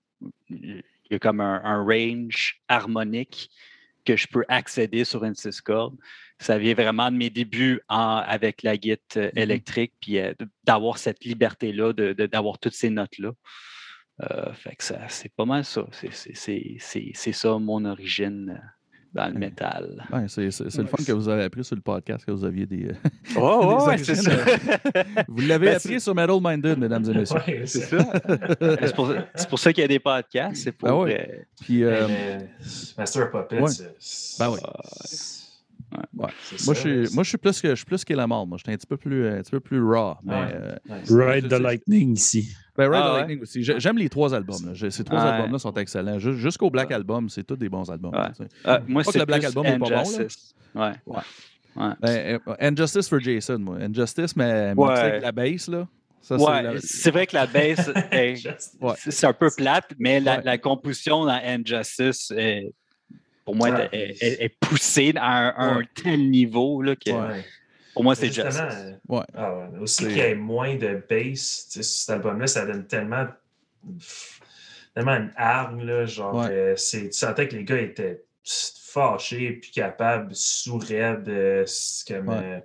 [0.50, 3.50] Il y a comme un, un range harmonique
[4.06, 5.98] que je peux accéder sur une six cordes.
[6.42, 10.34] Ça vient vraiment de mes débuts en- avec la guitare euh, électrique, puis euh,
[10.64, 13.32] d'avoir cette liberté-là, de- de- d'avoir toutes ces notes-là.
[14.24, 15.86] Euh, fait que ça, c'est pas mal ça.
[15.92, 18.62] C'est- c'est- C'est c'est- c'est ça mon origine
[19.14, 19.40] dans le Ouais.
[19.40, 20.06] métal.
[20.14, 22.90] Ouais, c'est le fun que vous avez appris sur le podcast, que vous aviez des.
[22.90, 22.94] euh,
[23.38, 24.32] Oh, c'est ça.
[25.28, 27.38] vous l'avez Ben, appris sur Metal Minded, mesdames et messieurs.
[27.48, 27.98] Ouais, C'est ça.
[28.82, 29.14] c'est pour,
[29.50, 30.56] pour ça qu'il y a des podcasts.
[30.64, 30.88] C'est pour.
[30.90, 31.28] Ah ouais.
[31.30, 32.50] euh, Puis, euh, Mais
[32.98, 33.72] Master Puppet, ouais.
[34.00, 34.40] c'est.
[34.40, 34.60] Ben oui.
[35.92, 36.04] Ouais.
[36.14, 38.46] moi, ça, je suis, moi, je suis plus que je suis plus qu'est la mort.
[38.46, 40.16] Moi, j'étais un petit peu plus, un petit peu plus raw.
[40.24, 40.52] Mais, Ouais.
[40.54, 40.76] euh,
[41.10, 42.50] Ride the Lightning ici.
[42.78, 43.18] ben, Ride Ah the ouais?
[43.22, 43.64] Lightning aussi.
[43.64, 44.66] J'ai- J'aime les trois albums.
[44.66, 44.90] là.
[44.92, 45.30] Ces trois Ouais.
[45.30, 46.20] albums-là sont excellents.
[46.20, 48.12] Jus- Jusqu'au Black Album, c'est tous des bons albums.
[48.14, 50.00] Ah, moi, que c'est le Black plus Album est pas bon, là.
[50.02, 50.54] Injustice.
[50.76, 50.92] Ouais.
[51.08, 51.18] Ouais.
[51.76, 51.94] Ouais.
[52.02, 53.78] Ben, euh, Injustice for Jason, moi.
[53.82, 54.90] Injustice, mais mais Ouais.
[54.94, 55.88] tu sais, avec la bass, là.
[56.22, 57.48] Ça, c'est Ouais, la- c'est vrai que la
[58.82, 58.94] Ouais.
[58.98, 60.42] c'est c'est un peu plate, mais la, Ouais.
[60.46, 62.72] la composition dans Injustice, est,
[63.50, 63.90] pour moi, Ouais.
[63.92, 65.86] est, est- est poussée à un, à un Ouais.
[65.96, 67.44] tel niveau là, que Ouais.
[67.96, 68.76] pour moi, c'est Justement, Justice.
[68.78, 69.26] euh, Ouais.
[69.34, 69.80] Ah ouais.
[69.80, 73.26] Aussi qu'il y ait moins de bass, tu sais, sur cet album-là, ça donne tellement,
[74.94, 76.52] tellement une arme, là, genre, Ouais.
[76.52, 82.30] euh, c'est, tu sentais que les gars étaient fâchés, plus capables, sous-raides, euh, c'est comme,
[82.30, 82.36] Ouais.
[82.44, 82.60] euh,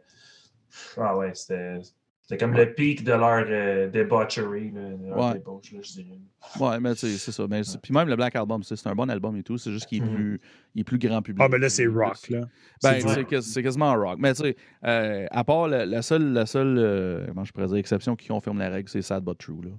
[0.98, 1.78] ah ouais, c'était,
[2.26, 2.64] c'était comme Ouais.
[2.64, 5.32] le pic de leur euh, débaucherie, là, de leur Ouais.
[5.34, 6.18] débauche, là, je dirais.
[6.60, 7.46] Ouais, mais tu sais, c'est ça.
[7.48, 9.58] Mais c'est- Puis même le Black Album, c'est c'est un bon album et tout.
[9.58, 10.14] C'est juste qu'il est, Mhm.
[10.14, 10.40] plus,
[10.74, 11.42] il est plus grand public.
[11.44, 12.40] Ah, ben là, c'est rock, là.
[12.82, 14.18] Ben, C'est- c'est quas- c'est quasiment un rock.
[14.18, 17.66] Mais tu sais, euh, à part la, la seule, la seule euh, comment je pourrais
[17.66, 19.62] dire, exception qui confirme la règle, c'est Sad But True.
[19.62, 19.70] Là.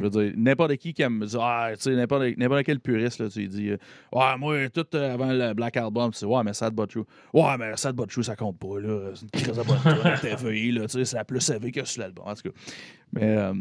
[0.00, 3.28] Veux dire, n'importe qui qui aime dire, ah, tu sais, n'importe, n'importe quel puriste, là,
[3.28, 3.76] tu lui dis, euh,
[4.12, 7.04] ouais, moi, tout euh, avant le Black Album, tu sais, ouais, mais Sad But True.
[7.32, 9.10] Ouais, mais Sad But True, ça compte pas, là.
[9.14, 12.24] C'est une crise de TVI, là, tu sais, c'est la plus savée que sur l'album,
[12.26, 12.54] en tout cas.
[13.12, 13.54] Mais euh,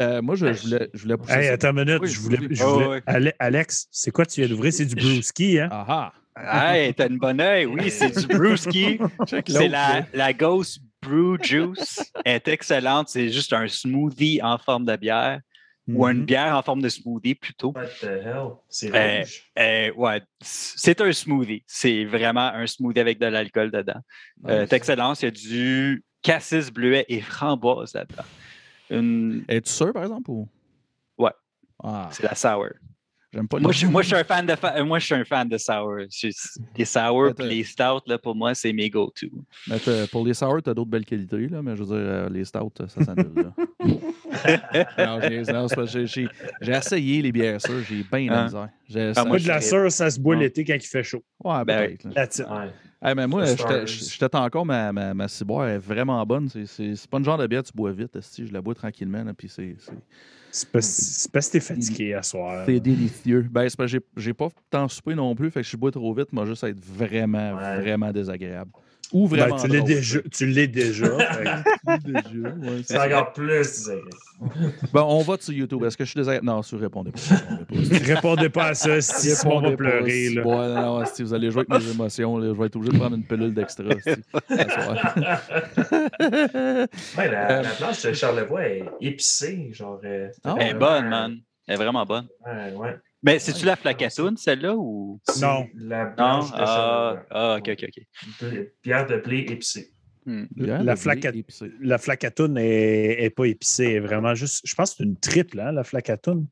[0.00, 2.38] euh, moi, je, je voulais, je voulais pousser Hey, attends une minute, Oui, je voulais.
[2.50, 3.02] je Oh, voulais- ouais.
[3.06, 4.72] Ale- Alex, c'est quoi tu viens d'ouvrir?
[4.72, 5.68] C'est du brewski, hein?
[5.70, 7.64] Ah Hey, t'as une bonne oeil.
[7.66, 8.98] Oui, c'est du brewski.
[9.20, 9.24] ah!
[9.46, 12.12] C'est la, la Ghost Brew Juice.
[12.24, 13.08] Est excellente.
[13.08, 15.40] C'est juste un smoothie en forme de bière
[15.86, 16.24] ou une Mhm.
[16.24, 17.72] bière en forme de smoothie plutôt.
[17.74, 18.48] What the hell?
[18.68, 19.24] C'est Euh.
[19.58, 21.62] Euh, ouais, c'est un smoothie.
[21.66, 24.00] C'est vraiment un smoothie avec de l'alcool dedans.
[24.46, 25.12] Euh, c'est excellent.
[25.14, 28.24] Il y a du cassis bleuet et framboise là-dedans.
[28.90, 30.30] Une- Es-tu sûr, par exemple?
[30.30, 30.48] Ou...
[31.18, 31.30] Ouais.
[31.82, 32.68] Ah, C'est la sour.
[33.34, 35.14] J'aime pas Moi je, moi, je suis un fan de fa- euh, moi, je suis
[35.14, 35.96] un fan de sour.
[36.76, 39.26] Les sour et les stouts, là, pour moi, c'est mes go-to.
[40.10, 42.72] Pour les sour, t'as d'autres belles qualités, là, mais je veux dire, euh, les stouts,
[42.88, 43.34] ça s'annule.
[43.36, 43.52] là.
[44.98, 48.44] non, j'ai, essayé les bières sûres, j'ai bien la Hein?
[48.44, 48.68] misère.
[49.10, 51.22] Ah, ça- Moi, de la sûre, ça se boit l'été quand il fait chaud.
[51.42, 52.06] Ouais, Ben peut-être.
[53.02, 56.48] Hey, mais moi, j'étais- encore ma, ma, ma ciboire est vraiment bonne.
[56.48, 58.16] C'est, pas une genre de bière que tu bois vite.
[58.16, 58.46] esti.
[58.46, 59.22] Je la bois tranquillement.
[59.24, 59.76] là, puis c'est,
[60.54, 60.70] c'est,
[61.32, 62.64] parce que t'es fatigué à soir.
[62.64, 63.46] c'est délicieux.
[63.50, 65.50] Ben, c'est parce que j'ai, pas tant soupé non plus.
[65.50, 67.80] Fait que je bois trop vite, moi, juste être vraiment, Ouais.
[67.80, 68.70] vraiment désagréable.
[69.14, 70.18] Ou Ben, tu l'es déjà.
[70.32, 71.06] Tu l'es déjà.
[71.16, 71.22] ouais,
[72.84, 73.88] c'est encore plus.
[74.92, 75.84] Bon, on va sur YouTube.
[75.84, 76.46] Est-ce que je suis désagréable?
[76.46, 77.20] Non, si vous répondez pas.
[77.58, 78.04] répondez pas.
[78.14, 80.10] Répondez pas à ça, si Simon va pleurer.
[80.10, 80.42] si- Là.
[80.44, 82.92] Ouais, non, non, si vous allez jouer avec mes émotions, là, je vais être obligé
[82.92, 83.84] de prendre une pilule d'extra.
[87.16, 89.70] Ouais, la, Euh, la planche de Charlevoix est épicée.
[89.72, 91.36] Genre, euh, Ah Elle est bonne, un- man.
[91.66, 92.26] Elle est vraiment bonne.
[92.44, 92.96] Ouais, ouais.
[93.24, 95.18] Mais c'est-tu Ouais, la flacatoune, celle-là, ou?
[95.40, 95.66] Non.
[95.76, 96.14] La Non?
[96.14, 98.02] blanche de Ah, ah, ok, ok, ok.
[98.40, 99.90] Blé- Bière de blé épicée.
[100.26, 100.44] Hmm.
[100.56, 101.70] La de à- épicée.
[101.80, 103.94] La flacatoune est, est pas épicée.
[103.94, 104.60] est vraiment juste.
[104.66, 106.46] Je pense que c'est une triple, hein, la flacatoune.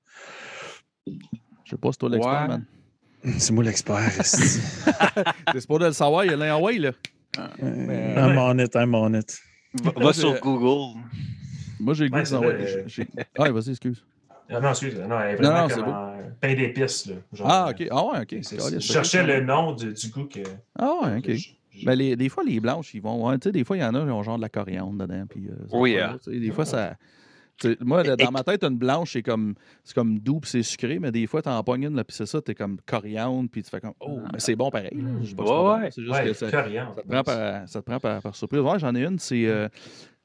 [1.07, 1.13] Je
[1.71, 2.49] sais pas si toi l'expert, Ouais.
[2.49, 2.65] man.
[3.39, 4.11] C'est moi l'expert.
[4.25, 6.93] C'est pas de le savoir, il y a l'un en way, là.
[7.39, 9.39] Euh, I'm on it, I'm on it.
[9.83, 10.99] Va, va sur Google.
[11.81, 14.05] Moi, j'ai le goût Ouais, de Ah, vas-y, excuse.
[14.53, 14.95] Ah non, excuse.
[14.99, 17.07] Non, elle est Non, vraiment non, c'est comme pain d'épices.
[17.07, 17.15] là.
[17.33, 17.87] Genre, Ah, ok.
[17.91, 18.37] Ah, ouais, ok.
[18.43, 20.41] c'est- Je cherchais le nom du, du goût que.
[20.79, 21.25] Ah, ouais, ok.
[21.31, 21.35] je-
[21.71, 23.33] je- Mais les, des fois, les blanches, ils vont.
[23.33, 25.25] tu sais, des fois, il y en a qui ont genre de la coriandre dedans.
[25.29, 26.19] Puis, euh, Oui, va, hein.
[26.21, 26.97] sais, Des fois, ça.
[27.61, 29.55] sais, moi, là, dans ma tête, une blanche, c'est comme,
[29.85, 32.27] c'est comme doux puis c'est sucré, mais des fois, t'en pognes une, là, puis c'est
[32.27, 34.91] ça, t'es comme coriandre, puis tu fais comme, oh, mais c'est bon pareil.
[34.93, 35.09] là.
[35.23, 35.91] Je dis pas que c'est pas Ouais, bon, ouais.
[35.93, 36.95] C'est juste Ouais, que ça, coriandre.
[36.97, 38.61] ça te prend par, ça te prend par, par surprise.
[38.61, 39.69] Ouais, j'en ai une, c'est, euh,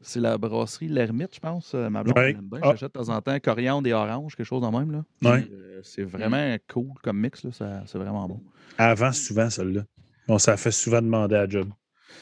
[0.02, 1.74] c'est la brasserie L'Ermite, je pense.
[1.76, 2.32] euh, Ma blonde, Ouais.
[2.32, 2.60] elle aime bien.
[2.64, 2.69] Ah.
[2.72, 4.91] J'achète de temps en temps coriandre et orange, quelque chose de même.
[4.91, 5.03] Là.
[5.32, 5.48] Ouais.
[5.52, 8.41] Euh, c'est vraiment cool comme mix, là, ça- c'est vraiment bon.
[8.78, 9.82] Avant, souvent, celle-là.
[10.28, 11.69] On s'en fait souvent demander à job.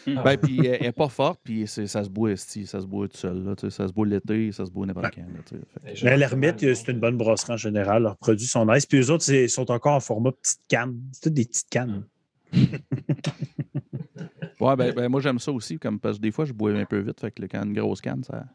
[0.07, 0.21] Ah.
[0.23, 3.07] Ben, puis elle elle est pas forte, puis c'est- ça se boit ça se boit
[3.07, 3.43] tout seul.
[3.43, 5.21] Là, ça se boit l'été, ça se boit n'importe quand.
[5.21, 5.59] là,
[6.03, 8.03] Mais l'Hermite, c'est une bonne brasserie en général.
[8.03, 8.85] Leurs produits sont nice.
[8.85, 10.99] Puis eux autres, c'est- ils sont encore en format petite canne.
[11.11, 12.03] C'est toutes des petites cannes.
[14.59, 16.85] Ouais, ben, ben, moi j'aime ça aussi, comme, parce que des fois je bois un
[16.85, 18.45] peu vite, fait que là, quand une grosse canne, ça,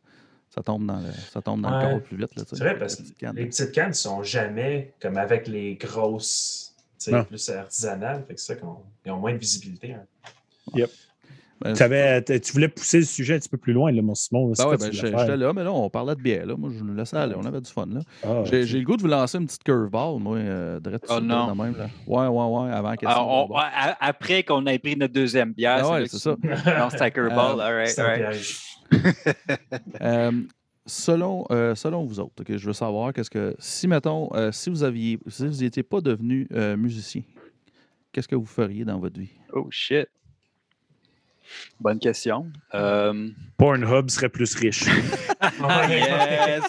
[0.49, 1.83] ça tombe dans le, ça tombe dans Ouais.
[1.85, 2.31] le corps plus vite.
[2.35, 3.03] C'est vrai parce que
[3.35, 6.75] les petites cannes sont jamais comme avec les grosses,
[7.29, 8.25] plus artisanales.
[8.27, 9.95] Fait que c'est ça qu'on ils ont moins de visibilité.
[9.95, 10.05] hein.
[10.73, 10.87] Ben,
[11.75, 14.53] T'avais- t- tu voulais pousser le sujet un petit peu plus loin, là, mon Simon.
[14.57, 16.47] Ben ouais, ben, j'étais là, mais là, on parlait de bière.
[16.47, 16.57] Là.
[16.57, 17.35] Moi, je nous laissais aller.
[17.37, 17.87] On avait du fun.
[17.87, 18.01] Là.
[18.25, 21.55] Ah, J'ai le goût de vous lancer une petite curveball, moi, euh, direct Oh non.
[21.55, 21.89] même, là.
[22.07, 22.95] Ouais, ouais, ouais, avant
[23.51, 23.55] on-
[24.01, 26.37] après qu'on ait pris notre deuxième bière, Ah ouais, c'est ça.
[26.43, 27.61] Non, c'est un curveball.
[27.61, 28.37] Euh, all right, all right.
[30.03, 30.33] Euh,
[30.87, 33.55] selon, euh, selon vous autres, ok, je veux savoir qu'est-ce que.
[33.59, 35.19] Si, mettons, euh, si vous aviez.
[35.29, 37.23] Si vous n'étiez pas devenu euh, musicien,
[38.13, 39.31] qu'est-ce que vous feriez dans votre vie?
[39.53, 40.09] Oh shit.
[41.81, 42.47] Bonne question.
[42.75, 44.85] Euh, Pornhub serait plus riche.
[45.89, 46.63] yes!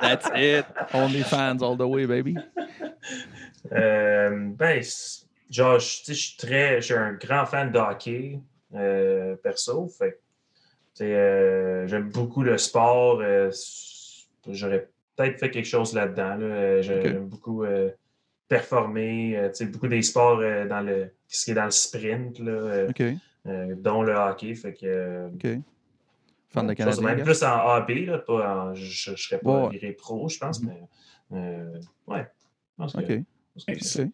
[0.00, 0.64] That's it.
[0.94, 2.36] Only fans all the way, baby.
[3.72, 4.82] Euh, ben,
[5.50, 6.76] genre, je tu sais, je suis très.
[6.80, 8.40] Je suis un grand fan de hockey,
[8.74, 9.88] euh, perso.
[9.88, 13.20] Fait que, tu sais, euh, j'aime beaucoup le sport.
[13.20, 13.50] euh,
[14.48, 16.36] J'aurais peut-être fait quelque chose là-dedans.
[16.36, 16.80] Là.
[16.82, 17.90] J'aime beaucoup euh,
[18.48, 19.36] performer.
[19.36, 21.10] euh, tu sais, beaucoup des sports euh, dans le.
[21.28, 23.02] Ce qui est dans le sprint, là, OK,
[23.44, 24.54] dont le hockey.
[24.54, 24.86] Fait que.
[24.86, 25.46] euh, OK.
[26.52, 27.02] Fan de Canadien.
[27.02, 29.70] Même plus en AB, là, pas en- je ne serais pas Ouais.
[29.78, 30.80] viré pro, je pense, mais.
[31.32, 32.26] euh, ouais.
[32.78, 33.06] Je pense que- OK,
[33.66, 34.08] que.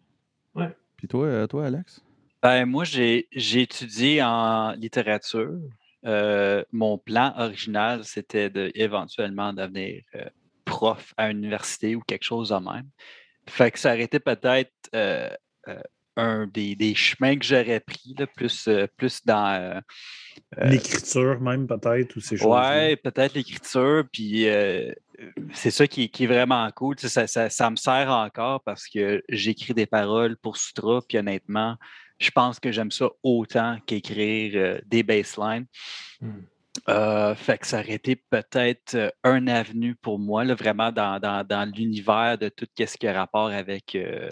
[0.59, 0.75] Ouais.
[0.97, 2.01] Puis toi, euh, toi, Alex?
[2.43, 5.59] Ben, moi, j'ai j'ai étudié en littérature.
[6.05, 10.23] Euh, mon plan original, c'était de, éventuellement devenir euh,
[10.63, 12.87] prof à une université ou quelque chose de même.
[13.49, 15.29] Fait que ça aurait été peut-être euh,
[15.67, 15.81] euh,
[16.17, 19.53] un des, des chemins que j'aurais pris, là, plus, euh, plus dans.
[19.53, 19.79] euh,
[20.59, 22.47] euh, L'écriture, même, peut-être, ou ces choses.
[22.47, 24.91] Ouais, peut-être l'écriture, puis euh,
[25.53, 26.95] c'est ça qui, est- qui est vraiment cool.
[26.95, 30.99] Tu sais, Ça, ça- ça me sert encore parce que j'écris des paroles pour Sutra,
[31.07, 31.75] puis honnêtement,
[32.19, 35.65] je pense que j'aime ça autant qu'écrire euh, des baselines.
[36.21, 36.41] Hmm.
[36.89, 41.19] Euh, fait que ça aurait été peut-être euh, un avenue pour moi, là, vraiment dans,
[41.19, 44.29] dans- dans l'univers de tout ce qui a rapport avec, euh,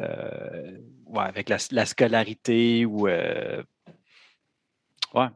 [0.00, 3.06] euh, ouais, avec la, la scolarité ou.
[3.06, 3.62] euh,
[5.14, 5.26] ouais.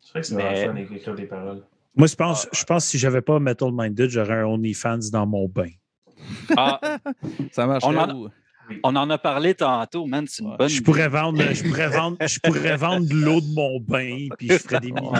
[0.00, 1.62] C'est vrai que c'est Mais- vraiment fun d'écrire des paroles.
[1.96, 5.26] Moi, je pense, je pense que si j'avais pas Metal Minded, j'aurais un OnlyFans dans
[5.26, 5.70] mon bain.
[6.56, 6.80] Ah,
[7.52, 7.82] Ça marche.
[7.84, 8.30] On en-
[8.82, 10.24] on en a parlé tantôt, man.
[10.28, 10.56] C'est une Ouais.
[10.58, 10.84] bonne Je idée.
[10.84, 14.58] pourrais vendre, je pourrais vendre, je pourrais vendre de l'eau de mon bain, puis je
[14.58, 15.12] ferais des millions.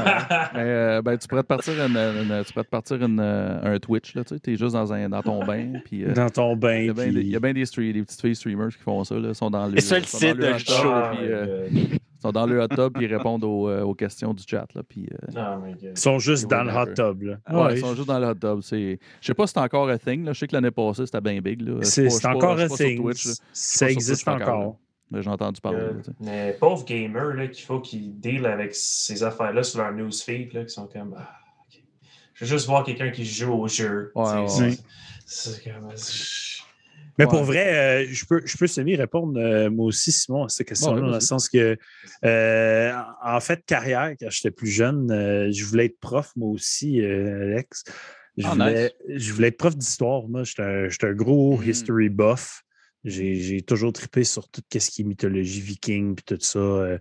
[0.57, 3.79] Euh, ben, tu pourrais te partir, une, une- tu pourrais te partir une, euh, un
[3.79, 4.15] Twitch.
[4.15, 5.73] Là, tu es juste dans, un, dans ton bain.
[5.85, 6.77] Puis, euh, dans ton bain.
[6.79, 8.37] il y a bien puis- des, il y a bien des, stre- des petites filles
[8.37, 9.15] streamers qui font ça.
[9.17, 9.29] Là.
[9.29, 11.91] Ils sont dans le, Et ça, le site de show, puis, euh, God.
[12.21, 14.67] Ils sont dans le hot tub puis ils répondent aux, euh, aux questions du chat.
[14.75, 15.91] Là, puis, euh, Oh God.
[15.91, 17.23] Ils sont juste dans le hot tub.
[17.23, 17.37] Là.
[17.51, 18.61] ouais, Ouais, ils sont juste dans le hot tub.
[18.63, 20.25] C'est- Je sais pas si c'est encore un thing.
[20.25, 20.33] Là.
[20.35, 21.63] Je sais que l'année passée, c'était bien big.
[21.83, 23.11] C'est encore un thing.
[23.53, 24.77] Ça existe Twitch encore,
[25.13, 25.79] J'ai entendu parler.
[25.79, 29.93] Euh, là, mais pauvres gamers là, qu'il faut qu'ils deal avec ces affaires-là sur leur
[29.93, 31.15] newsfeed, là, qui sont comme.
[31.19, 31.31] Ah.
[32.35, 34.13] Je veux juste voir quelqu'un qui joue au jeu.
[34.15, 34.77] Ouais, ouais, ouais.
[35.27, 35.89] c'est comme-
[37.21, 37.31] Mais Ouais.
[37.33, 41.03] pour vrai, euh, je peux, je peux semi-répondre, euh, moi aussi, Simon, à cette question-là,
[41.03, 41.77] Ouais, dans le sens que,
[42.25, 42.93] euh,
[43.23, 45.07] en fait, carrière, quand j'étais plus jeune,
[45.53, 47.85] je voulais être prof, moi aussi, Alex.
[48.39, 50.27] Je, Ah, voulais, je voulais être prof d'histoire.
[50.29, 51.69] Moi, j'étais un, gros Mhm.
[51.69, 52.63] history buff.
[53.05, 56.59] J'ai toujours trippé sur tout ce qui est mythologie viking, puis tout ça.
[56.59, 56.99] euh,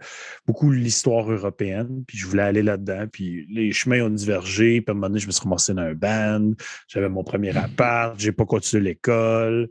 [0.47, 3.05] beaucoup l'histoire européenne, puis je voulais aller là-dedans.
[3.11, 4.81] Puis les chemins ont divergé.
[4.81, 6.53] Puis à un moment donné, je me suis ramassé dans un band.
[6.87, 8.17] J'avais mon premier appart.
[8.19, 9.69] J'ai pas continué l'école.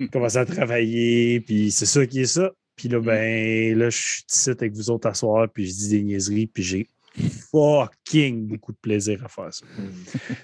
[0.00, 1.40] J'ai commencé à travailler.
[1.40, 2.50] Puis c'est ça qui est ça.
[2.74, 5.88] Puis là, ben, là, je suis ici avec vous autres à soir, puis je dis
[5.90, 6.86] des niaiseries, puis j'ai
[7.50, 9.64] fucking beaucoup de plaisir à faire ça.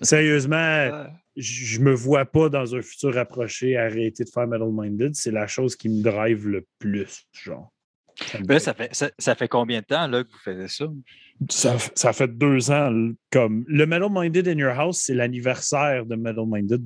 [0.02, 0.56] Sérieusement,
[0.90, 1.06] Ouais.
[1.36, 5.14] Je me vois pas dans un futur approché arrêter de faire Metal Minded.
[5.14, 7.70] C'est la chose qui me drive le plus, genre.
[8.26, 10.38] Ça me Là, fait- ça fait, ça, ça fait combien de temps là, que vous
[10.38, 10.86] faites ça?
[11.50, 13.10] ça, ça fait deux ans.
[13.32, 16.82] Comme le Metal Minded in Your House, c'est l'anniversaire de Metal Minded.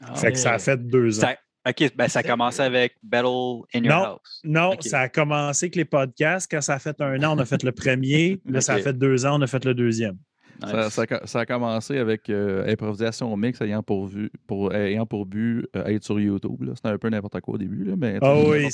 [0.00, 1.22] Ah, fait que ça a fait deux ans.
[1.22, 1.36] Ça-
[1.68, 3.26] OK, ben, ça a commencé avec Battle
[3.74, 4.04] in Your Non.
[4.04, 4.40] House.
[4.44, 6.50] Non, ça a commencé avec les podcasts.
[6.50, 8.40] Quand ça a fait un an, on a fait le premier.
[8.46, 10.16] Là, ça a fait deux ans, on a fait le deuxième.
[10.62, 10.88] Ça, Nice.
[10.94, 15.26] ça a- ça a commencé avec euh, improvisation mix ayant pour, vue- pour, ayant pour
[15.26, 16.70] but euh, être sur YouTube.
[16.74, 17.84] C'était un peu n'importe quoi au début.
[17.84, 18.68] Là, mais, Ah oui,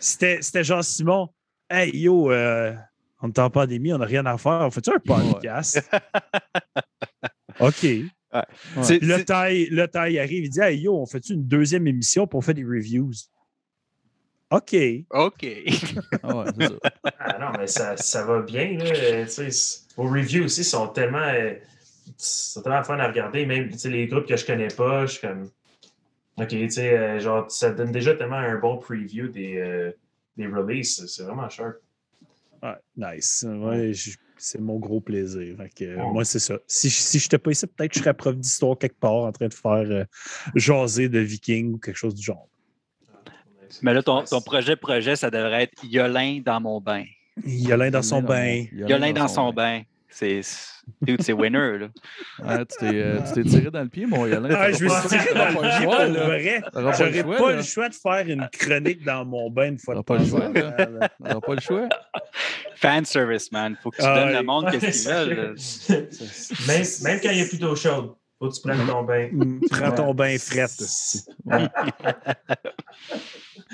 [0.00, 1.28] c'était- genre Simon.
[1.70, 2.74] Hey yo, euh,
[3.22, 4.60] on est en pandémie, on n'a rien à faire.
[4.62, 5.80] On fait-tu un podcast?
[7.60, 7.86] OK.
[8.88, 12.44] Le taille, le taille arrive, il dit Hey yo, on fait-tu une deuxième émission pour
[12.44, 13.12] faire des reviews?
[14.56, 14.76] OK.
[15.10, 15.46] OK.
[16.22, 16.74] Ah ouais, c'est ça.
[17.18, 18.78] Ah non, mais ça, ça va bien.
[18.78, 19.24] Là.
[19.96, 21.54] Vos reviews aussi sont tellement, euh,
[22.16, 23.46] sont tellement fun à regarder.
[23.46, 25.48] Même tu sais, les groupes que je connais pas, je suis comme.
[26.36, 29.92] OK, tu sais, euh, genre, ça donne déjà tellement un bon preview des, euh,
[30.36, 31.06] des releases.
[31.06, 31.76] C'est vraiment sharp.
[32.62, 33.44] Ouais, nice.
[33.48, 33.92] Ouais,
[34.36, 35.56] c'est mon gros plaisir.
[35.56, 36.12] Fait que, euh, Oh.
[36.12, 36.58] Moi, c'est ça.
[36.66, 39.12] Si, je- si je n'étais pas ici, peut-être que je serais prof d'histoire quelque part
[39.12, 40.04] en train de faire euh,
[40.56, 42.48] jaser de vikings ou quelque chose du genre.
[43.82, 47.04] Mais là, ton, ton projet projet, ça devrait être Yolin dans mon bain.
[47.44, 48.64] Il y a l'un dans son bain.
[48.72, 49.82] Yolin dans son bain.
[50.08, 50.42] C'est.
[51.02, 51.86] Dude, c'est winner, là.
[52.44, 54.48] Ouais, tu t'es euh, tu t'es tiré dans le pied, mon Yolin.
[54.54, 56.62] Ah, je me suis tiré dans le pied pour vrai.
[56.72, 59.68] T'auras pas le J'aurais choix, pas le choix de faire une chronique dans mon bain
[59.70, 61.08] une fois de pas le choix, là.
[61.18, 61.88] T'auras pas le choix.
[62.76, 63.76] Fan service, man.
[63.82, 64.38] Faut que tu Ah, donnes ouais.
[64.38, 65.56] le monde qu'est-ce qu'ils veulent.
[66.68, 69.28] même, même quand il plus d'eau chaude, faut que tu prennes ton bain.
[69.32, 70.66] Mm, Prends ton bain fret.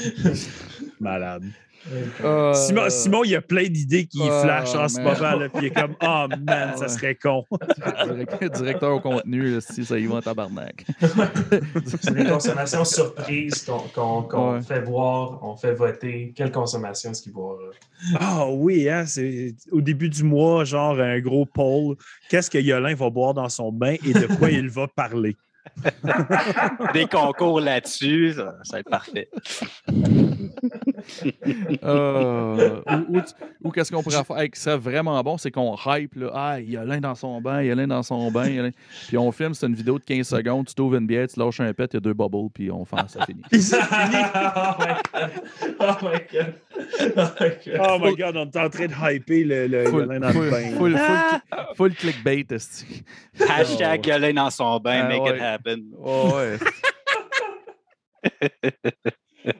[1.00, 1.44] Malade.
[2.22, 5.38] Euh, Simon, Simon, il y a plein d'idées qui Oh, flashent en ce moment.
[5.38, 7.42] Là, puis il est comme Oh man, ça serait con.
[8.04, 10.84] direct- directeur au contenu, là, si ça y va en tabarnak.
[12.02, 13.64] C'est des consommations surprises
[13.94, 14.60] qu'on Ouais.
[14.60, 16.34] fait voir, on fait voter.
[16.36, 17.56] Quelle consommation est-ce qu'il boira?
[18.18, 21.96] Ah oui, hein, c'est au début du mois, genre un gros poll.
[22.28, 25.34] Qu'est-ce que Yolin va boire dans son bain et de quoi il va parler?
[26.92, 29.28] Des concours là-dessus, ça, va être parfait.
[31.82, 32.80] Euh,
[33.10, 34.50] ou ou, tu- ou qu'est-ce qu'on pourrait faire?
[34.50, 36.30] Qui serait vraiment bon, c'est qu'on hype, là.
[36.34, 38.46] Ah, il y a l'un dans son bain, il y a l'un dans son bain.
[38.48, 38.70] il y a l'un-
[39.08, 41.60] Puis on filme, c'est une vidéo de 15 secondes, tu t'ouvres une bière, tu lâches
[41.60, 43.42] un pet, il y a deux bubbles, puis on fait ça finit.
[43.50, 44.16] Puis c'est fini.
[45.80, 46.54] oh my god!
[47.16, 47.80] Oh my god!
[47.80, 48.36] Oh my god!
[48.36, 50.70] Oh on est en train de hyper le, le Full, Yolin dans full, bain.
[50.76, 52.46] full, full, full clickbait.
[53.48, 55.36] Hashtag Yolin dans son bain, Ah, make ouais.
[55.36, 55.82] it happen.
[56.02, 56.58] Oh, ouais.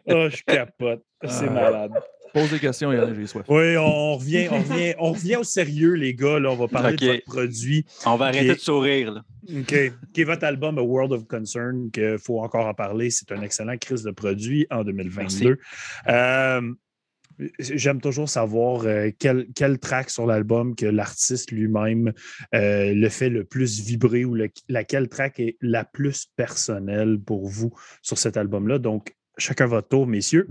[0.06, 1.02] Oh, je capote.
[1.26, 1.50] C'est Ah.
[1.52, 1.92] malade.
[2.32, 3.44] Pose des questions, Yann, j'ai soif.
[3.48, 6.38] Oui, on revient, on revient, on revient au sérieux, les gars.
[6.38, 7.84] Là, on va parler de votre produit.
[8.06, 9.10] On va arrêter de sourire.
[9.12, 9.22] Là.
[9.58, 9.74] OK.
[10.14, 13.10] Qui est votre album A World of Concern, qu'il faut encore en parler.
[13.10, 15.58] C'est un excellent crise de produit en 2022.
[16.08, 16.60] Euh,
[17.58, 22.12] J'aime toujours savoir euh, quel, quel track sur l'album que l'artiste lui-même
[22.54, 27.48] euh, le fait le plus vibrer ou le- laquelle track est la plus personnelle pour
[27.48, 28.78] vous sur cet album-là.
[28.78, 30.46] Donc, chacun votre tour, messieurs.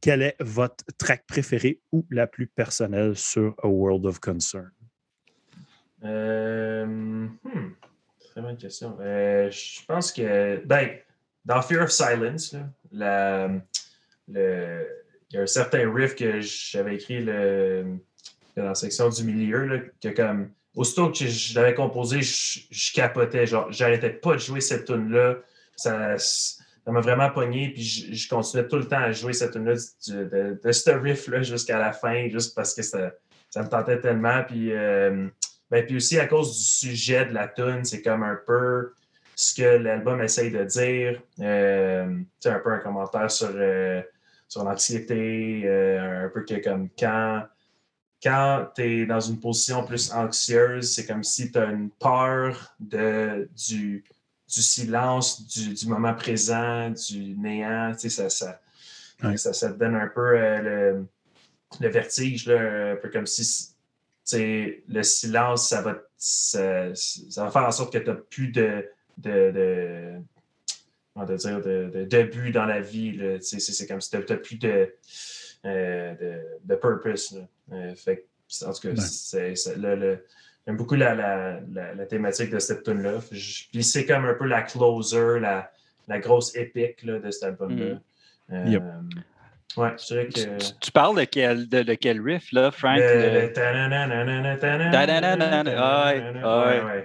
[0.00, 4.70] Quelle est votre track préférée ou la plus personnelle sur A World of Concern?
[6.04, 7.74] Euh, hmm,
[8.30, 8.96] Très bonne question.
[9.00, 10.90] Euh, je pense que, ben,
[11.44, 12.56] dans Fear of Silence,
[12.92, 13.50] là,
[14.28, 14.86] il
[15.32, 17.98] y a un certain riff que j'avais écrit dans
[18.56, 23.46] la section du milieu, là, que comme, aussitôt que je l'avais composé, je, je capotais.
[23.46, 25.38] Genre, j'arrêtais pas de jouer cette tune-là.
[25.76, 26.16] Ça
[26.84, 30.72] ça m'a vraiment pogné, puis je, continuais tout le temps à jouer cette tune-là, de,
[30.72, 33.12] ce riff-là jusqu'à la fin, juste parce que ça,
[33.50, 34.42] ça me tentait tellement.
[34.44, 35.28] Puis, euh,
[35.70, 38.92] ben, puis aussi à cause du sujet de la tune, c'est comme un peu
[39.40, 41.22] ce que l'album essaye de dire.
[41.40, 44.02] Euh, un peu un commentaire sur, euh,
[44.48, 47.44] sur l'anxiété, euh, un peu que comme quand,
[48.22, 52.74] quand tu es dans une position plus anxieuse, c'est comme si tu as une peur
[52.80, 54.04] de, du,
[54.52, 57.92] du silence, du, du moment présent, du néant.
[57.92, 58.60] Tu sais, ça, ça,
[59.22, 59.36] Ouais.
[59.36, 61.06] ça, ça te donne un peu euh, le,
[61.80, 63.74] le vertige, là, un peu comme si tu
[64.24, 68.48] sais, le silence, ça va, ça, ça va faire en sorte que tu n'as plus
[68.48, 70.12] de, de, de,
[71.12, 73.12] comment te dire, de, de, de but dans la vie.
[73.40, 74.94] Tu sais, C'est comme si tu n'as plus de,
[75.66, 77.32] euh, de, de purpose.
[77.32, 77.48] là.
[77.76, 78.26] Euh, fait
[78.64, 79.00] en tout cas, Ouais.
[79.00, 80.24] c'est- le- le-
[80.70, 83.14] j'aime beaucoup la, la, la, la thématique de cette tune-là.
[83.32, 85.68] Je- Puis c'est comme un peu la closer, la,
[86.06, 87.96] la grosse épique là, de cet album-là.
[88.52, 88.82] Euh, Yep.
[89.76, 90.56] Ouais, je dirais Tu, que.
[90.58, 92.98] tu- tu parles de quel, de, de quel riff, là, Frank?
[92.98, 93.52] Le- le-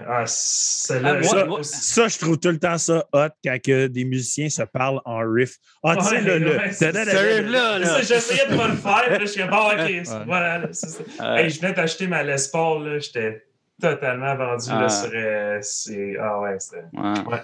[0.08, 5.00] ah ça je trouve tout le temps ça hot quand que des musiciens se parlent
[5.06, 5.58] en riff.
[5.84, 6.40] Ah, tu sais, le.
[6.40, 8.02] le- Ce riff-là, là.
[8.02, 10.62] J'essayais de pas le faire, je suis ah, ok, voilà.
[10.64, 13.46] Euh, je venais d'acheter ma Les Paul, là, j'étais
[13.82, 15.06] totalement vendu là, Ah.
[15.14, 16.84] euh, c'est- ah ouais, c'était.
[16.94, 17.42] ouais.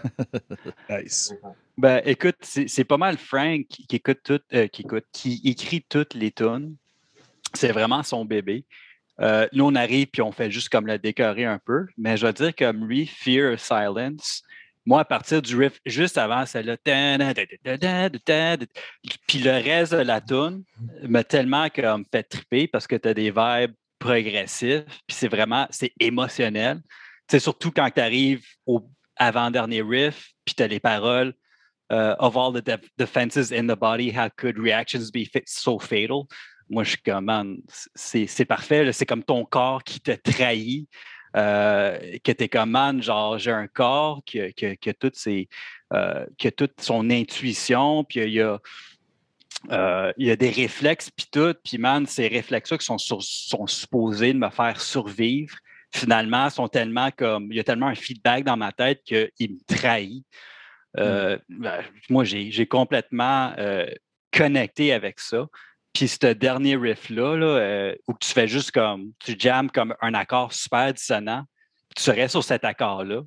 [1.04, 1.34] Nice.
[1.78, 5.42] Ben, écoute, c'est c'est pas mal Frank qui, qui écoute tout, euh, qui écoute, qui
[5.46, 6.76] écrit toutes les tunes.
[7.54, 8.66] C'est vraiment son bébé.
[9.20, 11.86] Euh, nous, on arrive puis on fait juste comme le décorer un peu.
[11.98, 14.42] Mais je vais dire comme lui, Fear of Silence.
[14.86, 16.76] Moi, à partir du riff, juste avant celle-là,
[19.28, 20.64] puis le reste de la tune
[21.08, 25.68] m'a tellement comme fait triper parce que tu as des vibes progressifs, puis c'est vraiment,
[25.70, 26.82] c'est émotionnel.
[27.30, 28.82] C'est surtout quand tu arrives au
[29.16, 31.34] avant-dernier riff, puis tu as les paroles
[31.92, 36.26] euh, of all the def- defenses in the body, how could reactions be so fatal?
[36.70, 37.58] Moi, je suis comme, man,
[37.96, 38.92] c'est parfait.
[38.94, 40.88] C'est comme ton corps qui te trahit.
[41.36, 45.48] euh, que tu es comme, man, genre, j'ai un corps qui qui qui a ses,
[45.94, 48.60] euh, qui a toute son intuition, puis il y a,
[49.70, 51.54] euh, il y a des réflexes, puis tout.
[51.64, 55.56] Puis, man, ces réflexes-là qui sont, sur- sont supposés de me faire survivre,
[55.94, 59.60] finalement, sont tellement comme, il y a tellement un feedback dans ma tête qu'il me
[59.68, 60.26] trahit.
[60.98, 63.86] Euh, ben, moi, j'ai complètement euh,
[64.32, 65.46] connecté avec ça.
[65.94, 70.54] Puis ce dernier riff-là, là, où tu fais juste comme, tu jammes comme un accord
[70.54, 71.44] super dissonant,
[71.94, 73.22] puis tu restes sur cet accord-là.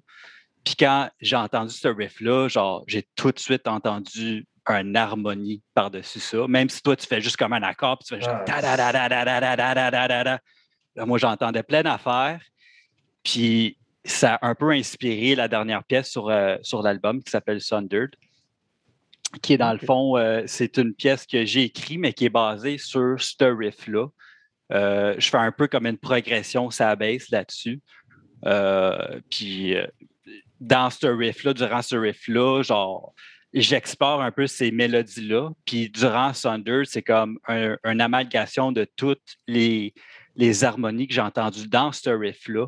[0.64, 6.20] Puis quand j'ai entendu ce riff-là, genre, j'ai tout de suite entendu un harmonie par-dessus
[6.20, 6.46] ça.
[6.48, 8.92] Même si toi, tu fais juste comme un accord, puis tu fais juste ah, da,
[8.92, 10.40] da, da,
[10.96, 12.40] Là, moi, j'entendais plein d'affaires.
[13.22, 16.32] Puis ça a un peu inspiré la dernière pièce sur,
[16.62, 18.14] sur l'album qui s'appelle Sundered,
[19.42, 20.14] qui est dans le fond,
[20.46, 24.06] c'est une pièce que j'ai écrite, mais qui est basée sur ce riff-là.
[24.70, 27.80] Je fais un peu comme une progression, ça baisse là-dessus.
[29.30, 29.74] puis
[30.60, 33.14] dans ce riff-là, durant ce riff-là, genre,
[33.60, 35.50] j'explore un peu ces mélodies-là.
[35.64, 39.94] Puis durant Thunder, c'est comme un, une amalgation de toutes les,
[40.36, 42.66] les harmonies que j'ai entendues dans ce riff-là,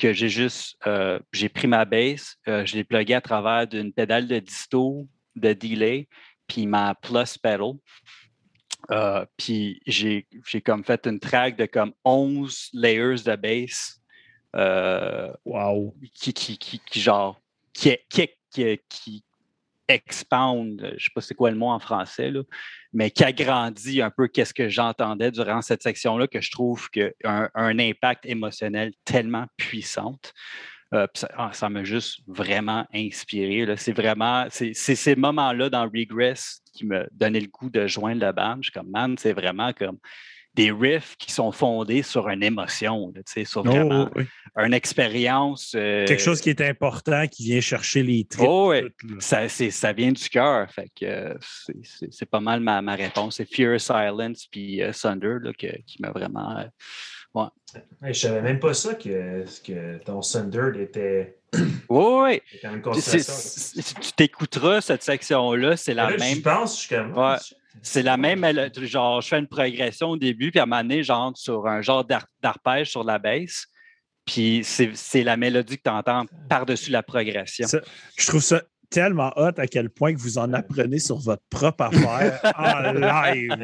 [0.00, 3.92] que j'ai juste, euh, j'ai pris ma bass, euh, je l'ai plugué à travers d'une
[3.92, 5.06] pédale de disto,
[5.36, 6.08] de delay,
[6.46, 7.74] puis ma plus pedal.
[8.90, 10.26] Euh, puis j'ai
[10.64, 14.00] comme fait une track de comme 11 layers de bass
[14.54, 15.94] euh, Wow.
[16.12, 17.40] qui, qui, qui, qui genre,
[17.72, 18.28] qui, qui,
[18.88, 19.24] qui,
[19.88, 22.42] qui expand, je sais pas c'est quoi le mot en français, là,
[22.92, 27.14] mais qui agrandit un peu qu'est-ce que j'entendais durant cette section-là, que je trouve que
[27.24, 30.32] un, un impact émotionnel tellement puissante.
[30.92, 33.66] Euh, ça ah, m'a juste vraiment inspiré.
[33.76, 38.32] C'est vraiment, c'est ces moments-là dans Regress qui me donnaient le goût de joindre la
[38.32, 38.58] bande.
[38.62, 39.98] Je suis comme, man, c'est vraiment comme
[40.54, 43.12] des riffs qui sont fondés sur une émotion,
[43.44, 44.10] sur oh, vraiment
[44.56, 45.72] une expérience.
[45.74, 48.48] Euh, Quelque chose qui est important, qui vient chercher les traits.
[48.48, 48.72] Oh,
[49.18, 50.70] ça, ça, vient du cœur.
[50.70, 51.36] Fait que
[52.10, 53.36] c'est pas mal ma, ma réponse.
[53.36, 56.58] C'est Fear Silence puis euh, Thunder là, qui m'a vraiment.
[56.58, 56.64] Euh,
[57.34, 58.12] ouais.
[58.12, 61.36] je savais même pas ça que, que ton Thunder était.
[61.88, 62.40] Oui,
[64.02, 66.36] Tu t'écouteras cette section-là, c'est la même.
[66.36, 67.14] Je pense, je suis comme.
[67.82, 68.46] C'est la même,
[68.82, 71.82] genre, je fais une progression au début, puis à un moment donné, genre, sur un
[71.82, 72.06] genre
[72.40, 73.66] d'arpège sur la baisse.
[74.24, 77.66] Puis c'est la mélodie que tu entends par-dessus la progression.
[78.16, 78.62] je trouve ça
[78.94, 83.56] tellement hot à quel point que vous en apprenez sur votre propre affaire en live.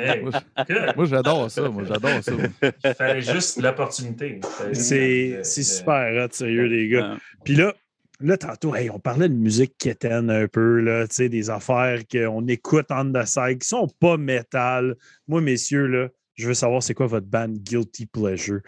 [0.96, 1.68] moi, j'adore ça.
[1.68, 2.32] Moi, j'adore ça.
[2.84, 4.40] Il fallait juste l'opportunité.
[4.72, 7.16] C'est super hot, sérieux, les gars.
[7.44, 7.72] Puis là,
[8.22, 13.10] Là, tantôt, on parlait de musique quétaine un peu, là, des affaires qu'on écoute en
[13.10, 14.94] the side qui sont pas métal.
[15.26, 18.60] Moi, messieurs, là, je veux savoir c'est quoi votre band Guilty Pleasure?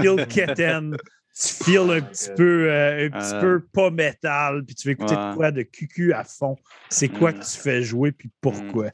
[0.00, 0.96] Feel quétaine,
[1.34, 5.16] tu feels un petit peu euh, un petit peu pas métal, puis tu veux écouter
[5.16, 6.56] de quoi de cucu à fond?
[6.88, 8.90] C'est quoi que tu fais jouer, puis pourquoi?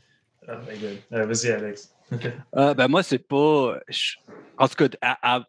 [0.49, 0.53] Oh
[1.11, 1.95] Vas-y, Alex.
[2.57, 3.79] Euh, ben moi, c'est pas.
[4.57, 5.47] En tout cas, à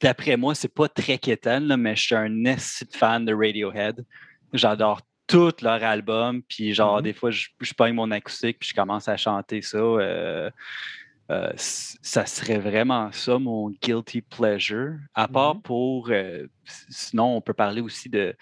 [0.00, 2.56] d'après moi, c'est pas très quétaine, mais je suis un
[2.92, 4.04] fan de Radiohead.
[4.52, 7.02] J'adore tous leurs albums, puis genre, mm-hmm.
[7.02, 9.78] des fois, je, je pogne mon acoustique, puis je commence à chanter ça.
[9.78, 10.50] Euh,
[11.30, 14.94] euh, ça serait vraiment ça, mon guilty pleasure.
[15.14, 15.62] À part mm-hmm.
[15.62, 16.08] pour.
[16.10, 16.46] Euh,
[16.88, 18.34] sinon, on peut parler aussi de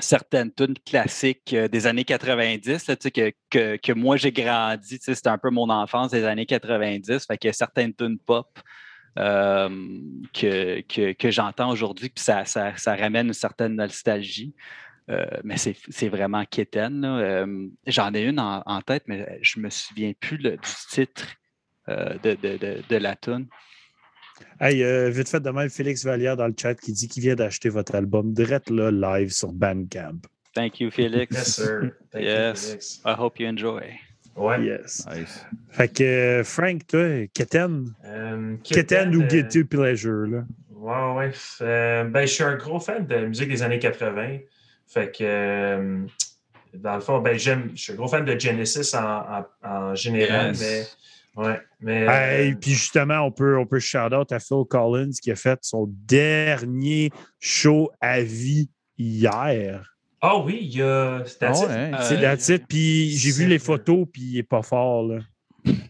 [0.00, 4.98] certaines tunes classiques des années 90, là, que, que, que, moi j'ai grandi.
[5.00, 7.26] C'était un peu mon enfance des années 90.
[7.26, 8.58] Fait que certaines tunes pop
[9.18, 9.68] euh,
[10.32, 14.54] que, que, j'entends aujourd'hui, puis ça, ça, ramène une certaine nostalgie.
[15.10, 17.04] Euh, mais c'est vraiment quétaine.
[17.04, 20.56] Euh, j'en ai une en, tête, mais je ne me souviens plus du
[20.90, 21.26] titre
[21.86, 23.46] de, de, de, la tune.
[24.58, 27.68] Hey, vite fait de même, Félix Vallière dans le chat qui dit qu'il vient d'acheter
[27.68, 30.20] votre album direct là, live sur Bandcamp.
[30.54, 31.36] Thank you, Félix.
[31.36, 31.90] yes, sir.
[32.10, 32.62] Thank yes.
[32.62, 33.02] You, Felix.
[33.04, 33.82] I hope you enjoy.
[34.36, 34.64] Ouais.
[34.64, 35.06] Yes.
[35.70, 37.94] Fait que, Frank, toi, Keten?
[38.04, 40.44] Euh, Keten ou euh, Guilty Pleasure, là?
[40.70, 41.32] Ouais, ouais.
[41.62, 44.38] Euh, ben, je suis un gros fan de musique des années 80.
[44.86, 46.06] Fait que, euh,
[46.74, 50.54] dans le fond, ben, j'aime, je suis un gros fan de Genesis en, en, général,
[50.58, 50.84] mais.
[51.36, 52.48] Ouais, mais.
[52.48, 55.86] Et puis justement, on peut, on peut shout-out à Phil Collins qui a fait son
[55.88, 59.93] dernier show à vie hier.
[60.26, 61.22] Ah oui, il y a.
[61.26, 62.64] C'est la ah titre.
[62.66, 65.06] Puis j'ai vu les photos, puis il n'est pas fort.
[65.06, 65.18] Là.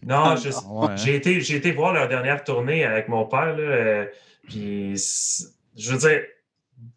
[0.03, 3.55] Non, ah, j'ai été, été, voir leur dernière tournée avec mon père.
[3.55, 4.05] Là, euh,
[4.43, 4.93] puis
[5.77, 6.21] je veux dire,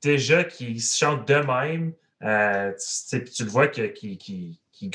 [0.03, 1.93] déjà qu'ils chantent d'eux-mêmes,
[2.25, 2.73] euh,
[3.09, 4.91] tu le vois qu'ils qui, qui, qui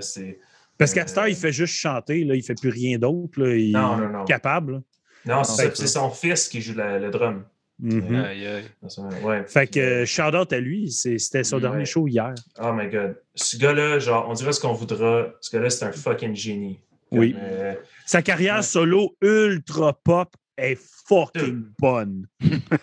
[0.00, 0.38] C'est.
[0.76, 3.40] Parce qu'à ce temps, il fait juste chanter, là, il ne fait plus rien d'autre.
[3.48, 4.24] Il non, non, non.
[4.24, 4.82] est capable.
[5.24, 7.44] Non, c'est son fils qui joue le drum.
[7.82, 9.46] Mm-hmm.
[9.46, 12.34] Fait que shout out à lui, c'était son dernier show hier.
[12.60, 13.16] Oh my god.
[13.34, 15.28] Ce gars-là, genre, on dirait ce qu'on voudra.
[15.40, 16.80] Ce gars-là, c'est un fucking génie.
[17.12, 17.36] oui.
[17.40, 17.74] Euh,
[18.04, 20.76] Sa carrière solo ultra pop est
[21.08, 22.26] fucking bonne.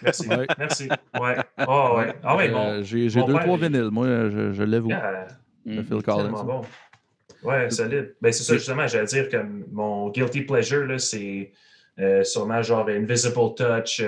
[0.02, 0.30] Merci.
[0.58, 0.90] Merci.
[1.20, 1.36] Ouais.
[1.68, 2.14] Oh, ouais.
[2.24, 2.66] Ah ouais, bon.
[2.66, 3.90] Euh, j'ai deux, trois vinyles.
[3.92, 4.90] Moi, je, je l'avoue.
[4.90, 5.28] Yeah.
[5.66, 6.32] Le Phil Collins.
[6.32, 6.62] Bon.
[7.44, 8.16] Ouais, solide.
[8.22, 9.38] Ben, c'est ça, justement, j'allais dire que
[9.72, 11.52] mon guilty pleasure, c'est
[12.00, 14.02] euh, sûrement genre Invisible Touch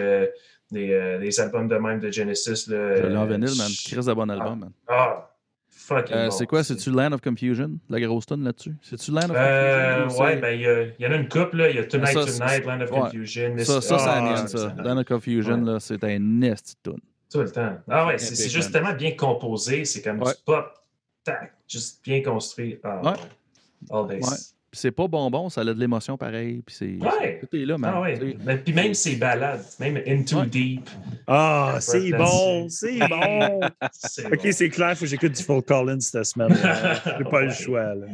[0.71, 2.69] des, euh, des, albums de même de Genesis.
[2.69, 3.71] Là, je l'ai en vinyle, man.
[3.85, 4.71] Chris de bon album, man.
[4.87, 5.31] Ah,
[5.69, 6.63] fucking euh, C'est quoi?
[6.63, 7.79] C'est-tu Land of Confusion?
[7.89, 8.75] La grosse tonne là-dessus?
[8.81, 10.23] C'est-tu Land of euh, Confusion?
[10.23, 11.69] ouais, ben il y, en a une couple, là.
[11.69, 13.55] Il y a Tonight Tonight, Land of Confusion.
[13.59, 14.75] Ça, ça, ah, ça, ça.
[14.83, 16.99] Land of Confusion, là, c'est un nest tune.
[17.31, 17.77] Tout le temps.
[17.89, 19.85] Ah ouais, c'est juste tellement bien composé.
[19.85, 20.73] C'est comme du pop,
[21.23, 22.79] tac, juste bien construit.
[22.83, 23.17] Ah, ouais.
[23.89, 26.61] All days c'est pas bonbon, ça a de l'émotion pareil.
[26.65, 26.97] Puis c'est.
[26.97, 27.39] Ouais.
[27.39, 27.91] Tout est là, man.
[27.95, 28.37] Ah ouais.
[28.43, 30.89] Ben, puis même ses balades, même Into Deep.
[31.25, 33.59] Ah, c'est bon, c'est bon.
[34.31, 36.55] ok, c'est clair, il faut que j'écoute du Phil Collins cette semaine.
[37.17, 37.95] J'ai pas le choix.
[37.95, 38.05] Là.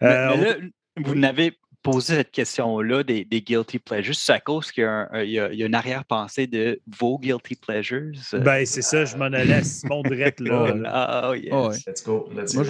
[0.00, 0.54] Mais, euh, là,
[0.96, 4.84] vous n'avez poser cette question-là des, guilty pleasures, c'est à cause qu'il
[5.14, 8.12] y, y, a une arrière-pensée de vos guilty pleasures?
[8.32, 10.74] Ben, c'est ça, je m'en allais Simon direct là.
[10.86, 11.86] Ah, oh, yes.
[11.86, 12.28] Let's go.
[12.34, 12.64] Let's Moi,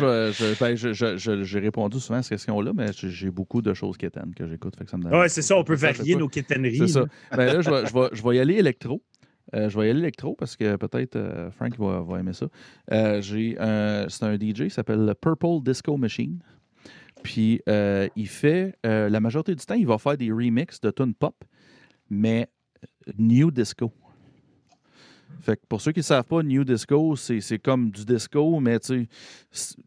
[0.60, 4.74] ben, j'ai répondu souvent à cette question-là, mais j'ai beaucoup de choses quétaines que j'écoute.
[4.80, 6.78] Oui, c'est ça, on peut varier nos quétaineries.
[6.78, 7.04] C'est ça.
[7.32, 9.02] Ben, là, je vais, je, vais, je vais y aller électro.
[9.54, 12.46] Euh, je vais y aller électro parce que peut-être euh, Frank va, va, aimer ça.
[12.90, 16.38] Euh, c'est un DJ qui s'appelle Purple Disco Machine.
[17.22, 20.90] Puis euh, il fait, euh, la majorité du temps, il va faire des remixes de
[20.90, 21.36] tunes pop,
[22.10, 22.48] mais
[23.18, 23.92] new disco.
[25.40, 28.78] Fait que pour ceux qui ne savent pas, New Disco, c'est comme du disco, mais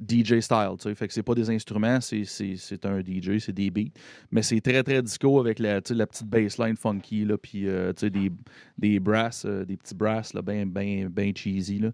[0.01, 0.71] DJ style.
[0.77, 0.95] tu sais.
[0.95, 3.91] Fait que c'est pas des instruments, c'est- un DJ, c'est des beats.
[4.31, 8.31] Mais c'est très, très disco avec la, la petite bassline funky, là, puis euh, des,
[8.77, 11.79] des brasses, euh, des petits brasses là, bien ben, ben cheesy.
[11.79, 11.91] Là.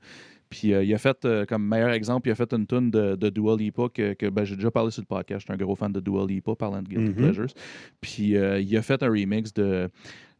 [0.51, 3.15] Puis euh, il a fait, euh, comme meilleur exemple, il a fait une tune de,
[3.15, 5.39] de Dua Lipa que, que, ben, j'ai déjà parlé sur le podcast.
[5.39, 7.15] Je suis un gros fan de Dua Lipa, parlant de Guilty Mhm.
[7.15, 7.53] Pleasures.
[8.01, 9.89] Puis euh, il a fait un remix de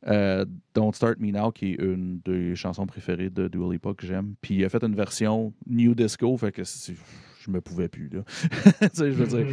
[0.07, 4.05] euh, Don't Start Me Now, qui est une des chansons préférées de Dua Lipa que
[4.05, 4.33] j'aime.
[4.41, 6.93] Puis il a fait une version New Disco, fait que c'est-
[7.43, 8.09] je me pouvais plus.
[8.09, 8.21] Là.
[8.81, 9.47] Tu sais, je veux dire,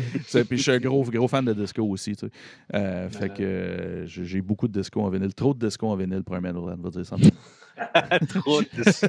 [0.47, 2.17] Puis je suis un gros, gros fan de disco aussi.
[2.17, 2.33] tu sais.
[2.75, 5.33] Euh, fait que euh, j'ai beaucoup de disco en vinyle.
[5.35, 7.17] Trop de disco en vinyle pour un Meadowland, on va dire ça.
[8.29, 9.09] Trop de ça.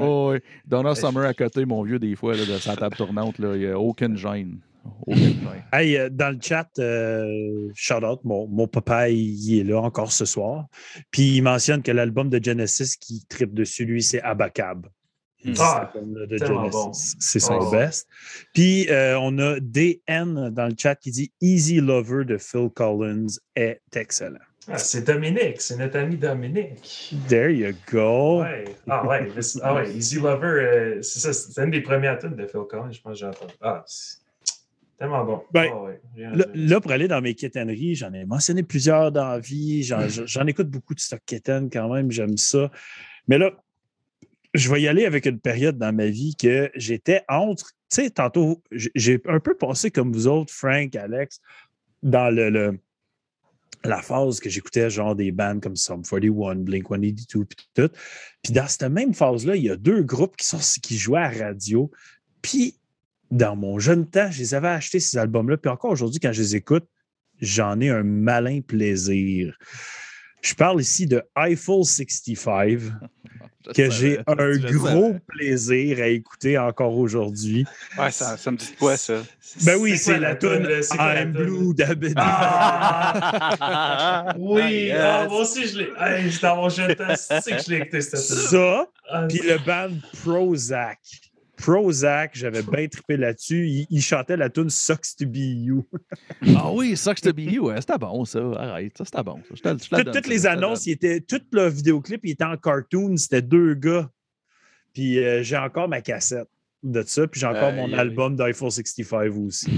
[0.00, 0.38] oh, oui.
[0.66, 3.66] Donna Summer à côté, mon vieux, des fois, là, de sa table tournante, il n'y
[3.66, 4.58] a aucune gêne.
[5.72, 10.12] Hey, euh, dans le chat, euh, shout out, mon, mon papa, il est là encore
[10.12, 10.66] ce soir.
[11.10, 14.86] Puis il mentionne que l'album de Genesis qui tripe dessus, lui, c'est Abacab.
[15.44, 16.38] C'est Ah, de.
[16.92, 17.70] C'est son Oh.
[17.70, 18.06] best.
[18.54, 23.26] Puis euh, on a DN dans le chat qui dit Easy Lover de Phil Collins
[23.56, 24.38] est excellent.
[24.68, 27.12] Ah, c'est Dominique, c'est notre ami Dominique.
[27.28, 28.42] There you go.
[28.42, 28.64] Ouais.
[28.88, 29.28] Ah ouais,
[29.62, 32.92] ah ouais, Easy Lover, euh, c'est ça, c'est une des premières tunes de Phil Collins,
[32.92, 33.52] je pense que j'ai entendu.
[33.60, 34.18] Ah, c'est
[34.96, 35.42] tellement bon.
[35.52, 36.00] Ben, Ah ouais,
[36.54, 39.82] Là, pour aller dans mes quétaineries, j'en ai mentionné plusieurs dans la vie.
[39.82, 42.70] J'en, j'en écoute beaucoup de stock quétaine quand même, j'aime ça.
[43.26, 43.50] Mais là,
[44.54, 47.70] je vais y aller avec une période dans ma vie que j'étais entre.
[47.90, 51.40] Tu sais, tantôt, j'ai- un peu passé comme vous autres, Frank, Alex,
[52.02, 52.34] dans
[53.84, 57.90] la phase que j'écoutais genre des bands comme Sum 41, Blink 182, puis tout.
[58.42, 60.46] Puis dans cette même phase-là, il y a deux groupes qui,
[60.80, 61.90] qui jouaient à radio.
[62.42, 62.76] Puis
[63.30, 65.56] dans mon jeune temps, je les avais achetés, ces albums-là.
[65.56, 66.86] Puis encore aujourd'hui, quand je les écoute,
[67.40, 69.56] j'en ai un malin plaisir.
[70.42, 72.80] Je parle ici de Eiffel 65,
[73.64, 75.20] Je que j'ai un je gros savais.
[75.28, 77.64] plaisir à écouter encore aujourd'hui.
[77.96, 79.22] Ouais, ça, ça me dit quoi, ça?
[79.64, 81.44] Ben oui, c'est la tune la I'm toune?
[81.44, 82.14] Blue d'Abed.
[82.16, 84.34] Ah!
[84.38, 84.98] Oui, Yes.
[85.00, 85.90] ah, moi aussi je l'ai.
[85.98, 88.36] Hey, j'étais dans mon jeune temps, c'est que je l'ai écouté cette tune.
[88.36, 88.86] Ça,
[89.28, 90.98] puis le band Prozac.
[91.62, 93.66] Prozac, j'avais bien trippé là-dessus.
[93.68, 95.86] Il, il chantait la tune Sucks to be you.
[96.56, 98.40] Ah oui, Sucks to be you, ouais, c'était bon, ça.
[98.56, 99.36] Arrête, ça, c'était bon.
[99.48, 99.54] ça.
[99.54, 101.40] Je te le- je te la Toutes, donne, toutes ça, les annonces, il était, tout
[101.52, 103.16] le vidéoclip, il était en cartoon.
[103.16, 104.10] C'était deux gars.
[104.92, 106.48] Puis euh, j'ai encore ma cassette
[106.82, 107.26] de ça.
[107.28, 109.68] Puis j'ai encore mon album d'Eiffel 65 aussi.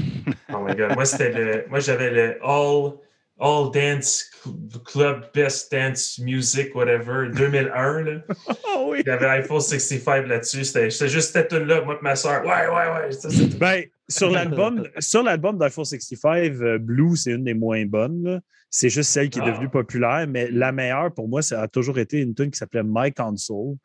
[0.53, 0.95] Oh my god.
[0.95, 1.65] Moi, c'était le.
[1.69, 2.93] Moi, j'avais le All,
[3.41, 8.03] All Dance Cl- Club Best Dance Music, whatever, 2001.
[8.03, 8.21] Là.
[8.49, 8.55] Ah
[8.87, 9.01] oui!
[9.05, 10.65] Il y avait iPhone 65 là-dessus.
[10.65, 11.83] C'était juste cette tune-là.
[11.85, 12.45] Moi et ma soeur.
[12.45, 13.13] Ouais, ouais, ouais.
[13.13, 13.29] ça.
[13.59, 18.41] Ben, sur l'album, sur l'album d'Eiffel 65, euh, Blue, c'est une des moins bonnes.
[18.71, 19.51] C'est juste celle qui est Ah.
[19.51, 22.83] devenue populaire, mais la meilleure pour moi, ça a toujours été une tune qui s'appelait
[22.85, 23.77] My Console.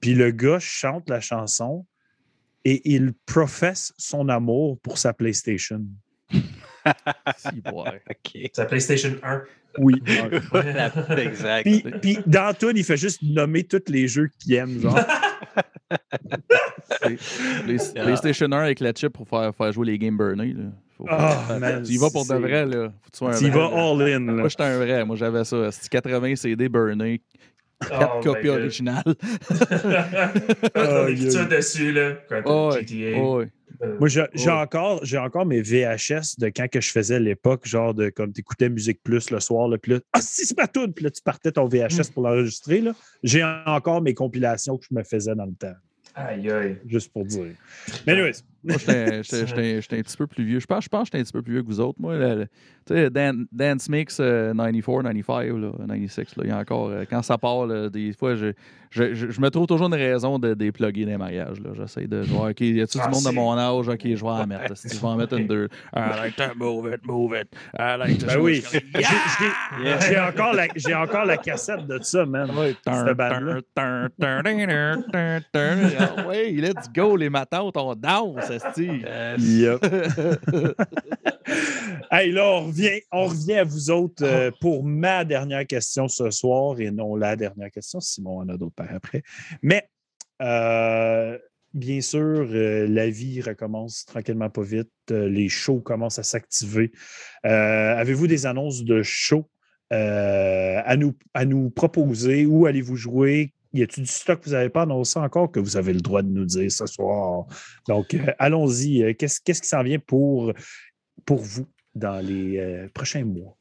[0.00, 1.86] Puis le gars chante la chanson
[2.64, 5.82] et il professe son amour pour sa PlayStation.
[7.36, 8.02] Si, ouais.
[8.10, 8.50] OK.
[8.52, 9.42] C'est la PlayStation 1.
[9.78, 10.02] Oui.
[11.18, 11.62] exact.
[11.62, 14.80] puis, puis dans tune, il fait juste nommer tous les jeux qu'il aime.
[14.80, 14.98] Genre.
[17.00, 17.18] Play-
[17.64, 20.52] Play- PlayStation 1 avec la chip pour faire, faire jouer les games burnés.
[20.54, 20.64] Là.
[20.96, 22.88] Faut- Ah, man, tu y vas pour de vrai, là.
[23.02, 23.90] Faut tu sois un Tu y vrai, vas là.
[23.90, 24.26] all in.
[24.26, 24.32] là.
[24.32, 25.04] Moi, j'étais un vrai.
[25.04, 25.70] Moi, j'avais ça.
[25.72, 27.20] C'était 80 CD burnés,
[27.88, 29.02] 4 Oh copies originales.
[31.08, 31.48] L'écriture aïe.
[31.48, 32.12] dessus, là.
[32.28, 32.86] Quand Oh, t'as ouais.
[32.86, 33.18] GTA.
[33.20, 33.40] Oh,
[33.82, 34.48] euh, Moi, j'ai Ouais.
[34.50, 38.40] encore, j'ai encore mes VHS de quand que je faisais l'époque, genre de comme tu
[38.40, 40.92] écoutais Musique Plus le soir, là, puis là, ah, si, c'est ma toune!
[40.92, 42.80] Puis là, tu partais ton VHS pour l'enregistrer.
[42.80, 42.92] là.
[43.22, 45.74] J'ai encore mes compilations que je me faisais dans le temps,
[46.14, 46.76] Aïe, aïe.
[46.86, 47.54] juste pour dire.
[48.06, 50.60] Mais anyways, Moi, j'étais- un petit peu plus vieux.
[50.60, 51.98] Je pense, je pense que j'étais un petit peu plus vieux que vous autres.
[52.00, 52.16] Moi,
[52.86, 56.88] tu sais, Dan- Dance Mix euh, 94, 95, là, 96, là, il y a encore.
[56.88, 58.52] euh, quand ça part, là, des fois, je,
[58.90, 61.56] je, je- je me trouve toujours une raison de dépluguer dans les mariages.
[61.76, 63.88] J'essaie de voir, OK, y a-tu Ah, du monde de mon âge?
[63.88, 64.76] OK, je vais en mettre.
[64.76, 65.68] Si je vais en mettre une deux.
[65.94, 67.48] I like to move it, move it.
[67.78, 68.82] I like to ben oui, switch.
[70.08, 72.50] j'ai- encore, la- encore la cassette de ça, man.
[72.50, 75.78] Ouais, Cette turn, turn, turn, turn, turn, turn, turn.
[75.98, 76.24] Ah
[76.60, 79.02] let's go, les matantes, on danse, esti.
[79.38, 79.84] Yep.
[82.10, 86.30] hey, là, on revient, on revient à vous autres euh, pour ma dernière question ce
[86.30, 88.00] soir et non la dernière question.
[88.00, 89.22] Simon en a d'autres par après.
[89.62, 89.88] Mais,
[90.42, 91.38] euh,
[91.72, 94.90] bien sûr, euh, la vie recommence tranquillement pas vite.
[95.08, 96.92] Les shows commencent à s'activer.
[97.42, 99.48] Avez-vous des annonces de shows
[99.90, 102.46] à, nous, à nous proposer?
[102.46, 103.52] Où allez-vous jouer?
[103.72, 106.22] Y a-t-il du stock que vous n'avez pas annoncé encore que vous avez le droit
[106.22, 107.46] de nous dire ce soir?
[107.86, 109.02] Donc, euh, allons-y.
[109.04, 110.52] Euh, Qu'est-ce qu'est-ce qui s'en vient pour,
[111.24, 113.56] pour vous dans les euh, prochains mois?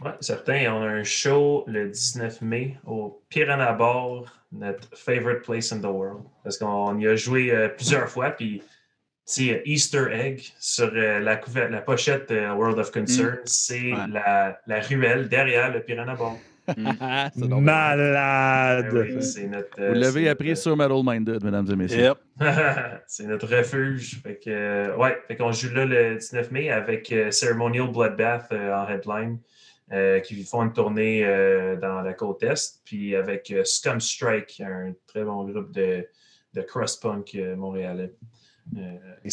[0.00, 0.72] Oui, certain.
[0.74, 5.84] On a un show le 19 mai au Piranha Bar, notre favorite place in the
[5.84, 6.24] world.
[6.42, 8.60] Parce qu'on y a joué euh, plusieurs fois, puis
[9.24, 13.38] c'est Easter Egg sur euh, la, couver- la pochette World of Concern.
[13.44, 13.98] C'est Ouais.
[14.10, 16.36] la, la ruelle derrière le Piranha Bar.
[16.76, 17.30] Bien.
[17.60, 18.88] Malade!
[18.92, 22.00] Oui, notre, euh, Vous l'avez notre- appris sur Metal Minded, mesdames et messieurs.
[22.02, 22.18] Yep.
[23.06, 24.20] c'est notre refuge.
[24.22, 28.46] Fait que, euh, ouais, fait qu'on joue là le 19 mai avec euh, Ceremonial Bloodbath
[28.52, 29.38] euh, en headline,
[29.92, 34.62] euh, qui font une tournée euh, dans la côte Est, puis avec euh, Scum Strike,
[34.64, 36.06] un très bon groupe de,
[36.54, 38.12] de cross-punk euh, montréalais.
[38.76, 39.30] Euh, ouais,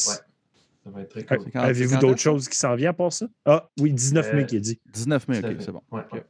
[0.84, 1.46] ça va être très cool.
[1.54, 3.28] Avez-vous d'autres choses qui s'en viennent à part ça?
[3.46, 4.80] Ah, oui, 19 mai Euh, qui est dit.
[4.94, 5.64] 19 mai, 19 ok, mai.
[5.66, 5.82] c'est bon.
[5.92, 6.24] Ouais.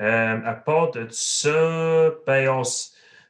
[0.00, 2.62] Euh, à part de ça, ben,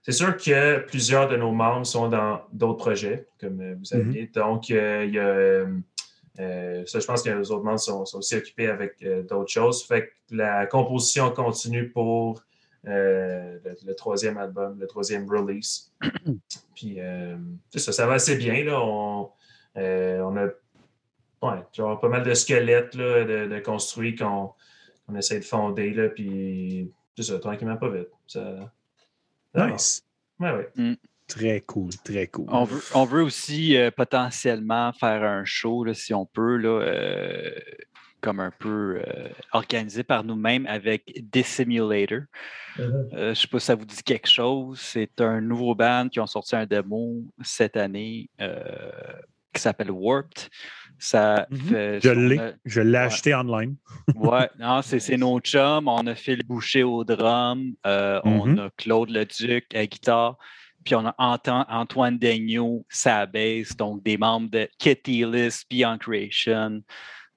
[0.03, 4.27] c'est sûr que plusieurs de nos membres sont dans d'autres projets, comme euh, vous saviez.
[4.35, 5.25] Donc, euh, il y a.
[6.39, 9.51] euh, ça, je pense que les autres membres sont, sont aussi occupés avec euh, d'autres
[9.51, 9.85] choses.
[9.85, 12.43] Fait que la composition continue pour
[12.87, 15.93] euh, le, le troisième album, le troisième release.
[16.75, 17.37] Puis, euh,
[17.71, 18.65] c'est ça, ça va assez bien.
[18.65, 18.81] Là.
[18.81, 19.27] On, euh,
[19.77, 20.47] on a
[21.43, 24.53] ouais, genre pas mal de squelettes là, de, de construits qu'on
[25.09, 28.09] on essaie de fonder, là, puis c'est ça, tranquillement, pas vite.
[28.27, 28.73] Ça...
[29.55, 30.05] ça Nice.
[30.41, 30.97] Ouais, ouais.
[31.29, 32.47] Très cool, très cool.
[32.49, 36.81] On veut, on veut aussi euh, potentiellement faire un show, là, si on peut, là,
[36.83, 37.51] euh,
[38.21, 42.23] comme un peu euh, organisé par nous-mêmes avec Dissimulator.
[42.79, 44.81] Euh, je ne sais pas si ça vous dit quelque chose.
[44.81, 48.61] C'est un nouveau band qui ont sorti un démo cette année euh,
[49.57, 50.49] qui s'appelle Warped.
[50.99, 51.59] Ça Mhm.
[51.69, 52.39] fait- Je l'ai.
[52.39, 52.97] a- Je l'ai ouais.
[53.05, 53.77] acheté online.
[54.15, 55.89] Ouais, non, c'est nos chums.
[55.89, 57.73] On a Phil Boucher au drum.
[57.87, 58.59] euh, On Mhm.
[58.61, 60.37] a Claude Leduc à guitare.
[60.85, 63.77] Puis on a Anto- Antoine Daigneault, sa bass.
[63.77, 66.81] Donc des membres de Kitty List, Beyond Creation,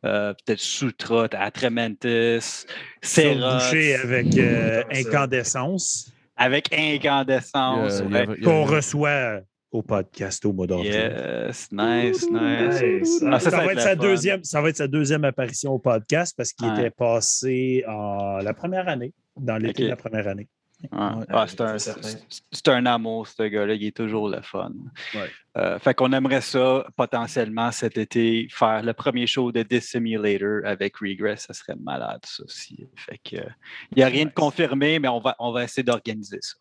[0.05, 2.65] euh, peut-être Sutra, Atrementis,
[3.01, 3.57] Serra.
[3.57, 8.01] Bouché avec euh, incandescence Avec Incandescence.
[8.09, 8.25] Ouais.
[8.43, 9.41] qu'on reçoit
[9.71, 10.87] au podcast au mois d'avril.
[10.91, 12.81] Yes, nice, nice.
[12.81, 13.23] Nice.
[13.25, 13.95] Ah, Ça, ça, va va être sa fun.
[14.01, 16.79] deuxième, ça va être sa deuxième apparition au podcast parce qu'il Ouais.
[16.79, 20.47] était passé en la première année, dans l'été de la première année.
[20.93, 20.97] Ouais.
[20.97, 21.25] Ouais.
[21.29, 23.73] Ah, c'est un, un amour, ce gars-là.
[23.73, 24.71] Il est toujours le fun.
[25.13, 25.29] Ouais.
[25.57, 30.95] Euh, fait qu'on aimerait ça, potentiellement, cet été, faire le premier show de Dissimulator avec
[30.97, 31.47] Regress.
[31.47, 32.87] Ça serait malade, ça aussi.
[32.95, 33.49] Fait que, euh,
[33.91, 36.55] il n'y a rien de confirmé, mais on va, on va essayer d'organiser ça.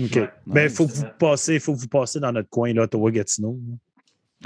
[0.00, 0.14] OK.
[0.16, 0.30] Ouais.
[0.46, 0.76] Ben, Nice.
[0.76, 3.58] faut que vous passiez, faut que vous dans notre coin, là, Ottawa-Gatineau.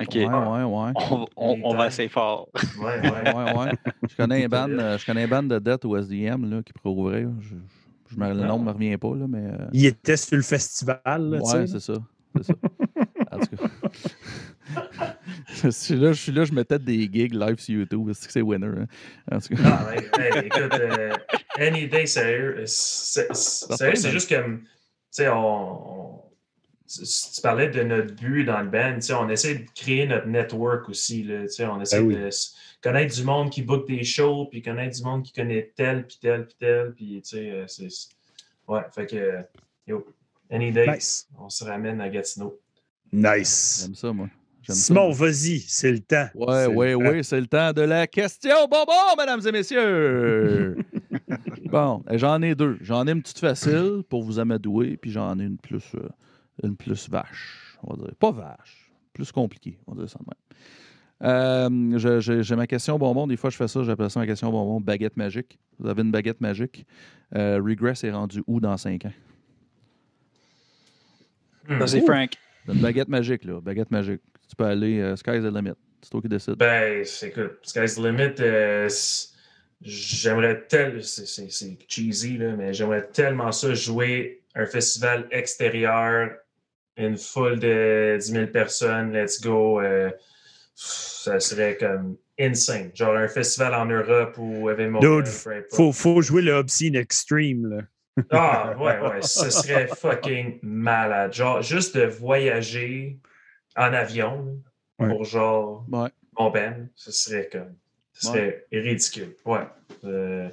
[0.01, 0.09] OK.
[0.15, 0.93] Ouais, ouais, ouais.
[1.11, 2.49] On, on- on va essayer fort.
[2.81, 3.35] Ouais, ouais.
[3.35, 3.71] Ouais, ouais.
[4.11, 6.73] Je connais un band, euh, je connais un band de dette au SDM là, qui
[6.73, 7.29] pourrait ouvrir.
[7.41, 7.55] Je,
[8.11, 9.45] je me- le nom ne me revient pas, là, mais.
[9.45, 11.79] euh, Il était sur le festival, là, tu ouais, sais.
[11.79, 11.95] c'est ça.
[12.37, 12.55] C'est ça.
[13.31, 13.69] En tout cas.
[15.63, 18.11] je, suis là, je suis là, je mettais des gigs live sur YouTube.
[18.15, 18.67] C'est que c'est winner.
[18.67, 18.87] hein.
[19.31, 19.63] En tout cas.
[19.65, 21.13] Ah, ouais, hey, écoute, euh,
[21.59, 24.63] Any Day, sérieux, c'est c'est- juste comme,
[25.15, 26.21] sais, on, on-
[26.87, 30.27] tu parlais de notre but dans le band, tu sais, on essaie de créer notre
[30.27, 32.15] network aussi, là, tu sais, on essaie Ben oui.
[32.17, 32.31] de
[32.83, 36.19] connaître du monde qui book des shows, puis connaître du monde qui connaît tel, puis
[36.21, 37.89] tel, puis tel, puis, tu sais, euh, c'est...
[38.69, 39.41] Ouais, fait que,
[39.87, 40.07] yo,
[40.51, 41.27] Any Day, Nice.
[41.39, 42.61] on se ramène à Gatineau.
[43.13, 43.81] Nice.
[43.83, 44.29] J'aime ça, moi.
[44.73, 46.27] Simon, vas-y, c'est le temps.
[46.35, 47.05] Ouais, C'est ouais, le temps.
[47.11, 50.77] ouais, c'est le temps de la question bonbon, mesdames et messieurs.
[51.67, 52.79] bon, eh, j'en ai deux.
[52.81, 56.09] J'en ai une petite facile pour vous amadouer, puis j'en ai une plus, euh,
[56.63, 58.15] une plus vache, on va dire.
[58.19, 60.35] Pas vache, plus compliquée, on va dire ça de même.
[61.23, 61.99] Euh,
[62.43, 63.27] J'ai ma question bonbon.
[63.27, 65.59] Des fois, je fais ça, j'appelle ça ma question bonbon baguette magique.
[65.79, 66.87] Vous avez une baguette magique.
[67.35, 69.13] Euh, Regress est rendu où dans 5 ans?
[71.79, 72.31] Ça, c'est Frank.
[72.69, 73.61] Une baguette magique, là.
[73.61, 74.21] Baguette magique.
[74.49, 75.73] Tu peux aller, euh, sky's the limit.
[76.03, 76.57] C'est toi qui décides.
[76.57, 79.31] Ben, c'est- écoute, Sky's the Limit, euh, c'est-
[79.81, 86.31] j'aimerais tel, c'est- c'est c'est cheesy, là, mais j'aimerais tellement ça jouer un festival extérieur,
[86.99, 89.81] une foule de 10 000 personnes, let's go.
[89.81, 90.11] euh,
[90.75, 92.91] ça serait comme insane.
[92.95, 94.99] Genre un festival en Europe ou événement.
[95.01, 95.27] Dude,
[95.71, 97.83] Faut, faut jouer le Obscene Extreme, là.
[98.31, 101.33] Ah, ouais, ouais, ce serait fucking malade.
[101.33, 103.19] Genre, juste de voyager
[103.77, 104.59] en avion
[105.01, 105.09] Ouais.
[105.09, 106.11] pour genre Ouais.
[106.39, 107.75] mon band, ce serait comme.
[108.13, 109.35] Ce serait ridicule.
[109.45, 109.67] Ouais.
[110.05, 110.49] Euh,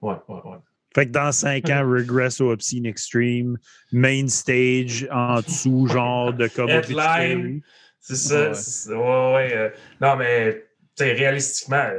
[0.00, 0.56] ouais, ouais, ouais.
[0.94, 3.58] Fait que dans 5 ans, Regress au Obscene Extreme,
[3.92, 7.60] Main Stage, en dessous, genre de comme Headline.
[8.00, 8.48] C'est ça.
[8.48, 8.54] Ouais.
[8.54, 9.52] ça, Ouais, ouais.
[9.56, 10.64] euh, non, mais
[10.98, 11.90] réalistiquement,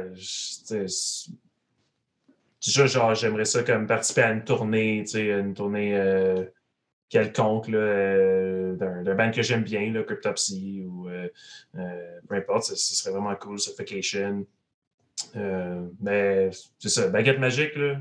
[2.64, 6.44] déjà, genre, j'aimerais ça comme participer à une tournée, tu sais, une tournée euh,
[7.12, 11.28] quelconque là, euh, d'un d'un band que j'aime bien, là, Cryptopsy ou euh,
[11.76, 14.46] euh, peu importe, ce ce serait vraiment cool, Suffocation.
[15.36, 18.00] Euh, mais c'est ça, baguette magique, là.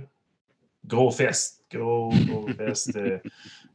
[0.88, 1.64] Gros fest.
[1.70, 2.96] Gros, gros fest.
[2.96, 3.20] euh,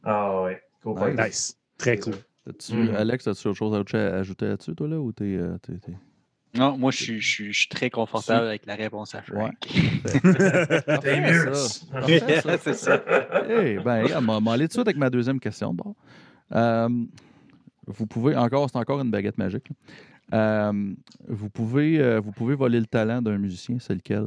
[0.03, 0.61] Ah ouais.
[0.81, 1.15] Gros party.
[1.15, 1.57] Nice.
[1.77, 2.15] Très cool.
[2.71, 2.95] Mhm.
[2.95, 5.37] Alex, as-tu autre chose à ajouter- à ajouter là-dessus, toi, là, ou t'es.
[6.57, 9.13] T'es- t'es- Non, moi, je suis, je suis- je suis très confortable avec la réponse
[9.15, 9.53] à Frank.
[9.61, 11.53] T'es Parfait, mieux.
[11.53, 13.01] c'est ça.
[13.49, 15.73] Eh ben, regarde, m'en- m'en aller tout de suite avec ma deuxième question.
[15.73, 15.95] Bon.
[16.53, 16.89] Euh,
[17.87, 19.69] vous pouvez, encore, c'est encore une baguette magique.
[20.33, 20.93] Euh,
[21.27, 24.25] vous, pouvez, euh, vous pouvez voler le talent d'un musicien, c'est lequel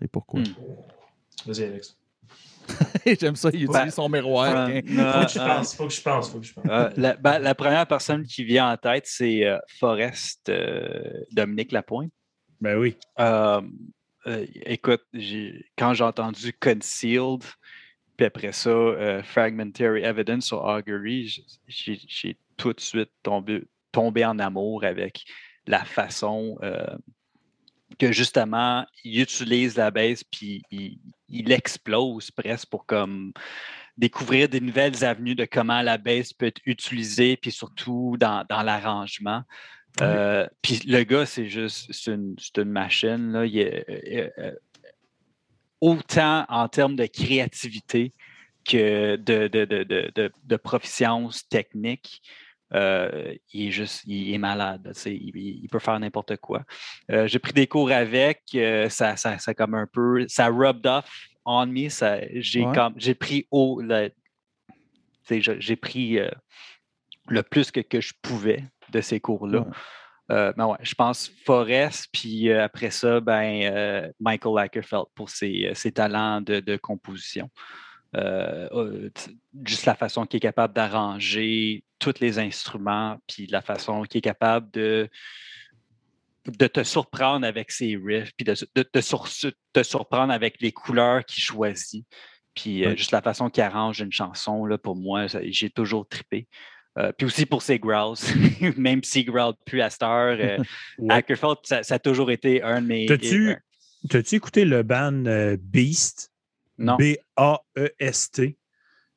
[0.00, 0.40] et pourquoi?
[0.40, 0.44] Hmm.
[1.46, 1.96] Vas-y, Alex.
[3.20, 4.56] J'aime ça, il utilise son miroir.
[4.56, 4.80] Euh, hein.
[4.86, 6.64] non, Faut que je pense, faut que je pense, faut que je pense.
[6.68, 11.72] euh, la, ben, la première personne qui vient en tête, c'est euh, Forrest euh, Dominique
[11.72, 12.12] Lapointe.
[12.60, 12.96] Ben oui.
[13.18, 13.60] Euh,
[14.26, 15.02] euh, écoute,
[15.76, 17.42] quand j'ai entendu Concealed,
[18.16, 24.24] puis après ça, euh, Fragmentary Evidence sur Augury, j'ai j'ai tout de suite tombé, tombé
[24.24, 25.24] en amour avec
[25.66, 26.86] la façon euh,
[27.98, 30.98] que justement, il utilise la baisse, puis il,
[31.32, 33.32] il explose presque pour comme
[33.98, 38.62] découvrir des nouvelles avenues de comment la baisse peut être utilisée, puis surtout dans, dans
[38.62, 39.42] l'arrangement.
[40.00, 43.32] Euh, puis le gars, c'est juste, c'est une, c'est une machine.
[43.32, 43.44] Là.
[43.44, 44.54] Il est, euh, euh,
[45.80, 48.14] autant en termes de créativité
[48.64, 52.22] que de, de, de, de, de- de proficience technique.
[52.74, 54.92] Euh, il est juste, il est malade.
[55.06, 56.62] Il, il peut faire n'importe quoi.
[57.10, 60.86] Euh, j'ai pris des cours avec, euh, ça, ça, ça comme un peu, ça rubbed
[60.86, 61.10] off
[61.44, 61.88] on me.
[61.88, 62.74] ça- J'ai Ouais.
[62.74, 63.82] comme, j'ai pris au,
[65.28, 66.18] j'ai pris
[67.28, 69.60] le plus que, que je pouvais de ces cours-là.
[69.60, 69.66] Ouais.
[70.30, 75.92] Euh, je pense Forrest, puis euh, après ça, ben, euh, Michael Lagerfeld pour ses, ses
[75.92, 77.50] talents de, de composition.
[79.64, 84.22] Juste la façon qu'il est capable d'arranger tous les instruments, puis la façon qu'il est
[84.22, 85.08] capable de,
[86.46, 89.28] de te surprendre avec ses riffs, puis de, de- de sur-
[89.72, 92.04] te surprendre avec les couleurs qu'il choisit.
[92.54, 96.48] Puis euh, juste la façon qu'il arrange une chanson, là, pour moi, j'ai toujours trippé.
[96.98, 98.18] Euh, puis aussi pour ses growls,
[98.76, 100.58] même s'il growl plus à cette heure, euh,
[100.98, 101.14] Ouais.
[101.14, 103.06] Ackerfeld, ça, ça a toujours été un de mes.
[103.06, 105.22] T'as-tu- écouté le band
[105.58, 106.30] Beast?
[106.76, 106.96] Non.
[106.96, 108.56] B-A-E-S-T.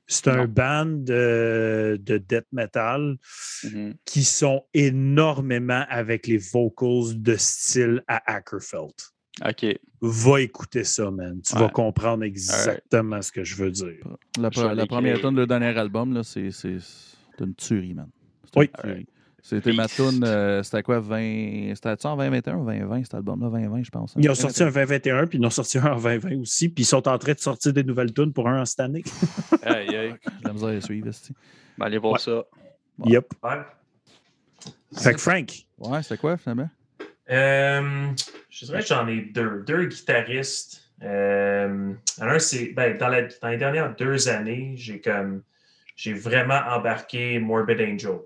[0.08, 3.18] C'est un band de, de death metal
[3.64, 3.96] Mhm.
[4.06, 8.94] qui sont énormément avec les vocals de style à Ackerfeld.
[9.46, 9.66] OK.
[10.02, 11.42] Va écouter ça, man.
[11.42, 11.62] Tu Ouais.
[11.62, 13.96] vas comprendre exactement ce que je veux dire.
[14.40, 14.50] La,
[14.86, 16.50] première tune de leur dernier album, là, c'est
[17.40, 18.10] une tuerie, man.
[18.54, 18.70] C'est Oui.
[18.78, 19.08] une tuerie.
[19.48, 21.76] C'était ma tune, euh, c'était quoi, 20...
[21.76, 23.50] C'était-tu en 2021 ou 2020, cet album-là?
[23.50, 24.18] 2020, je pense.
[24.18, 24.20] hein?
[24.24, 26.82] Ils ont sorti un 2021, puis ils en ont sorti un en 2020 aussi, puis
[26.82, 29.04] ils sont en train de sortir des nouvelles tunes pour un en cette année.
[29.64, 30.16] Aïe, aïe.
[30.44, 31.10] La misère à suivre.
[31.78, 32.20] Ben, allez voir Ouais.
[32.20, 32.44] ça.
[32.98, 33.08] Bon.
[33.10, 33.28] Yep.
[33.44, 33.62] Ouais.
[34.98, 36.70] Fait que Frank, Ouais, c'était quoi, finalement?
[37.30, 38.08] Euh,
[38.50, 39.64] je dirais que j'en ai deux.
[39.68, 40.82] Deux guitaristes.
[41.04, 45.44] Euh, un, c'est ben, dans, la- dans les dernières deux années, j'ai comme
[45.96, 48.20] j'ai vraiment embarqué Morbid Angel.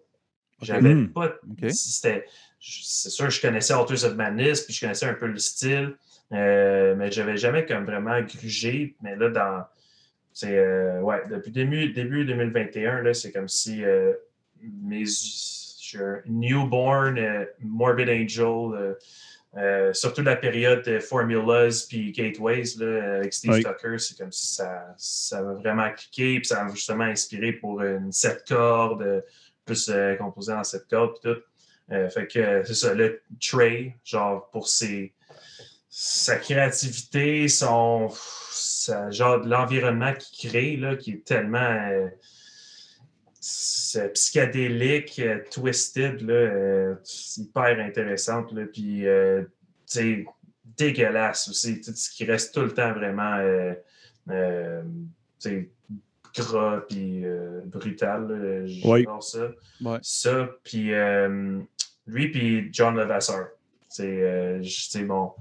[0.62, 1.14] J'avais Mm.
[1.14, 1.36] pas.
[1.70, 2.26] C'était.
[2.62, 5.96] C'est sûr, je connaissais Authors of Madness, puis je connaissais un peu le style,
[6.34, 8.96] euh, mais j'avais jamais comme vraiment grugé.
[9.02, 9.64] Mais là, dans.
[10.34, 10.58] C'est.
[10.58, 14.14] euh, ouais, depuis début, début 2021, là, c'est comme si euh,
[14.62, 15.06] mes.
[16.28, 18.96] Newborn euh, Morbid Angel.
[19.94, 23.64] surtout la période de Formulas puis Gateways là, avec Steve Oui.
[23.64, 27.82] Tucker, c'est comme si ça, ça m'a vraiment cliqué, puis ça m'a justement inspiré pour
[27.82, 29.24] une sept cordes,
[29.70, 31.40] plus euh, composé en sept cordes, puis tout.
[31.92, 35.14] Euh, fait que c'est ça, le Trey, genre pour ses,
[35.90, 38.10] sa créativité, son
[38.52, 42.08] sa- genre l'environnement qu'il crée, là, qui est tellement euh,
[43.42, 45.22] c'est psychédélique,
[45.52, 48.52] twisted, là, c'est hyper intéressante.
[48.52, 49.06] Là, puis,
[49.86, 50.26] sais,
[50.78, 51.82] dégueulasse aussi.
[51.82, 53.38] Tout ce qui reste tout le temps vraiment
[54.30, 54.84] euh,
[56.36, 58.28] gras puis euh, brutal.
[58.28, 58.66] là.
[58.86, 59.06] Oui.
[59.22, 59.48] Ça.
[59.82, 59.98] Ouais.
[60.02, 61.60] Ça, puis euh,
[62.08, 63.48] lui, puis John Levasseur.
[63.88, 64.62] C'est euh,
[65.08, 65.32] bon.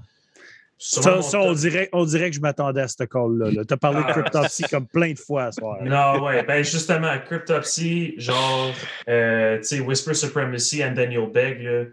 [0.79, 3.63] ça, ça, on, dirait, on dirait que je m'attendais à ce call-là.
[3.63, 4.13] Tu as parlé de Ah.
[4.13, 5.77] Cryptopsy comme plein de fois ce soir.
[5.83, 6.43] Non, ouais.
[6.43, 8.73] Ben, justement, Cryptopsy, genre,
[9.07, 11.83] euh, tu sais, Whisper Supremacy and Daniel Begg, là,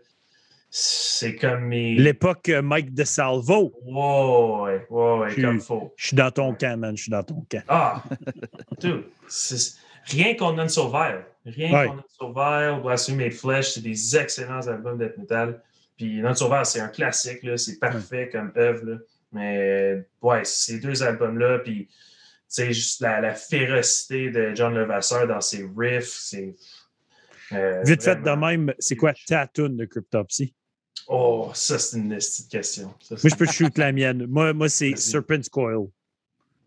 [0.78, 1.94] c'est comme mes.
[1.94, 3.72] L'époque euh, Mike DeSalvo.
[3.86, 5.94] Wow, ouais, ouais, comme faux.
[5.96, 6.94] Je suis dans ton camp, man.
[6.94, 7.62] Je suis dans ton camp.
[7.68, 8.04] Ah,
[9.26, 11.24] c'est- rien qu'on a Sauveur.
[11.46, 11.86] Rien Ouais.
[11.86, 15.62] qu'on a Sauveur, Blasphemy et Flesh, c'est des excellents albums de metal.
[15.96, 18.98] Puis Non Sauveur, c'est un classique, c'est parfait comme œuvre.
[19.32, 21.92] Mais ouais, ces deux albums-là, puis tu
[22.48, 26.54] sais, juste la, la férocité de John Levasseur dans ses riffs, c'est.
[27.52, 30.54] euh, Vite fait de même, c'est quoi ta tune de Cryptopsy?
[31.08, 32.92] Oh, ça, c'est une petite question.
[33.00, 34.26] Ça, Moi, je peux shoot la mienne.
[34.28, 34.96] Moi, moi c'est.
[34.96, 35.86] Serpent's Coil.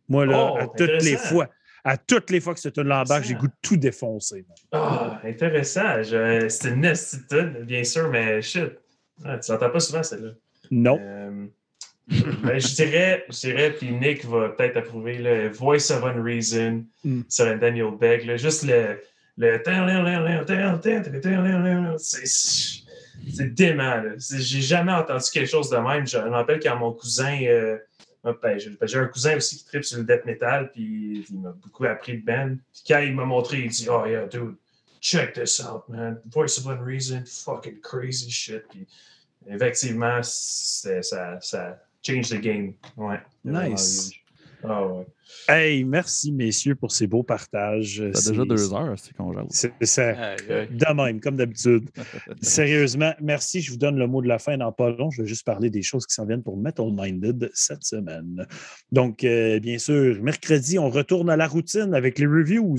[0.08, 1.50] Moi, là, Oh, à toutes les fois,
[1.84, 4.46] à toutes les fois que c'est une l'embarque, j'ai goût de tout défoncer.
[4.72, 6.02] Ah, intéressant.
[6.04, 8.72] Je- C'est une petite tune, bien sûr, mais shit.
[9.26, 10.32] Ah, tu l'entends pas souvent, celle-là.
[10.72, 10.98] Non.
[11.02, 11.46] Euh,
[12.08, 17.22] ben, je dirais, je dirais, puis Nick va peut-être approuver le Voice of Unreason Mm.
[17.28, 18.26] sur un Daniel Beck.
[18.26, 19.00] là, juste le.
[19.38, 19.58] le
[23.34, 24.04] c'est dément.
[24.18, 26.08] J'ai jamais entendu quelque chose de même.
[26.08, 27.42] Je me rappelle quand mon cousin.
[27.44, 27.78] euh,
[28.24, 31.52] ben, j'ai j'ai un cousin aussi qui tripe sur le death metal, puis il m'a
[31.52, 32.58] beaucoup appris le band.
[32.74, 34.56] Puis quand il m'a montré, il dit Oh yeah, dude,
[35.02, 36.20] check this out, man.
[36.26, 38.68] Voice of Unreason, fucking crazy shit.
[38.70, 38.86] Puis
[39.48, 41.02] effectivement, ça,
[41.40, 42.74] ça change the game.
[42.98, 43.20] Ouais.
[43.44, 44.12] Nice.
[44.64, 45.06] Ah ouais.
[45.48, 48.04] Hey, merci, messieurs, pour ces beaux partages.
[48.14, 49.72] Ça déjà deux heures, c'est qu'on jase.
[49.82, 50.68] C'est aïe.
[50.70, 51.90] de même, comme d'habitude.
[52.42, 53.62] Sérieusement, merci.
[53.62, 55.12] Je vous donne le mot de la fin dans pas long.
[55.12, 58.46] Je vais juste parler des choses qui s'en viennent pour Metal Minded cette semaine.
[58.92, 62.78] Donc, euh, bien sûr, mercredi, on retourne à la routine avec les reviews.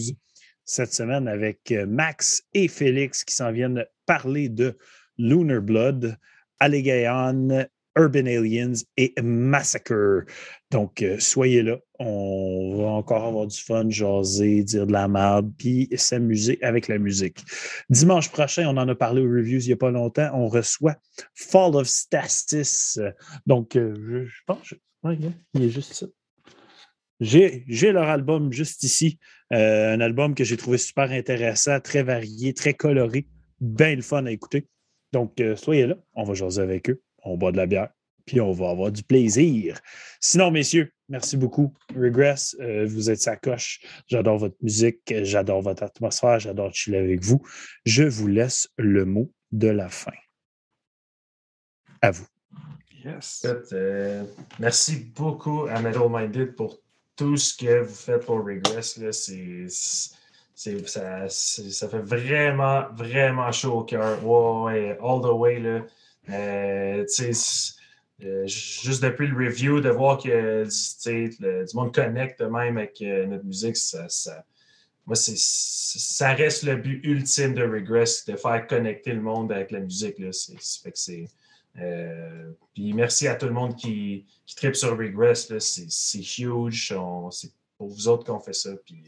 [0.65, 4.77] Cette semaine, avec euh, Max et Félix qui s'en viennent parler de
[5.19, 6.17] Lunar Blood,
[6.59, 7.67] Allegaon,
[8.01, 10.25] Urban Aliens et Massacre.
[10.71, 11.79] Donc, euh, soyez là.
[11.99, 16.99] On va encore avoir du fun, jaser, dire de la merde, puis s'amuser avec la
[16.99, 17.45] musique.
[17.91, 20.97] Dimanche prochain, on en a parlé aux reviews il n'y a pas longtemps, on reçoit
[21.35, 22.99] Fall of Stasis.
[23.47, 24.75] Donc, euh, je, pense,
[25.05, 26.07] il est juste ça.
[27.21, 29.19] J'ai leur album juste ici.
[29.53, 33.27] Euh, un album que j'ai trouvé super intéressant, très varié, très coloré,
[33.61, 34.69] bien le fun à écouter.
[35.13, 37.91] Donc, soyez là, on va jaser avec eux, on boit de la bière,
[38.27, 39.81] puis on va avoir du plaisir.
[40.21, 41.75] Sinon, messieurs, merci beaucoup.
[41.95, 43.81] Regress, euh, vous êtes sa coche.
[44.07, 47.43] J'adore votre musique, j'adore votre atmosphère, j'adore chiller avec vous.
[47.85, 50.13] Je vous laisse le mot de la fin.
[52.03, 52.27] À vous.
[53.05, 53.47] Yes.
[53.73, 54.25] Euh,
[54.59, 56.79] merci beaucoup à Metal Minded pour
[57.17, 58.97] tout ce que vous faites pour Regress.
[58.99, 59.13] là.
[59.13, 64.23] C'est, c'est- ça, c'est- ça fait vraiment, vraiment chaud au cœur.
[64.25, 65.59] Ouais, ouais, all the way.
[65.59, 65.81] Là.
[66.33, 67.05] Euh,
[68.23, 73.27] euh, juste depuis le review, de voir que le- du monde connecte même avec euh,
[73.27, 74.09] notre musique, ça,
[76.35, 80.19] reste le but ultime de Regress, de faire connecter le monde avec la musique.
[80.19, 80.31] Là.
[82.75, 85.51] Puis merci à tout le monde qui, qui tripe sur Regress.
[85.59, 86.95] C'est, huge.
[87.31, 88.71] C'est pour vous autres qu'on fait ça.
[88.85, 89.03] Puis,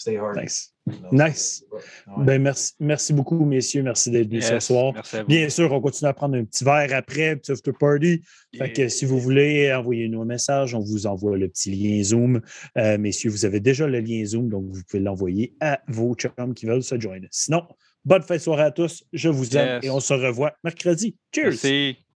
[0.00, 0.36] stay hard.
[0.36, 0.74] Nice.
[1.12, 1.64] Nice.
[1.70, 2.24] ouais.
[2.24, 3.82] Ben, merci, merci beaucoup, messieurs.
[3.82, 4.92] Merci d'être venus ce soir.
[5.28, 8.22] Bien sûr, on continue à prendre un petit verre après, petit after party.
[8.56, 10.74] Fait que si vous voulez, envoyez-nous un message.
[10.74, 12.40] On vous envoie le petit lien Zoom.
[12.76, 16.54] Euh, messieurs, vous avez déjà le lien Zoom, donc vous pouvez l'envoyer à vos chums
[16.54, 17.26] qui veulent se joindre.
[17.30, 17.62] Sinon,
[18.04, 19.04] bonne fin de soirée à tous.
[19.12, 19.84] Je vous aime Yes.
[19.84, 21.16] et on se revoit mercredi.
[21.32, 21.50] Cheers!
[21.50, 22.09] Merci.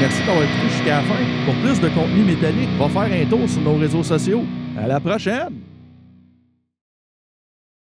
[0.00, 1.14] Merci d'avoir écouté jusqu'à la fin.
[1.44, 4.44] Pour plus de contenu métallique, va faire un tour sur nos réseaux sociaux.
[4.76, 5.77] À la prochaine!